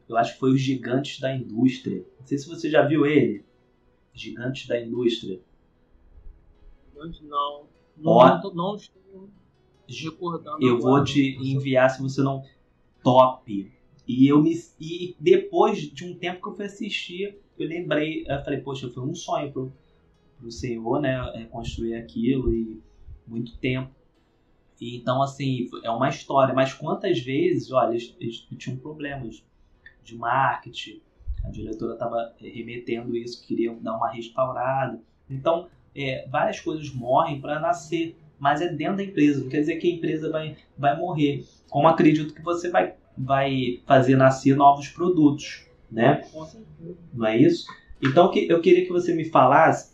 Eu 0.07 0.17
acho 0.17 0.33
que 0.33 0.39
foi 0.39 0.51
Os 0.51 0.61
Gigantes 0.61 1.19
da 1.19 1.35
Indústria. 1.35 2.05
Não 2.19 2.25
sei 2.27 2.37
se 2.37 2.47
você 2.47 2.69
já 2.69 2.85
viu 2.85 3.05
ele. 3.05 3.43
Gigantes 4.13 4.67
da 4.67 4.79
Indústria. 4.79 5.41
Não. 7.23 7.67
Não, 7.97 8.11
Ó, 8.11 8.41
não, 8.41 8.53
não 8.53 8.75
estou 8.75 9.29
recordando. 9.89 10.65
Eu 10.65 10.79
vou 10.79 11.03
te 11.03 11.37
enviar 11.41 11.89
se 11.89 12.01
você 12.01 12.21
não. 12.21 12.43
Top. 13.03 13.71
E 14.07 14.27
eu 14.27 14.41
me. 14.41 14.53
E 14.79 15.15
depois 15.19 15.79
de 15.79 16.05
um 16.05 16.17
tempo 16.17 16.41
que 16.41 16.47
eu 16.47 16.55
fui 16.55 16.65
assistir, 16.65 17.37
eu 17.57 17.67
lembrei, 17.67 18.25
eu 18.27 18.43
falei, 18.43 18.59
poxa, 18.61 18.89
foi 18.89 19.03
um 19.03 19.13
sonho 19.13 19.51
pro, 19.51 19.71
pro 20.37 20.51
Senhor, 20.51 20.99
né? 20.99 21.31
É, 21.35 21.43
construir 21.45 21.95
aquilo 21.95 22.53
e 22.53 22.81
muito 23.27 23.57
tempo. 23.57 23.91
E, 24.79 24.97
então, 24.97 25.21
assim, 25.21 25.69
é 25.83 25.91
uma 25.91 26.09
história. 26.09 26.53
Mas 26.53 26.73
quantas 26.73 27.19
vezes, 27.19 27.71
olha, 27.71 27.91
eles, 27.91 28.15
eles 28.19 28.47
tinham 28.57 28.77
problemas 28.77 29.43
de 30.03 30.15
marketing, 30.17 31.01
a 31.43 31.49
diretora 31.49 31.93
estava 31.93 32.33
é, 32.41 32.49
remetendo 32.49 33.15
isso, 33.15 33.45
queriam 33.45 33.79
dar 33.81 33.95
uma 33.97 34.09
restaurada. 34.09 35.01
Então, 35.29 35.67
é, 35.95 36.27
várias 36.27 36.59
coisas 36.59 36.93
morrem 36.93 37.39
para 37.39 37.59
nascer, 37.59 38.17
mas 38.39 38.61
é 38.61 38.69
dentro 38.69 38.97
da 38.97 39.03
empresa. 39.03 39.41
Não 39.41 39.49
quer 39.49 39.59
dizer 39.59 39.75
que 39.77 39.87
a 39.87 39.95
empresa 39.95 40.31
vai, 40.31 40.55
vai 40.77 40.97
morrer. 40.97 41.45
Como 41.69 41.87
acredito 41.87 42.33
que 42.33 42.41
você 42.41 42.69
vai, 42.69 42.93
vai 43.17 43.81
fazer 43.85 44.15
nascer 44.15 44.55
novos 44.55 44.87
produtos, 44.87 45.65
né? 45.91 46.25
Não 47.13 47.25
é 47.25 47.37
isso? 47.37 47.65
Então, 48.01 48.31
eu 48.33 48.61
queria 48.61 48.85
que 48.85 48.91
você 48.91 49.13
me 49.13 49.25
falasse 49.25 49.93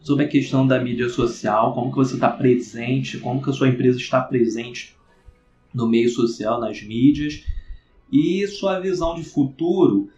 sobre 0.00 0.24
a 0.24 0.28
questão 0.28 0.66
da 0.66 0.82
mídia 0.82 1.08
social, 1.08 1.74
como 1.74 1.90
que 1.90 1.96
você 1.96 2.14
está 2.14 2.28
presente, 2.28 3.18
como 3.18 3.42
que 3.42 3.50
a 3.50 3.52
sua 3.52 3.68
empresa 3.68 3.98
está 3.98 4.20
presente 4.20 4.96
no 5.72 5.86
meio 5.86 6.10
social, 6.10 6.58
nas 6.58 6.82
mídias, 6.82 7.44
e 8.10 8.44
sua 8.48 8.80
visão 8.80 9.14
de 9.14 9.22
futuro 9.22 10.10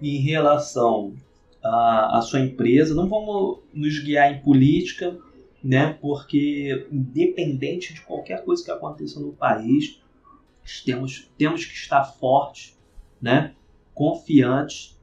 em 0.00 0.18
relação 0.18 1.14
à, 1.62 2.18
à 2.18 2.22
sua 2.22 2.40
empresa. 2.40 2.94
Não 2.94 3.08
vamos 3.08 3.58
nos 3.74 3.98
guiar 3.98 4.32
em 4.32 4.40
política, 4.40 5.18
né? 5.66 5.94
Porque 6.00 6.86
independente 6.92 7.92
de 7.92 8.00
qualquer 8.02 8.44
coisa 8.44 8.64
que 8.64 8.70
aconteça 8.70 9.18
no 9.18 9.32
país, 9.32 10.00
temos, 10.84 11.28
temos 11.36 11.64
que 11.64 11.74
estar 11.74 12.04
fortes, 12.04 12.78
né? 13.20 13.54
Confiantes 13.92 14.96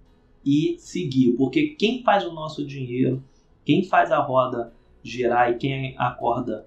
e 0.46 0.76
seguir, 0.78 1.34
porque 1.34 1.70
quem 1.70 2.02
faz 2.02 2.26
o 2.26 2.34
nosso 2.34 2.66
dinheiro, 2.66 3.22
quem 3.66 3.84
faz 3.84 4.12
a 4.12 4.20
roda 4.20 4.74
girar 5.04 5.52
e 5.52 5.58
quem 5.58 5.96
acorda 5.98 6.66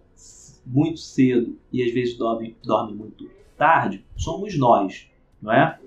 muito 0.64 0.98
cedo 0.98 1.58
e 1.72 1.82
às 1.82 1.92
vezes 1.92 2.18
dorme, 2.18 2.56
dorme 2.62 2.94
muito 2.94 3.30
tarde, 3.56 4.04
somos 4.16 4.58
nós, 4.58 5.08
não 5.40 5.52
é? 5.52 5.78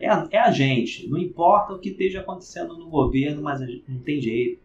É 0.00 0.06
é 0.30 0.38
a 0.38 0.50
gente. 0.50 1.08
Não 1.08 1.18
importa 1.18 1.72
o 1.74 1.78
que 1.78 1.90
esteja 1.90 2.20
acontecendo 2.20 2.78
no 2.78 2.88
governo, 2.88 3.42
mas 3.42 3.60
não 3.88 3.98
tem 3.98 4.20
jeito. 4.20 4.60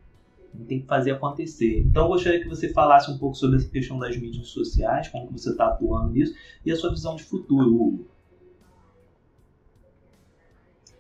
Tem 0.68 0.82
que 0.82 0.88
fazer 0.88 1.12
acontecer. 1.12 1.82
Então 1.82 2.04
eu 2.04 2.10
gostaria 2.10 2.40
que 2.40 2.48
você 2.48 2.72
falasse 2.72 3.10
um 3.12 3.18
pouco 3.18 3.36
sobre 3.36 3.58
essa 3.58 3.70
questão 3.70 3.98
das 3.98 4.16
mídias 4.16 4.48
sociais, 4.48 5.08
como 5.08 5.28
que 5.28 5.34
você 5.34 5.50
está 5.50 5.68
atuando 5.68 6.12
nisso, 6.12 6.36
e 6.66 6.72
a 6.72 6.76
sua 6.76 6.92
visão 6.92 7.16
de 7.16 7.24
futuro, 7.24 7.74
Hugo. 7.74 8.08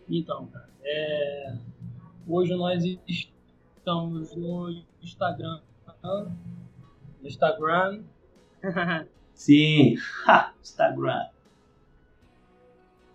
Então, 0.10 0.49
é... 0.84 1.56
hoje 2.28 2.54
nós 2.56 2.84
estamos 3.08 4.36
no 4.36 4.84
Instagram. 5.01 5.62
No 7.22 7.28
Instagram. 7.28 8.04
Sim, 9.34 9.95
Instagram. 10.62 11.28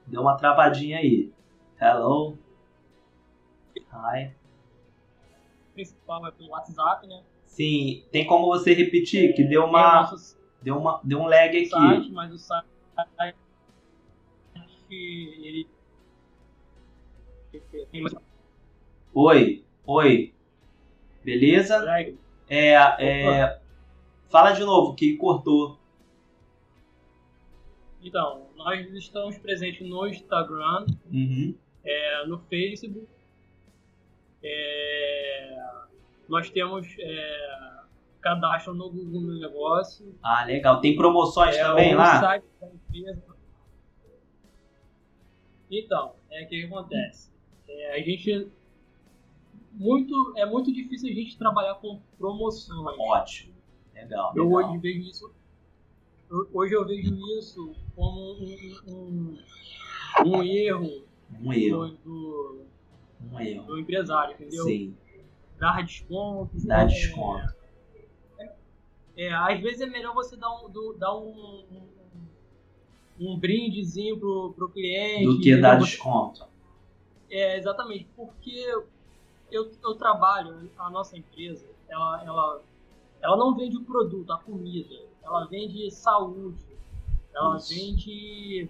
Deu 0.06 0.22
uma 0.22 0.36
travadinha 0.36 0.98
aí. 0.98 1.32
Hello. 1.80 2.38
Hi. 3.92 4.32
Principal 5.78 6.26
é 6.26 6.32
pelo 6.32 6.48
WhatsApp, 6.48 7.06
né? 7.06 7.22
Sim, 7.46 8.04
tem 8.10 8.26
como 8.26 8.46
você 8.46 8.74
repetir? 8.74 9.32
Que 9.32 9.44
deu 9.44 9.64
uma. 9.64 10.00
Nosso... 10.10 10.36
Deu, 10.60 10.76
uma, 10.76 11.00
deu 11.04 11.20
um 11.20 11.26
lag 11.26 11.56
aqui. 11.56 11.68
Site, 11.68 12.10
mas 12.10 12.32
o 12.32 12.38
site 12.38 12.66
ele. 14.90 15.68
Oi, 19.14 19.64
oi. 19.86 20.34
Beleza? 21.24 21.84
É, 22.48 22.72
é, 22.98 23.60
fala 24.28 24.50
de 24.50 24.64
novo, 24.64 24.96
que 24.96 25.16
cortou. 25.16 25.78
Então, 28.02 28.48
nós 28.56 28.84
estamos 28.94 29.38
presentes 29.38 29.88
no 29.88 30.08
Instagram, 30.08 30.86
uhum. 31.12 31.54
é, 31.84 32.26
no 32.26 32.40
Facebook. 32.40 33.06
É, 34.42 35.58
nós 36.28 36.50
temos 36.50 36.86
é, 36.98 37.58
cadastro 38.20 38.74
no 38.74 38.90
Google 38.90 39.20
Meu 39.20 39.38
Negócio. 39.38 40.14
Ah, 40.22 40.44
legal. 40.44 40.80
Tem 40.80 40.96
promoções 40.96 41.56
é, 41.56 41.62
também 41.62 41.94
lá? 41.94 42.20
Site 42.20 42.44
da 42.60 42.68
empresa. 42.68 43.22
Então, 45.70 46.14
é 46.30 46.44
o 46.44 46.48
que, 46.48 46.60
que 46.60 46.66
acontece? 46.66 47.30
É, 47.68 48.00
a 48.00 48.02
gente 48.02 48.50
muito, 49.72 50.34
é 50.36 50.44
muito 50.44 50.72
difícil 50.72 51.10
a 51.10 51.14
gente 51.14 51.38
trabalhar 51.38 51.74
com 51.76 52.00
promoções. 52.18 52.98
Ótimo. 52.98 53.54
Legal. 53.94 54.32
Eu 54.34 54.44
legal. 54.44 54.70
hoje 54.70 54.78
vejo 54.78 55.00
isso. 55.08 55.34
Hoje 56.52 56.74
eu 56.74 56.86
vejo 56.86 57.14
isso 57.38 57.74
como 57.94 58.34
um, 58.34 58.88
um, 58.88 59.38
um 60.26 60.42
erro, 60.42 61.04
um 61.40 61.52
erro. 61.52 61.88
Do, 61.88 61.96
do, 62.04 62.37
erro 63.40 63.66
do 63.66 63.78
empresário, 63.78 64.34
entendeu? 64.34 64.64
Sim. 64.64 64.96
Dar 65.58 65.84
descontos. 65.84 66.64
Dar 66.64 66.86
né? 66.86 66.86
desconto. 66.86 67.54
É, 68.38 68.52
é, 69.16 69.32
às 69.32 69.60
vezes 69.60 69.80
é 69.80 69.86
melhor 69.86 70.14
você 70.14 70.36
dar 70.36 70.50
um, 70.50 70.70
do, 70.70 70.94
dar 70.94 71.16
um, 71.16 71.64
um, 71.70 71.88
um 73.20 73.38
brindezinho 73.38 74.18
pro, 74.18 74.52
pro 74.54 74.68
cliente. 74.68 75.24
Do 75.24 75.40
que 75.40 75.56
dar 75.56 75.76
desconto. 75.78 76.46
É, 77.30 77.58
exatamente. 77.58 78.06
Porque 78.16 78.64
eu, 79.50 79.70
eu 79.82 79.94
trabalho, 79.94 80.70
a 80.78 80.88
nossa 80.90 81.16
empresa, 81.16 81.66
ela, 81.88 82.24
ela, 82.24 82.62
ela 83.20 83.36
não 83.36 83.54
vende 83.54 83.76
o 83.76 83.84
produto, 83.84 84.32
a 84.32 84.38
comida. 84.38 84.94
Ela 85.22 85.46
vende 85.46 85.90
saúde. 85.90 86.64
Ela 87.34 87.56
Isso. 87.56 87.74
vende. 87.74 88.68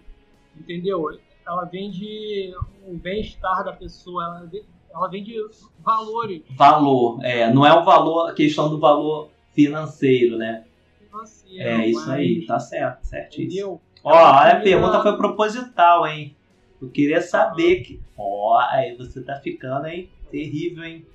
Entendeu? 0.56 1.18
Ela 1.48 1.64
vende 1.64 2.54
o 2.86 2.94
bem-estar 2.98 3.64
da 3.64 3.72
pessoa. 3.72 4.22
Ela 4.22 4.40
vende, 4.40 4.66
ela 4.92 5.08
vende 5.08 5.34
valores. 5.78 6.42
Valor, 6.50 7.24
é. 7.24 7.50
Não 7.50 7.64
é 7.64 7.72
o 7.72 7.84
valor, 7.84 8.28
a 8.28 8.34
questão 8.34 8.68
do 8.68 8.78
valor 8.78 9.30
financeiro, 9.54 10.36
né? 10.36 10.66
Financeiro, 11.00 11.68
é 11.68 11.86
isso 11.86 12.10
aí, 12.10 12.44
tá 12.46 12.60
certo, 12.60 13.04
certíssimo. 13.04 13.80
Ó, 14.04 14.12
olha 14.12 14.58
a 14.58 14.60
pergunta 14.60 15.02
foi 15.02 15.16
proposital, 15.16 16.06
hein? 16.06 16.36
Eu 16.82 16.90
queria 16.90 17.22
saber 17.22 17.80
que. 17.80 17.98
Ó, 18.16 18.58
aí 18.58 18.94
você 18.94 19.22
tá 19.22 19.36
ficando, 19.36 19.86
hein? 19.86 20.10
Terrível, 20.30 20.84
hein? 20.84 21.06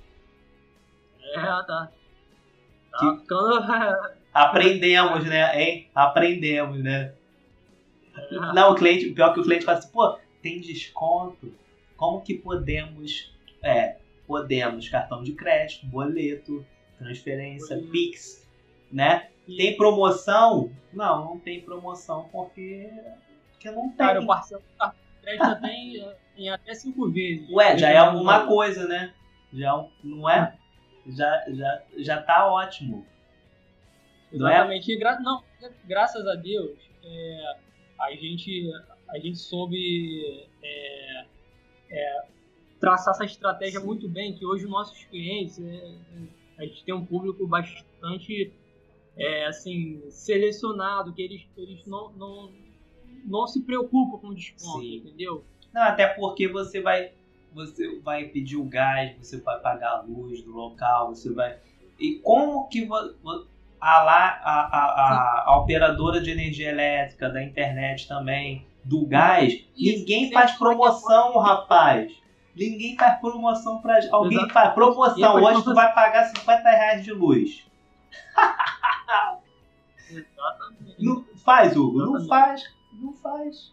É, 1.32 1.40
tá. 1.40 1.90
Tá 2.90 3.18
ficando. 3.20 3.62
Aprendemos, 4.34 5.24
né? 5.24 5.62
Hein? 5.62 5.90
Aprendemos, 5.94 6.82
né? 6.82 7.14
É. 8.16 8.52
Não, 8.52 8.72
o 8.72 8.74
cliente, 8.74 9.10
pior 9.10 9.32
que 9.32 9.40
o 9.40 9.44
cliente 9.44 9.64
fala 9.64 9.78
assim, 9.78 9.90
pô, 9.92 10.18
tem 10.44 10.60
desconto. 10.60 11.54
Como 11.96 12.20
que 12.20 12.34
podemos. 12.34 13.32
É, 13.62 13.96
podemos 14.26 14.88
cartão 14.90 15.22
de 15.22 15.32
crédito, 15.32 15.86
boleto, 15.86 16.64
transferência, 16.98 17.82
Pix, 17.90 18.46
né? 18.92 19.30
Tem 19.46 19.74
promoção? 19.76 20.70
Não, 20.92 21.24
não 21.24 21.38
tem 21.38 21.62
promoção 21.62 22.28
porque, 22.30 22.90
porque 23.52 23.70
não 23.70 23.88
tem. 23.88 23.96
Cara, 23.96 24.20
eu 24.20 24.26
parcelo 24.26 24.62
crédito 25.22 25.60
tem 25.62 26.14
em 26.36 26.50
até 26.50 26.74
cinco 26.74 27.10
vezes. 27.10 27.48
Ué, 27.50 27.78
já 27.78 27.88
é 27.88 27.96
alguma 27.96 28.46
coisa, 28.46 28.86
né? 28.86 29.14
Já 29.52 29.86
não 30.02 30.28
é? 30.28 30.54
Já, 31.06 31.44
já, 31.48 31.82
já 31.96 32.22
tá 32.22 32.46
ótimo. 32.52 33.06
Exatamente. 34.30 34.88
Não, 34.88 34.94
é? 34.94 34.98
Gra 34.98 35.20
não 35.20 35.42
graças 35.84 36.26
a 36.26 36.34
Deus, 36.34 36.78
é, 37.02 37.56
a, 37.98 38.10
gente, 38.12 38.70
a 39.08 39.18
gente 39.18 39.38
soube 39.38 40.48
é, 40.62 41.24
é, 41.90 42.24
traçar 42.80 43.14
essa 43.14 43.24
estratégia 43.24 43.80
Sim. 43.80 43.86
muito 43.86 44.08
bem, 44.08 44.34
que 44.34 44.44
hoje 44.44 44.64
os 44.64 44.70
nossos 44.70 45.04
clientes, 45.04 45.58
é, 45.58 45.94
a 46.58 46.64
gente 46.64 46.84
tem 46.84 46.94
um 46.94 47.04
público 47.04 47.46
bastante 47.46 48.52
é, 49.16 49.46
assim, 49.46 50.02
selecionado, 50.10 51.12
que 51.12 51.22
eles, 51.22 51.46
eles 51.56 51.84
não, 51.86 52.10
não, 52.12 52.50
não 53.24 53.46
se 53.46 53.62
preocupa 53.62 54.18
com 54.18 54.34
desconto, 54.34 54.80
Sim. 54.80 54.96
entendeu? 54.96 55.44
Não, 55.72 55.82
até 55.82 56.06
porque 56.06 56.48
você 56.48 56.80
vai 56.80 57.12
você 57.52 58.00
vai 58.00 58.24
pedir 58.24 58.56
o 58.56 58.64
gás, 58.64 59.16
você 59.16 59.40
vai 59.40 59.60
pagar 59.60 59.90
a 59.92 60.02
luz 60.02 60.42
do 60.42 60.50
local, 60.50 61.14
você 61.14 61.32
vai 61.32 61.56
e 61.98 62.18
como 62.18 62.68
que 62.68 62.88
a, 63.80 64.02
lá, 64.02 64.40
a, 64.42 64.60
a, 64.60 64.84
a, 64.86 65.44
a 65.46 65.58
operadora 65.58 66.20
de 66.20 66.30
energia 66.30 66.70
elétrica, 66.70 67.28
da 67.28 67.42
internet 67.42 68.08
também, 68.08 68.66
do 68.84 69.06
gás, 69.06 69.52
Isso, 69.76 69.98
ninguém 69.98 70.30
faz 70.30 70.52
promoção, 70.52 71.38
rapaz. 71.38 72.12
Ninguém 72.54 72.96
faz 72.96 73.18
promoção 73.20 73.80
pra. 73.80 73.98
Alguém 74.12 74.38
Exato. 74.38 74.52
faz 74.52 74.74
promoção. 74.74 75.34
Hoje 75.42 75.64
tu 75.64 75.74
vai 75.74 75.92
pagar 75.92 76.26
50 76.26 76.70
reais 76.70 77.04
de 77.04 77.12
luz. 77.12 77.66
Exatamente. 80.08 80.96
Não 81.04 81.24
faz, 81.44 81.76
Hugo. 81.76 82.00
Exatamente. 82.00 82.20
Não 82.20 82.28
faz. 82.28 82.62
Não 82.92 83.12
faz. 83.14 83.72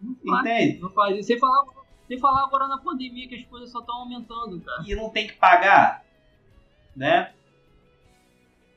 Não 0.00 0.14
faz. 0.14 0.40
Entende? 0.46 0.78
Não 0.80 0.90
faz. 0.90 1.16
E 1.18 1.22
sem 1.22 1.38
falar, 1.38 1.64
sem 2.06 2.18
falar 2.18 2.44
agora 2.44 2.68
na 2.68 2.78
pandemia 2.78 3.28
que 3.28 3.34
as 3.34 3.44
coisas 3.46 3.70
só 3.70 3.80
estão 3.80 3.96
aumentando, 3.96 4.60
cara. 4.60 4.84
E 4.86 4.94
não 4.94 5.10
tem 5.10 5.26
que 5.26 5.34
pagar, 5.34 6.04
né? 6.94 7.32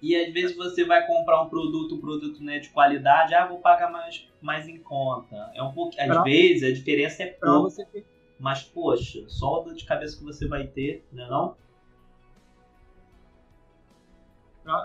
E 0.03 0.17
às 0.17 0.33
vezes 0.33 0.53
você 0.57 0.83
vai 0.83 1.07
comprar 1.07 1.41
um 1.41 1.47
produto, 1.47 1.95
um 1.95 2.01
produto 2.01 2.43
né, 2.43 2.59
de 2.59 2.67
qualidade, 2.71 3.33
ah, 3.33 3.47
vou 3.47 3.59
pagar 3.59 3.89
mais, 3.89 4.27
mais 4.41 4.67
em 4.67 4.77
conta. 4.77 5.49
É 5.53 5.63
um 5.63 5.71
pouco, 5.71 5.95
às 5.97 6.07
pra, 6.07 6.23
vezes 6.23 6.61
a 6.61 6.73
diferença 6.73 7.23
é 7.23 7.27
pouco. 7.27 7.73
Ter... 7.89 8.05
Mas, 8.37 8.63
poxa, 8.63 9.23
só 9.29 9.61
a 9.61 9.63
dor 9.63 9.73
de 9.73 9.85
cabeça 9.85 10.17
que 10.17 10.23
você 10.25 10.45
vai 10.45 10.67
ter, 10.67 11.07
né 11.09 11.25
não? 11.29 11.55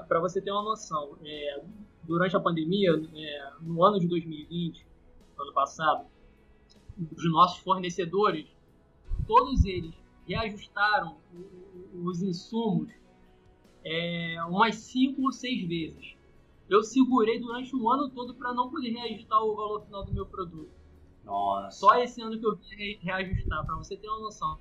Para 0.06 0.20
você 0.20 0.40
ter 0.40 0.52
uma 0.52 0.62
noção, 0.62 1.18
é, 1.24 1.62
durante 2.04 2.36
a 2.36 2.40
pandemia, 2.40 2.90
é, 2.92 3.50
no 3.60 3.82
ano 3.82 3.98
de 3.98 4.06
2020, 4.06 4.86
ano 5.36 5.52
passado, 5.52 6.06
os 7.16 7.32
nossos 7.32 7.58
fornecedores, 7.58 8.46
todos 9.26 9.64
eles 9.64 9.96
reajustaram 10.28 11.16
os 11.92 12.22
insumos 12.22 12.92
é, 13.88 14.44
umas 14.44 14.76
5 14.76 15.22
ou 15.22 15.32
6 15.32 15.66
vezes. 15.66 16.14
Eu 16.68 16.82
segurei 16.82 17.40
durante 17.40 17.74
um 17.74 17.88
ano 17.88 18.10
todo 18.10 18.34
para 18.34 18.52
não 18.52 18.68
poder 18.68 18.90
reajustar 18.90 19.42
o 19.42 19.56
valor 19.56 19.84
final 19.86 20.04
do 20.04 20.12
meu 20.12 20.26
produto. 20.26 20.70
Nossa. 21.24 21.78
Só 21.78 22.02
esse 22.02 22.20
ano 22.20 22.38
que 22.38 22.46
eu 22.46 22.56
vim 22.56 22.98
reajustar, 23.00 23.64
para 23.64 23.76
você 23.76 23.96
ter 23.96 24.08
uma 24.08 24.20
noção. 24.20 24.58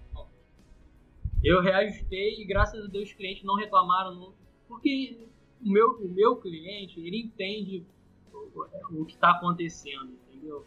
Eu 1.43 1.61
reajustei 1.61 2.41
e 2.41 2.45
graças 2.45 2.83
a 2.83 2.87
Deus 2.87 3.09
os 3.09 3.15
clientes 3.15 3.43
não 3.43 3.55
reclamaram, 3.55 4.15
não, 4.15 4.33
porque 4.67 5.17
o 5.61 5.69
meu, 5.69 5.91
o 5.99 6.07
meu 6.07 6.35
cliente, 6.37 6.99
ele 6.99 7.21
entende 7.21 7.85
o, 8.33 9.01
o 9.01 9.05
que 9.05 9.13
está 9.13 9.31
acontecendo, 9.31 10.11
entendeu? 10.29 10.65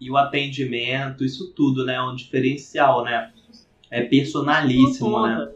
E 0.00 0.10
o 0.10 0.16
atendimento, 0.16 1.24
isso 1.24 1.52
tudo, 1.52 1.84
né? 1.84 1.94
É 1.94 2.02
um 2.02 2.14
diferencial, 2.14 3.04
né? 3.04 3.32
É 3.90 4.02
personalíssimo, 4.02 5.22
né? 5.22 5.52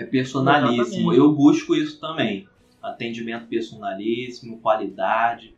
É 0.00 0.06
personalíssimo. 0.06 1.12
Exatamente. 1.12 1.18
Eu 1.18 1.32
busco 1.34 1.76
isso 1.76 2.00
também. 2.00 2.48
Atendimento 2.82 3.46
personalíssimo, 3.48 4.58
qualidade, 4.58 5.54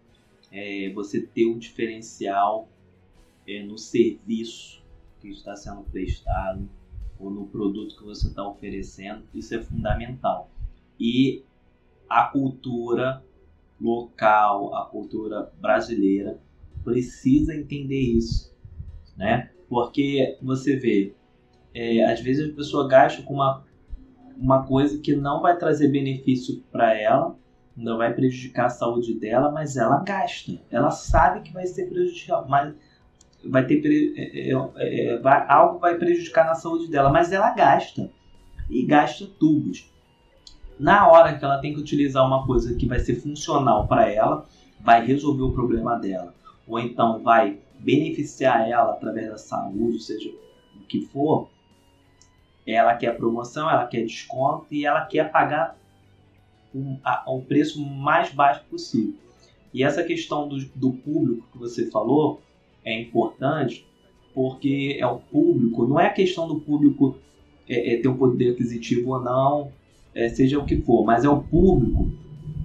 é, 0.50 0.90
você 0.92 1.24
ter 1.24 1.46
um 1.46 1.56
diferencial 1.56 2.68
é, 3.46 3.62
no 3.62 3.78
serviço 3.78 4.82
que 5.20 5.28
está 5.28 5.54
sendo 5.54 5.82
prestado 5.84 6.68
ou 7.20 7.30
no 7.30 7.46
produto 7.46 7.96
que 7.96 8.02
você 8.02 8.26
está 8.26 8.44
oferecendo, 8.44 9.22
isso 9.32 9.54
é 9.54 9.62
fundamental. 9.62 10.50
E 10.98 11.44
a 12.08 12.24
cultura 12.24 13.24
local, 13.80 14.74
a 14.74 14.86
cultura 14.86 15.52
brasileira 15.60 16.40
precisa 16.82 17.54
entender 17.54 18.00
isso, 18.00 18.52
né? 19.16 19.52
Porque 19.68 20.36
você 20.42 20.76
vê, 20.76 21.14
é, 21.72 22.04
às 22.04 22.20
vezes 22.20 22.50
a 22.50 22.56
pessoa 22.56 22.88
gasta 22.88 23.22
com 23.22 23.34
uma 23.34 23.64
uma 24.42 24.64
coisa 24.64 24.98
que 24.98 25.14
não 25.14 25.40
vai 25.40 25.56
trazer 25.56 25.88
benefício 25.88 26.60
para 26.72 26.92
ela, 26.98 27.36
não 27.76 27.98
vai 27.98 28.12
prejudicar 28.12 28.66
a 28.66 28.70
saúde 28.70 29.14
dela, 29.14 29.52
mas 29.52 29.76
ela 29.76 30.02
gasta. 30.02 30.58
Ela 30.68 30.90
sabe 30.90 31.42
que 31.42 31.52
vai 31.52 31.64
ser 31.64 31.88
prejudicial, 31.88 32.44
mas 32.48 32.74
vai 33.48 33.64
ter 33.64 33.80
é, 34.16 34.50
é, 34.50 35.12
é, 35.12 35.18
vai, 35.18 35.46
algo 35.48 35.78
vai 35.78 35.96
prejudicar 35.96 36.44
na 36.44 36.56
saúde 36.56 36.90
dela, 36.90 37.10
mas 37.10 37.32
ela 37.32 37.54
gasta 37.54 38.10
e 38.68 38.84
gasta 38.84 39.26
tubos. 39.38 39.88
Na 40.78 41.08
hora 41.08 41.38
que 41.38 41.44
ela 41.44 41.60
tem 41.60 41.72
que 41.72 41.80
utilizar 41.80 42.26
uma 42.26 42.44
coisa 42.44 42.74
que 42.74 42.86
vai 42.86 42.98
ser 42.98 43.14
funcional 43.14 43.86
para 43.86 44.10
ela, 44.10 44.44
vai 44.80 45.06
resolver 45.06 45.42
o 45.42 45.52
problema 45.52 45.96
dela, 45.96 46.34
ou 46.66 46.80
então 46.80 47.22
vai 47.22 47.58
beneficiar 47.78 48.68
ela 48.68 48.92
através 48.92 49.28
da 49.28 49.38
saúde, 49.38 50.02
seja 50.02 50.30
o 50.76 50.84
que 50.86 51.06
for, 51.06 51.48
ela 52.66 52.94
quer 52.94 53.16
promoção, 53.16 53.68
ela 53.68 53.86
quer 53.86 54.02
desconto 54.04 54.66
e 54.70 54.86
ela 54.86 55.04
quer 55.04 55.30
pagar 55.30 55.76
um, 56.74 56.96
a, 57.04 57.30
um 57.30 57.40
preço 57.40 57.84
mais 57.84 58.32
baixo 58.32 58.62
possível. 58.70 59.14
E 59.72 59.82
essa 59.82 60.02
questão 60.02 60.48
do, 60.48 60.64
do 60.74 60.92
público 60.92 61.46
que 61.52 61.58
você 61.58 61.90
falou 61.90 62.40
é 62.84 63.00
importante 63.00 63.86
porque 64.34 64.96
é 64.98 65.06
o 65.06 65.18
público, 65.18 65.86
não 65.86 66.00
é 66.00 66.06
a 66.06 66.12
questão 66.12 66.48
do 66.48 66.60
público 66.60 67.18
é, 67.68 67.94
é 67.94 68.00
ter 68.00 68.08
um 68.08 68.16
poder 68.16 68.52
aquisitivo 68.52 69.10
ou 69.10 69.20
não, 69.20 69.72
é, 70.14 70.28
seja 70.28 70.58
o 70.58 70.64
que 70.64 70.80
for, 70.80 71.04
mas 71.04 71.24
é 71.24 71.28
o 71.28 71.42
público 71.42 72.10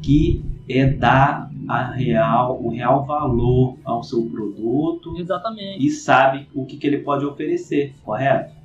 que 0.02 0.44
é 0.70 0.86
dar 0.86 1.52
a 1.68 1.92
real, 1.92 2.62
o 2.62 2.70
real 2.70 3.06
valor 3.06 3.78
ao 3.84 4.04
seu 4.04 4.26
produto 4.26 5.18
Exatamente. 5.18 5.86
e 5.86 5.90
sabe 5.90 6.48
o 6.54 6.66
que, 6.66 6.78
que 6.78 6.88
ele 6.88 7.00
pode 7.00 7.26
oferecer, 7.26 7.94
correto? 8.04 8.57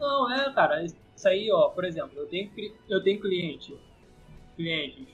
Não, 0.00 0.32
é, 0.32 0.50
cara, 0.54 0.82
isso 0.82 1.28
aí, 1.28 1.52
ó, 1.52 1.68
por 1.68 1.84
exemplo, 1.84 2.12
eu 2.16 2.26
tenho, 2.26 2.50
eu 2.88 3.02
tenho 3.04 3.20
cliente, 3.20 3.76
clientes 4.56 5.06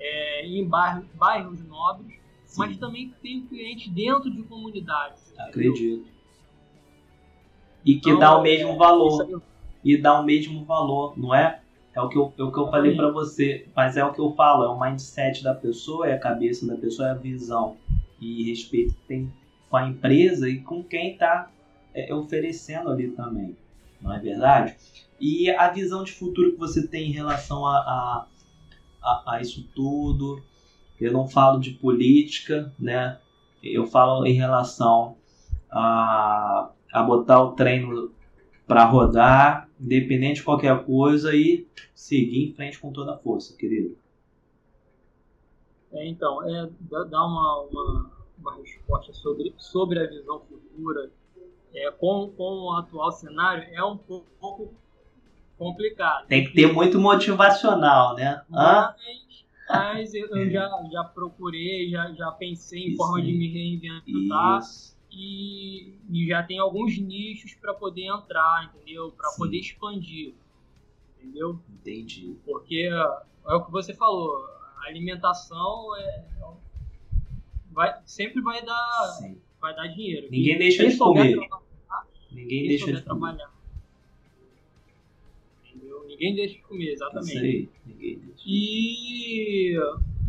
é, 0.00 0.44
em 0.44 0.66
bairros, 0.66 1.04
bairros 1.14 1.64
nobres, 1.64 2.18
Sim. 2.44 2.58
mas 2.58 2.76
também 2.76 3.14
tenho 3.22 3.46
clientes 3.46 3.88
dentro 3.92 4.28
de 4.28 4.42
comunidades. 4.42 5.32
Acredito. 5.38 6.04
E 7.84 7.94
que 7.94 8.10
então, 8.10 8.18
dá 8.18 8.36
o 8.36 8.42
mesmo 8.42 8.72
é, 8.72 8.76
valor. 8.76 9.42
E 9.84 9.96
dá 9.96 10.20
o 10.20 10.24
mesmo 10.24 10.64
valor, 10.64 11.16
não 11.16 11.32
é? 11.32 11.60
É 11.94 12.00
o 12.00 12.08
que 12.08 12.16
eu, 12.16 12.32
é 12.36 12.42
o 12.42 12.50
que 12.50 12.58
eu 12.58 12.68
falei 12.68 12.96
para 12.96 13.10
você, 13.10 13.68
mas 13.76 13.96
é 13.96 14.04
o 14.04 14.12
que 14.12 14.20
eu 14.20 14.32
falo, 14.34 14.64
é 14.64 14.68
o 14.68 14.80
mindset 14.80 15.44
da 15.44 15.54
pessoa, 15.54 16.08
é 16.08 16.14
a 16.14 16.18
cabeça 16.18 16.66
da 16.66 16.74
pessoa, 16.76 17.08
é 17.08 17.10
a 17.12 17.14
visão 17.14 17.76
e 18.20 18.48
respeito 18.48 18.94
que 18.94 19.06
tem 19.06 19.32
com 19.68 19.76
a 19.76 19.86
empresa 19.86 20.48
e 20.48 20.60
com 20.60 20.82
quem 20.82 21.12
está 21.12 21.50
é, 21.94 22.12
oferecendo 22.14 22.88
ali 22.90 23.10
também 23.10 23.56
não 24.02 24.12
é 24.12 24.18
verdade? 24.18 24.76
E 25.20 25.50
a 25.50 25.70
visão 25.70 26.02
de 26.02 26.12
futuro 26.12 26.52
que 26.52 26.58
você 26.58 26.86
tem 26.86 27.08
em 27.10 27.12
relação 27.12 27.64
a, 27.64 27.76
a, 27.76 28.26
a, 29.02 29.34
a 29.34 29.40
isso 29.40 29.68
tudo. 29.74 30.42
Eu 31.00 31.12
não 31.12 31.28
falo 31.28 31.58
de 31.58 31.70
política, 31.70 32.72
né? 32.78 33.18
Eu 33.62 33.86
falo 33.86 34.26
em 34.26 34.34
relação 34.34 35.16
a, 35.70 36.70
a 36.92 37.02
botar 37.02 37.42
o 37.42 37.52
treino 37.52 38.12
para 38.66 38.84
rodar, 38.84 39.68
independente 39.80 40.36
de 40.36 40.42
qualquer 40.44 40.84
coisa, 40.84 41.34
e 41.34 41.66
seguir 41.94 42.48
em 42.48 42.54
frente 42.54 42.78
com 42.78 42.92
toda 42.92 43.14
a 43.14 43.18
força, 43.18 43.56
querido. 43.56 43.96
É, 45.92 46.08
então, 46.08 46.42
é, 46.48 46.70
dá 46.88 47.26
uma, 47.26 47.66
uma, 47.70 48.10
uma 48.38 48.56
resposta 48.56 49.12
sobre, 49.12 49.54
sobre 49.58 50.00
a 50.00 50.06
visão 50.06 50.40
futura 50.40 51.10
é, 51.74 51.90
com, 51.90 52.32
com 52.36 52.66
o 52.66 52.72
atual 52.72 53.12
cenário 53.12 53.66
é 53.72 53.82
um 53.84 53.96
pouco 53.96 54.74
complicado. 55.58 56.26
Tem 56.26 56.44
que 56.44 56.52
ter 56.52 56.72
muito 56.72 56.98
motivacional, 56.98 58.14
né? 58.16 58.42
Mas, 58.48 58.94
mas 59.68 60.14
eu, 60.14 60.26
eu 60.28 60.50
já, 60.50 60.68
já 60.90 61.04
procurei, 61.04 61.88
já, 61.90 62.10
já 62.12 62.30
pensei 62.32 62.86
em 62.86 62.88
Isso. 62.88 62.96
forma 62.96 63.22
de 63.22 63.32
me 63.32 63.48
reinventar. 63.48 64.60
E, 65.14 65.98
e, 66.10 66.26
já 66.26 66.42
tem 66.42 66.58
alguns 66.58 66.98
nichos 66.98 67.52
para 67.54 67.74
poder 67.74 68.06
entrar, 68.06 68.72
entendeu? 68.72 69.12
Para 69.12 69.30
poder 69.36 69.58
expandir, 69.58 70.32
entendeu? 71.18 71.60
Entendi. 71.68 72.34
Porque 72.46 72.88
é 72.90 73.54
o 73.54 73.62
que 73.62 73.70
você 73.70 73.92
falou, 73.92 74.42
a 74.78 74.88
alimentação 74.88 75.94
é, 75.98 76.24
vai, 77.72 77.94
sempre 78.06 78.40
vai 78.40 78.64
dar, 78.64 79.16
Sim. 79.18 79.38
vai 79.60 79.74
dar 79.74 79.86
dinheiro. 79.88 80.28
Ninguém 80.30 80.56
deixa 80.56 80.88
de 80.88 80.96
comer. 80.96 81.36
Ninguém 82.34 82.68
deixa 82.68 82.92
de 82.92 83.02
trabalhar. 83.02 83.52
Entendeu? 85.64 86.04
Ninguém 86.06 86.34
deixa 86.34 86.54
de 86.54 86.62
comer, 86.62 86.92
exatamente. 86.92 87.32
Isso 87.32 87.44
aí, 87.44 87.68
ninguém 87.86 88.18
deixa. 88.18 88.42
E 88.46 89.76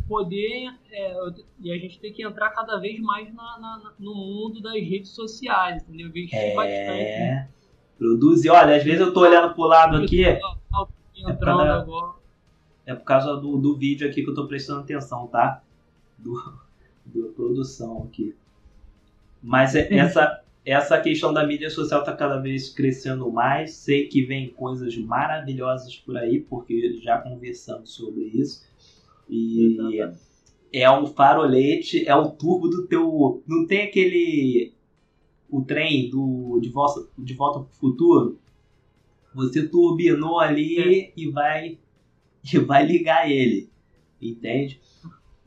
poder. 0.08 0.74
É, 0.92 1.16
e 1.62 1.72
a 1.72 1.78
gente 1.78 2.00
tem 2.00 2.14
que 2.14 2.24
entrar 2.24 2.52
cada 2.52 2.78
vez 2.78 3.00
mais 3.00 3.34
na, 3.34 3.60
na, 3.60 3.94
no 4.00 4.14
mundo 4.14 4.62
das 4.62 4.74
redes 4.74 5.12
sociais, 5.12 5.84
entendeu? 5.84 6.08
Investir 6.08 6.40
é... 6.40 6.56
bastante. 6.56 7.54
Produzir. 7.98 8.50
Olha, 8.50 8.76
às 8.76 8.84
vezes 8.84 9.00
eu 9.00 9.14
tô 9.14 9.22
olhando 9.22 9.54
pro 9.54 9.64
lado 9.64 9.98
aqui. 9.98 10.26
É, 10.26 10.40
é, 10.40 11.32
agora. 11.32 12.16
é 12.86 12.94
por 12.94 13.06
causa 13.06 13.36
do, 13.38 13.58
do 13.58 13.76
vídeo 13.76 14.08
aqui 14.08 14.24
que 14.24 14.30
eu 14.30 14.36
tô 14.36 14.48
prestando 14.48 14.82
atenção, 14.82 15.28
tá? 15.28 15.64
Do, 16.18 16.34
do 17.06 17.30
produção 17.30 18.04
aqui. 18.04 18.36
Mas 19.42 19.76
é, 19.76 19.88
essa, 19.96 20.43
essa 20.66 21.00
questão 21.00 21.34
da 21.34 21.46
mídia 21.46 21.70
social 21.70 22.00
está 22.00 22.16
cada 22.16 22.40
vez 22.40 22.70
crescendo 22.70 23.30
mais. 23.32 23.74
Sei 23.74 24.08
que 24.08 24.24
vem 24.24 24.50
coisas 24.50 24.96
maravilhosas 24.98 25.96
por 25.98 26.18
aí, 26.18 26.40
porque 26.40 27.00
já 27.02 27.18
conversamos 27.18 27.94
sobre 27.94 28.24
isso. 28.26 28.64
E 29.30 29.78
é 30.72 30.90
um 30.90 31.06
farolete, 31.06 32.08
é 32.08 32.16
o 32.16 32.32
turbo 32.32 32.70
do 32.70 32.88
teu. 32.88 33.44
Não 33.46 33.68
tem 33.68 33.84
aquele. 33.84 34.74
O 35.50 35.62
trem 35.62 36.10
do 36.10 36.60
De 36.62 36.70
Volta, 36.70 37.08
de 37.18 37.34
volta 37.34 37.60
pro 37.60 37.76
Futuro? 37.76 38.40
Você 39.36 39.68
turbinou 39.68 40.40
ali 40.40 40.80
é. 40.80 41.14
e 41.16 41.30
vai. 41.30 41.78
E 42.54 42.60
vai 42.60 42.86
ligar 42.86 43.32
ele. 43.32 43.70
Entende? 44.22 44.82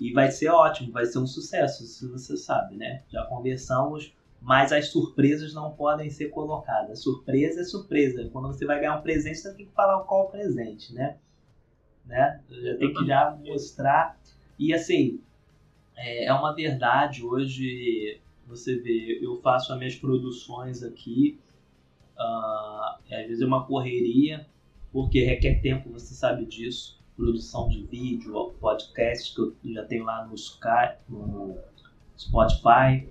E 0.01 0.15
vai 0.15 0.31
ser 0.31 0.49
ótimo, 0.49 0.93
vai 0.93 1.05
ser 1.05 1.19
um 1.19 1.27
sucesso, 1.27 1.85
se 1.87 2.07
você 2.07 2.39
sabe, 2.39 2.75
né? 2.75 3.03
Já 3.11 3.23
conversamos, 3.27 4.16
mas 4.41 4.73
as 4.73 4.89
surpresas 4.89 5.55
não 5.55 5.73
podem 5.73 6.11
ser 6.11 6.29
colocadas. 6.29 7.03
Surpresa 7.03 7.61
é 7.61 7.65
surpresa. 7.65 8.29
Quando 8.33 8.49
você 8.49 8.65
vai 8.65 8.79
ganhar 8.79 8.97
um 8.97 9.03
presente, 9.03 9.39
você 9.39 9.55
tem 9.55 9.67
que 9.67 9.73
falar 9.73 10.03
qual 10.05 10.29
presente, 10.29 10.93
né? 10.95 11.17
né? 12.05 12.41
Já 12.49 12.77
tem 12.77 12.95
que 12.95 13.07
já 13.07 13.37
mostrar. 13.45 14.19
E 14.59 14.73
assim, 14.73 15.21
é, 15.97 16.27
é 16.27 16.33
uma 16.33 16.55
verdade. 16.55 17.25
Hoje, 17.25 18.21
você 18.47 18.77
vê, 18.77 19.19
eu 19.21 19.41
faço 19.41 19.73
as 19.73 19.79
minhas 19.79 19.97
produções 19.97 20.83
aqui. 20.83 21.41
Uh, 22.17 23.15
às 23.15 23.27
vezes 23.27 23.43
é 23.43 23.47
uma 23.47 23.67
correria, 23.67 24.47
porque 24.93 25.23
requer 25.23 25.61
tempo, 25.61 25.91
você 25.91 26.15
sabe 26.15 26.47
disso 26.47 26.97
produção 27.17 27.69
de 27.69 27.83
vídeo, 27.85 28.55
podcast 28.61 29.35
que 29.35 29.41
eu 29.41 29.57
já 29.73 29.85
tenho 29.87 30.05
lá 30.05 30.27
no 30.27 30.37
Spotify 32.19 33.09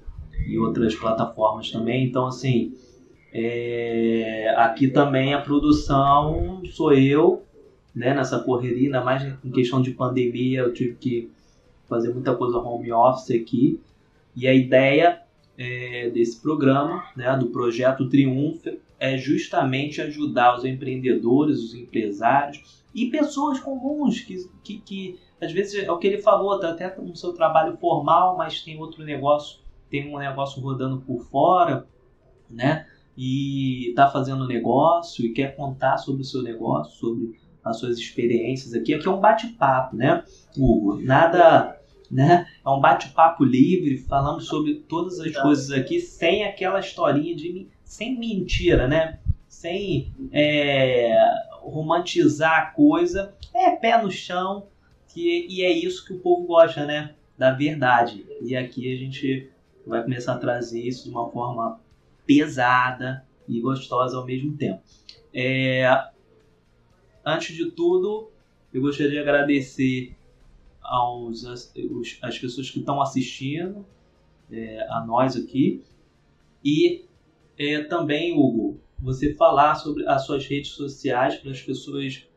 e 0.47 0.57
outras 0.57 0.95
plataformas 0.95 1.71
também. 1.71 2.05
Então, 2.05 2.27
assim, 2.27 2.73
é, 3.33 4.53
aqui 4.57 4.87
também 4.87 5.33
a 5.33 5.41
produção 5.41 6.61
sou 6.71 6.93
eu, 6.93 7.43
né, 7.93 8.13
nessa 8.13 8.39
correria, 8.39 8.87
ainda 8.87 9.03
mais 9.03 9.23
em 9.23 9.51
questão 9.51 9.81
de 9.81 9.91
pandemia, 9.91 10.61
eu 10.61 10.73
tive 10.73 10.95
que 10.95 11.31
fazer 11.87 12.13
muita 12.13 12.35
coisa 12.35 12.57
home 12.57 12.91
office 12.91 13.31
aqui. 13.31 13.79
E 14.35 14.47
a 14.47 14.53
ideia 14.53 15.21
é, 15.57 16.09
desse 16.09 16.41
programa, 16.41 17.05
né, 17.15 17.35
do 17.37 17.47
projeto 17.47 18.09
Triunfo, 18.09 18.77
é 18.99 19.17
justamente 19.17 20.01
ajudar 20.01 20.57
os 20.57 20.65
empreendedores, 20.65 21.59
os 21.59 21.73
empresários 21.73 22.83
e 22.93 23.07
pessoas 23.07 23.59
comuns 23.59 24.21
que, 24.21 24.49
que, 24.63 24.77
que 24.79 25.19
às 25.39 25.51
vezes 25.51 25.83
é 25.83 25.91
o 25.91 25.97
que 25.97 26.07
ele 26.07 26.21
falou, 26.21 26.59
tá 26.59 26.69
até 26.69 26.95
no 26.97 27.15
seu 27.15 27.33
trabalho 27.33 27.77
formal, 27.77 28.37
mas 28.37 28.61
tem 28.61 28.79
outro 28.79 29.03
negócio, 29.03 29.59
tem 29.89 30.13
um 30.13 30.17
negócio 30.17 30.61
rodando 30.61 31.01
por 31.01 31.23
fora, 31.25 31.87
né? 32.49 32.85
E 33.17 33.89
está 33.89 34.09
fazendo 34.09 34.47
negócio 34.47 35.25
e 35.25 35.31
quer 35.31 35.55
contar 35.55 35.97
sobre 35.97 36.21
o 36.21 36.25
seu 36.25 36.41
negócio, 36.41 36.93
sobre 36.97 37.39
as 37.63 37.79
suas 37.79 37.97
experiências 37.97 38.73
aqui. 38.73 38.93
Aqui 38.93 39.07
é 39.07 39.11
um 39.11 39.19
bate-papo, 39.19 39.95
né, 39.95 40.23
Hugo? 40.57 41.01
Nada, 41.01 41.79
né? 42.11 42.45
É 42.63 42.69
um 42.69 42.79
bate-papo 42.79 43.43
livre, 43.43 43.97
falamos 43.97 44.47
sobre 44.47 44.75
todas 44.87 45.19
as 45.19 45.35
coisas 45.35 45.71
aqui, 45.71 45.99
sem 45.99 46.43
aquela 46.43 46.79
historinha 46.79 47.35
de 47.35 47.67
sem 47.83 48.17
mentira, 48.17 48.87
né? 48.87 49.19
Sem 49.47 50.13
é, 50.31 51.17
romantizar 51.61 52.59
a 52.59 52.65
coisa. 52.67 53.33
É 53.53 53.71
pé 53.71 54.01
no 54.01 54.11
chão, 54.11 54.67
que, 55.07 55.47
e 55.49 55.63
é 55.63 55.71
isso 55.71 56.05
que 56.05 56.13
o 56.13 56.19
povo 56.19 56.45
gosta, 56.45 56.85
né? 56.85 57.15
Da 57.37 57.51
verdade. 57.51 58.25
E 58.41 58.55
aqui 58.55 58.93
a 58.93 58.97
gente 58.97 59.49
vai 59.89 60.03
começar 60.03 60.33
a 60.33 60.37
trazer 60.37 60.81
isso 60.81 61.03
de 61.03 61.09
uma 61.09 61.29
forma 61.29 61.79
pesada 62.25 63.25
e 63.47 63.59
gostosa 63.59 64.17
ao 64.17 64.25
mesmo 64.25 64.57
tempo. 64.57 64.81
É, 65.33 65.85
antes 67.25 67.55
de 67.55 67.71
tudo, 67.71 68.31
eu 68.73 68.81
gostaria 68.81 69.11
de 69.11 69.19
agradecer 69.19 70.15
aos 70.81 71.45
as, 71.45 71.73
as 72.21 72.37
pessoas 72.37 72.69
que 72.69 72.79
estão 72.79 73.01
assistindo, 73.01 73.85
é, 74.51 74.85
a 74.89 75.03
nós 75.05 75.35
aqui, 75.35 75.83
e 76.63 77.05
é, 77.57 77.83
também, 77.83 78.37
Hugo, 78.37 78.79
você 78.99 79.33
falar 79.33 79.75
sobre 79.75 80.07
as 80.07 80.25
suas 80.25 80.45
redes 80.45 80.71
sociais 80.71 81.35
para 81.35 81.51
as 81.51 81.61
pessoas 81.61 82.27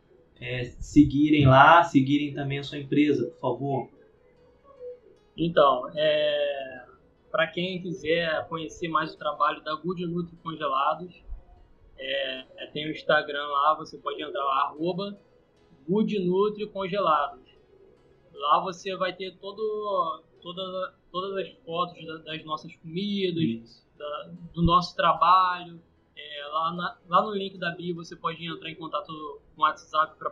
é, 0.40 0.64
seguirem 0.80 1.46
lá, 1.46 1.82
seguirem 1.82 2.34
também 2.34 2.58
a 2.58 2.62
sua 2.62 2.78
empresa, 2.78 3.26
por 3.26 3.40
favor. 3.40 3.88
Então, 5.36 5.90
é, 5.94 6.67
para 7.30 7.46
quem 7.46 7.80
quiser 7.80 8.46
conhecer 8.48 8.88
mais 8.88 9.14
o 9.14 9.18
trabalho 9.18 9.62
da 9.62 9.74
Good 9.74 10.06
Nutri 10.06 10.36
Congelados, 10.36 11.22
é, 11.96 12.46
é, 12.56 12.66
tem 12.68 12.86
o 12.86 12.92
Instagram 12.92 13.46
lá, 13.46 13.74
você 13.74 13.98
pode 13.98 14.22
entrar 14.22 14.44
lá, 14.44 14.66
arroba 14.66 15.18
Good 15.88 16.18
Nutri 16.20 16.66
Congelados. 16.68 17.46
Lá 18.32 18.60
você 18.60 18.96
vai 18.96 19.12
ter 19.14 19.36
todo, 19.38 20.22
toda, 20.40 20.94
todas 21.10 21.44
as 21.44 21.52
fotos 21.64 22.24
das 22.24 22.44
nossas 22.44 22.74
comidas, 22.76 23.84
da, 23.96 24.30
do 24.54 24.62
nosso 24.62 24.94
trabalho. 24.94 25.82
É, 26.16 26.46
lá, 26.46 26.72
na, 26.72 26.98
lá 27.08 27.22
no 27.22 27.32
link 27.32 27.58
da 27.58 27.70
bio 27.72 27.94
você 27.94 28.14
pode 28.14 28.44
entrar 28.46 28.70
em 28.70 28.76
contato 28.76 29.06
com 29.54 29.62
o 29.62 29.64
WhatsApp 29.64 30.16
para 30.18 30.30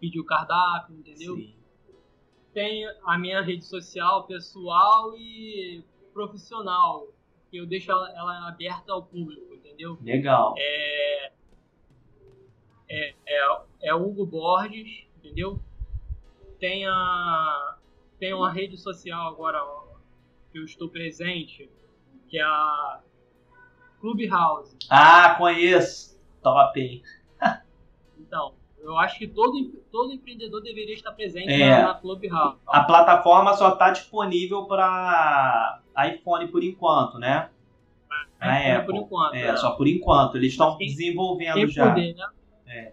pedir 0.00 0.20
o 0.20 0.24
cardápio, 0.24 0.96
entendeu? 0.96 1.36
Sim. 1.36 1.54
Tem 2.52 2.86
a 3.04 3.18
minha 3.18 3.42
rede 3.42 3.64
social 3.64 4.26
pessoal 4.26 5.16
e 5.16 5.84
profissional, 6.14 7.08
que 7.50 7.58
eu 7.58 7.66
deixo 7.66 7.90
ela, 7.90 8.08
ela 8.16 8.48
aberta 8.48 8.92
ao 8.92 9.02
público, 9.02 9.52
entendeu? 9.52 9.98
Legal. 10.00 10.54
É, 10.56 11.32
é, 12.88 13.14
é, 13.26 13.60
é 13.82 13.94
Hugo 13.94 14.24
Borges, 14.24 15.06
entendeu? 15.18 15.60
Tem, 16.60 16.86
a, 16.86 17.76
tem 18.18 18.32
uma 18.32 18.50
rede 18.50 18.78
social 18.78 19.28
agora 19.28 19.60
que 20.52 20.58
eu 20.58 20.64
estou 20.64 20.88
presente, 20.88 21.68
que 22.28 22.38
é 22.38 22.42
a 22.42 23.00
Clubhouse. 24.00 24.76
Ah, 24.88 25.34
conheço. 25.36 26.14
Top, 26.42 26.78
hein? 26.78 27.02
então, 28.18 28.54
eu 28.78 28.98
acho 28.98 29.18
que 29.18 29.26
todo, 29.26 29.82
todo 29.90 30.12
empreendedor 30.12 30.62
deveria 30.62 30.94
estar 30.94 31.12
presente 31.12 31.50
é, 31.50 31.82
na 31.82 31.94
Clubhouse. 31.94 32.60
A 32.66 32.84
plataforma 32.84 33.54
só 33.54 33.70
está 33.70 33.90
disponível 33.90 34.66
para 34.66 35.80
iPhone 35.96 36.48
por 36.48 36.62
enquanto, 36.62 37.18
né? 37.18 37.50
É, 38.40 38.78
por 38.80 38.94
enquanto. 38.94 39.34
É, 39.34 39.48
é, 39.48 39.56
só 39.56 39.72
por 39.72 39.86
enquanto. 39.86 40.36
Eles 40.36 40.52
estão 40.52 40.76
desenvolvendo 40.76 41.54
quem 41.54 41.68
já. 41.68 41.90
Puder, 41.90 42.14
né? 42.14 42.28
É. 42.66 42.92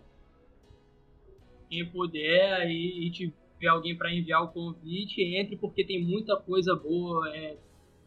Quem 1.69 1.85
puder 1.89 2.69
e, 2.69 3.07
e 3.07 3.11
tiver 3.11 3.67
alguém 3.67 3.97
para 3.97 4.13
enviar 4.13 4.43
o 4.43 4.47
convite, 4.49 5.21
entre 5.21 5.57
porque 5.57 5.83
tem 5.83 6.03
muita 6.03 6.37
coisa 6.37 6.75
boa. 6.75 7.29
É, 7.35 7.57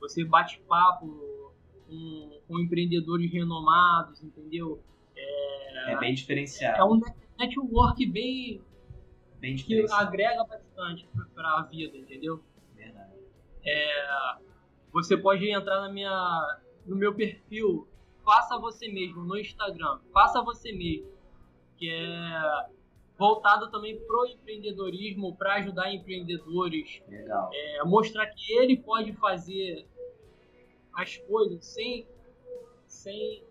você 0.01 0.25
bate 0.25 0.61
papo 0.69 1.07
com, 1.87 2.41
com 2.47 2.61
empreendedores 2.61 3.31
renomados, 3.33 4.23
entendeu? 4.23 4.83
É, 5.17 5.93
é 5.93 5.99
bem 5.99 6.15
diferenciado. 6.15 6.79
É 6.79 6.85
um 6.85 7.01
network 7.39 8.05
bem, 8.07 8.61
bem 9.39 9.57
que 9.57 9.85
agrega 9.93 10.45
bastante 10.45 11.07
para 11.35 11.59
a 11.59 11.63
vida, 11.63 11.97
entendeu? 11.97 12.43
Verdade. 12.75 13.13
É, 13.65 14.37
você 14.95 15.17
pode 15.17 15.45
entrar 15.51 15.81
na 15.81 15.93
minha, 15.93 16.61
no 16.87 16.95
meu 16.95 17.13
perfil, 17.13 17.89
faça 18.25 18.57
você 18.57 18.87
mesmo 18.87 19.25
no 19.25 19.37
Instagram, 19.37 19.99
faça 20.13 20.41
você 20.41 20.73
mesmo, 20.73 21.11
que 21.77 21.91
é 21.91 22.67
voltado 23.19 23.71
também 23.71 23.99
pro 24.07 24.25
empreendedorismo, 24.27 25.37
para 25.37 25.55
ajudar 25.55 25.93
empreendedores, 25.93 27.03
Legal. 27.09 27.51
É, 27.53 27.85
mostrar 27.85 28.27
que 28.27 28.53
ele 28.53 28.77
pode 28.77 29.13
fazer 29.15 29.85
as 30.95 31.17
coisas 31.19 31.65
sem, 31.67 32.07
sem, 32.87 33.43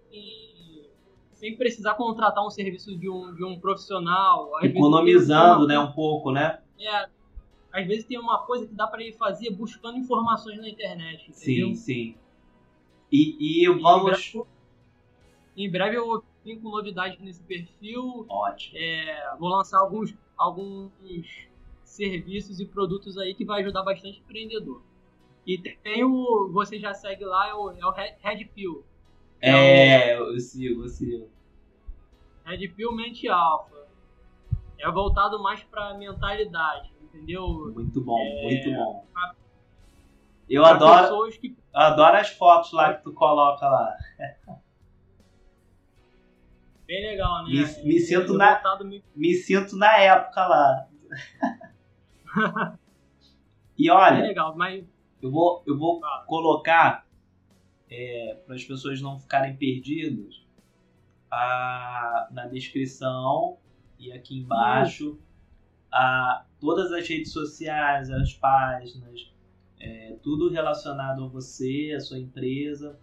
sem 1.34 1.58
precisar 1.58 1.96
contratar 1.96 2.46
um 2.46 2.50
serviço 2.50 2.98
de 2.98 3.10
um, 3.10 3.36
de 3.36 3.44
um 3.44 3.60
profissional. 3.60 4.50
Economizando, 4.62 5.68
né, 5.68 5.78
um 5.78 5.92
pouco, 5.92 6.32
né? 6.32 6.62
É, 6.80 7.10
às 7.74 7.86
vezes 7.88 8.06
tem 8.06 8.20
uma 8.20 8.46
coisa 8.46 8.68
que 8.68 8.74
dá 8.74 8.88
para 8.88 9.02
ele 9.02 9.14
fazer 9.14 9.50
buscando 9.50 9.98
informações 9.98 10.58
na 10.60 10.70
internet, 10.70 11.32
entendeu? 11.32 11.70
Sim, 11.70 11.76
sim. 11.76 12.16
E, 13.12 13.64
e 13.64 13.68
vamos... 13.68 14.34
Em 15.56 15.70
breve, 15.70 15.98
eu 15.98 16.24
vim 16.44 16.60
com 16.60 16.70
novidades 16.70 17.20
nesse 17.20 17.42
perfil. 17.44 18.26
Ótimo. 18.30 18.78
É, 18.78 19.36
vou 19.40 19.50
lançar 19.50 19.80
alguns, 19.80 20.16
alguns 20.38 20.92
serviços 21.84 22.60
e 22.60 22.66
produtos 22.66 23.18
aí 23.18 23.36
que 23.36 23.46
vai 23.46 23.62
ajudar 23.62 23.84
bastante 23.84 24.20
o 24.20 24.24
empreendedor. 24.24 24.82
E 25.46 25.58
tem 25.58 26.04
o. 26.04 26.50
Você 26.52 26.80
já 26.80 26.94
segue 26.94 27.26
lá, 27.26 27.50
é 27.50 27.54
o, 27.54 27.72
é 27.72 27.86
o 27.86 27.92
Red 27.92 28.46
Pill. 28.46 28.84
É, 29.42 30.12
é 30.12 30.22
o, 30.22 30.32
eu 30.32 30.40
sigo, 30.40 30.84
eu 30.84 30.88
sigo. 30.88 31.30
Red 32.46 32.68
Pill 32.70 32.94
Mente 32.94 33.28
Alpha. 33.28 33.88
É 34.80 34.90
voltado 34.90 35.42
mais 35.42 35.64
pra 35.64 35.94
mentalidade, 35.94 36.92
entendeu? 37.14 37.72
Muito 37.74 38.02
bom, 38.02 38.20
é, 38.20 38.44
muito 38.44 38.72
bom. 38.72 39.06
Pra, 39.14 39.36
eu 40.50 40.64
pra 40.64 40.72
adoro. 40.72 41.32
Que... 41.32 41.56
Adoro 41.74 42.18
as 42.18 42.30
fotos 42.30 42.72
lá 42.74 42.94
que 42.94 43.04
tu 43.04 43.14
coloca 43.14 43.68
lá. 43.68 43.98
Bem 46.86 47.02
legal, 47.02 47.44
né? 47.46 47.50
Me, 47.52 47.84
me 47.84 48.00
sinto, 48.00 48.34
na, 48.34 48.62
me... 48.84 49.04
me 49.16 49.34
sinto 49.34 49.76
na 49.76 49.98
época 49.98 50.48
lá. 50.48 50.88
E 53.76 53.90
olha, 53.90 54.22
legal, 54.22 54.56
mas 54.56 54.86
eu 55.20 55.32
vou, 55.32 55.64
eu 55.66 55.76
vou 55.76 56.00
Fala. 56.00 56.24
colocar 56.26 57.08
é, 57.90 58.40
para 58.46 58.54
as 58.56 58.64
pessoas 58.64 59.02
não 59.02 59.20
ficarem 59.20 59.56
perdidas 59.56 60.46
a- 61.30 62.28
na 62.32 62.46
descrição 62.46 63.58
e 63.98 64.12
aqui 64.12 64.38
embaixo 64.38 65.20
a, 65.94 66.44
todas 66.60 66.92
as 66.92 67.08
redes 67.08 67.32
sociais, 67.32 68.10
as 68.10 68.34
páginas, 68.34 69.32
é, 69.80 70.16
tudo 70.24 70.50
relacionado 70.50 71.24
a 71.24 71.28
você, 71.28 71.94
a 71.96 72.00
sua 72.00 72.18
empresa, 72.18 72.98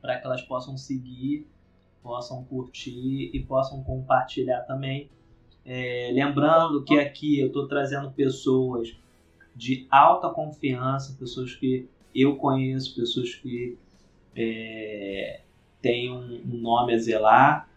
para 0.00 0.20
que 0.20 0.26
elas 0.26 0.42
possam 0.42 0.76
seguir, 0.76 1.48
possam 2.00 2.44
curtir 2.44 3.30
e 3.34 3.42
possam 3.42 3.82
compartilhar 3.82 4.60
também. 4.60 5.10
É, 5.64 6.10
lembrando 6.12 6.84
que 6.84 6.98
aqui 6.98 7.40
eu 7.40 7.48
estou 7.48 7.66
trazendo 7.66 8.12
pessoas 8.12 8.96
de 9.56 9.88
alta 9.90 10.30
confiança, 10.30 11.16
pessoas 11.18 11.52
que 11.54 11.88
eu 12.14 12.36
conheço, 12.36 12.94
pessoas 12.94 13.34
que 13.34 13.76
é, 14.36 15.40
têm 15.82 16.12
um, 16.12 16.40
nome 16.44 16.94
a 16.94 16.98
zelar 16.98 17.68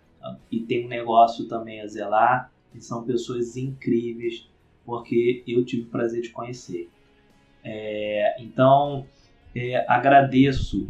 e 0.51 0.59
tem 0.59 0.85
um 0.85 0.87
negócio 0.87 1.47
também 1.47 1.81
a 1.81 1.87
zelar, 1.87 2.51
e 2.73 2.81
são 2.81 3.03
pessoas 3.05 3.55
incríveis, 3.57 4.47
porque 4.85 5.43
eu 5.47 5.63
tive 5.65 5.83
o 5.83 5.89
prazer 5.91 6.21
de 6.21 6.29
conhecer. 6.29 6.89
É, 7.63 8.41
então, 8.41 9.07
é, 9.55 9.85
agradeço, 9.91 10.87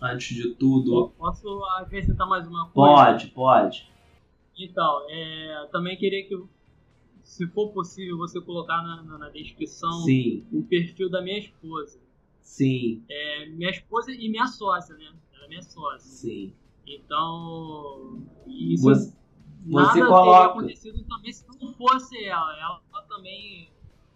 antes 0.00 0.36
de 0.36 0.54
tudo. 0.54 1.10
posso 1.16 1.64
acrescentar 1.78 2.28
mais 2.28 2.46
uma 2.46 2.68
coisa? 2.70 2.94
Pode, 2.94 3.26
pode. 3.28 3.92
Então, 4.58 5.06
é, 5.08 5.68
também 5.72 5.96
queria 5.96 6.26
que, 6.26 6.36
se 7.22 7.46
for 7.48 7.70
possível, 7.72 8.16
você 8.18 8.40
colocar 8.40 8.82
na, 8.82 9.02
na- 9.02 9.18
na 9.18 9.28
descrição 9.30 10.04
Sim, 10.04 10.44
o 10.52 10.62
perfil 10.64 11.08
da 11.10 11.22
minha 11.22 11.38
esposa. 11.38 11.98
sim, 12.40 13.02
É, 13.08 13.46
minha 13.50 13.70
esposa 13.70 14.12
e 14.12 14.28
minha 14.28 14.46
sócia, 14.46 14.94
né? 14.96 15.12
Ela 15.34 15.44
é 15.44 15.48
minha 15.48 15.62
sócia. 15.62 16.00
sim. 16.00 16.52
Então, 16.86 18.22
isso 18.46 18.82
Você, 18.82 19.12
nada 19.64 19.86
você 19.88 19.92
teria 19.94 20.06
coloca. 20.08 20.46
acontecido 20.46 21.04
também 21.04 21.32
se 21.32 21.46
não 21.48 21.72
fosse 21.74 22.24
ela. 22.24 22.56
Ela, 22.58 22.80
ela 22.92 23.02
também. 23.02 23.68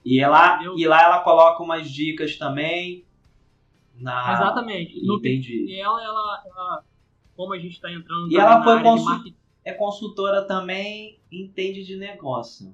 E 0.05 0.25
lá, 0.27 0.55
Entendeu? 0.57 0.79
e 0.79 0.87
lá 0.87 1.03
ela 1.03 1.21
coloca 1.21 1.63
umas 1.63 1.91
dicas 1.91 2.37
também. 2.37 3.05
Na... 3.99 4.33
Exatamente. 4.35 5.05
No 5.05 5.17
Entendi. 5.19 5.67
E 5.67 5.81
ela, 5.81 6.03
ela, 6.03 6.43
ela- 6.47 6.85
como 7.37 7.53
a 7.55 7.59
gente 7.59 7.73
está 7.75 7.91
entrando 7.91 8.31
E 8.31 8.37
ela 8.37 8.59
na 8.59 8.65
foi 8.65 8.83
consul-. 8.83 9.35
É 9.65 9.73
consultora 9.73 10.43
também, 10.47 11.19
entende 11.33 11.85
de 11.85 11.97
negócio, 11.97 12.73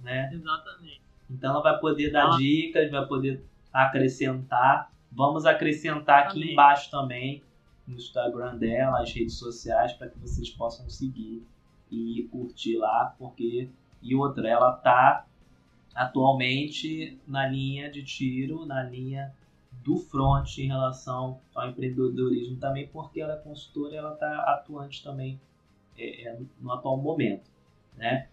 né? 0.00 0.30
Exatamente. 0.32 1.00
Então 1.30 1.50
ela 1.52 1.62
vai 1.62 1.78
poder 1.78 2.10
dar 2.10 2.22
Ela- 2.22 2.36
dicas, 2.36 2.90
vai 2.90 3.06
poder 3.06 3.44
acrescentar. 3.72 4.90
Vamos 5.12 5.46
acrescentar 5.46 6.24
aqui 6.24 6.34
Também. 6.40 6.52
embaixo 6.52 6.90
também 6.90 7.42
no 7.86 7.94
Instagram 7.94 8.56
dela, 8.56 9.00
as 9.00 9.12
redes 9.12 9.38
sociais, 9.38 9.92
para 9.92 10.08
que 10.08 10.18
vocês 10.18 10.50
possam 10.50 10.88
seguir 10.90 11.46
e 11.90 12.28
curtir 12.30 12.76
lá, 12.76 13.14
porque 13.18 13.68
e 14.04 14.14
outra, 14.14 14.46
ela 14.46 14.72
tá 14.72 15.26
atualmente 15.94 17.18
na 17.26 17.46
linha 17.48 17.90
de 17.90 18.02
tiro, 18.02 18.66
na 18.66 18.82
linha 18.82 19.32
do 19.82 19.96
front 19.96 20.58
em 20.58 20.66
relação 20.66 21.40
ao 21.54 21.70
empreendedorismo 21.70 22.58
também, 22.58 22.86
porque 22.88 23.20
ela 23.20 23.34
é 23.34 23.36
consultora 23.36 23.94
e 23.94 23.96
ela 23.96 24.12
está 24.12 24.40
atuante 24.42 25.02
também 25.02 25.40
é, 25.96 26.28
é, 26.28 26.40
no 26.60 26.72
atual 26.72 26.96
momento, 26.96 27.50
né? 27.96 28.28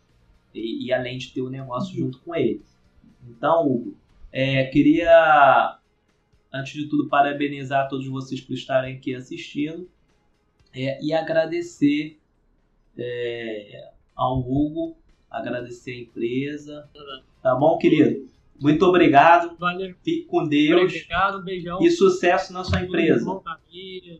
E, 0.54 0.86
e 0.86 0.93
além 0.93 1.18
de 1.18 1.32
ter 1.32 1.41
o 1.41 1.49
negócio 1.49 1.95
junto 1.95 2.20
com 2.20 2.36
ele. 2.36 2.62
Então, 3.30 3.68
Hugo, 3.68 3.95
é, 4.32 4.66
queria, 4.66 5.80
antes 6.52 6.74
de 6.74 6.88
tudo, 6.88 7.08
parabenizar 7.08 7.88
todos 7.88 8.08
vocês 8.08 8.41
por 8.41 8.54
estarem 8.54 8.97
aqui 8.97 9.16
assistindo 9.16 9.89
é, 10.74 11.02
e 11.04 11.14
agradecer 11.14 12.20
é, 12.97 13.89
ao 14.15 14.39
Hugo, 14.39 14.97
agradecer 15.29 15.91
a 15.91 15.99
empresa. 16.01 16.89
Tá 17.41 17.55
bom, 17.55 17.77
querido? 17.77 18.29
Muito 18.59 18.85
obrigado. 18.85 19.57
Valeu. 19.57 19.95
Fique 20.03 20.25
com 20.27 20.47
Deus 20.47 20.83
Obrigado, 20.83 21.39
um 21.39 21.43
beijão. 21.43 21.81
e 21.81 21.89
sucesso 21.89 22.53
na 22.53 22.63
sua 22.63 22.81
empresa. 22.81 23.25
bom, 23.25 23.41
família. 23.41 24.19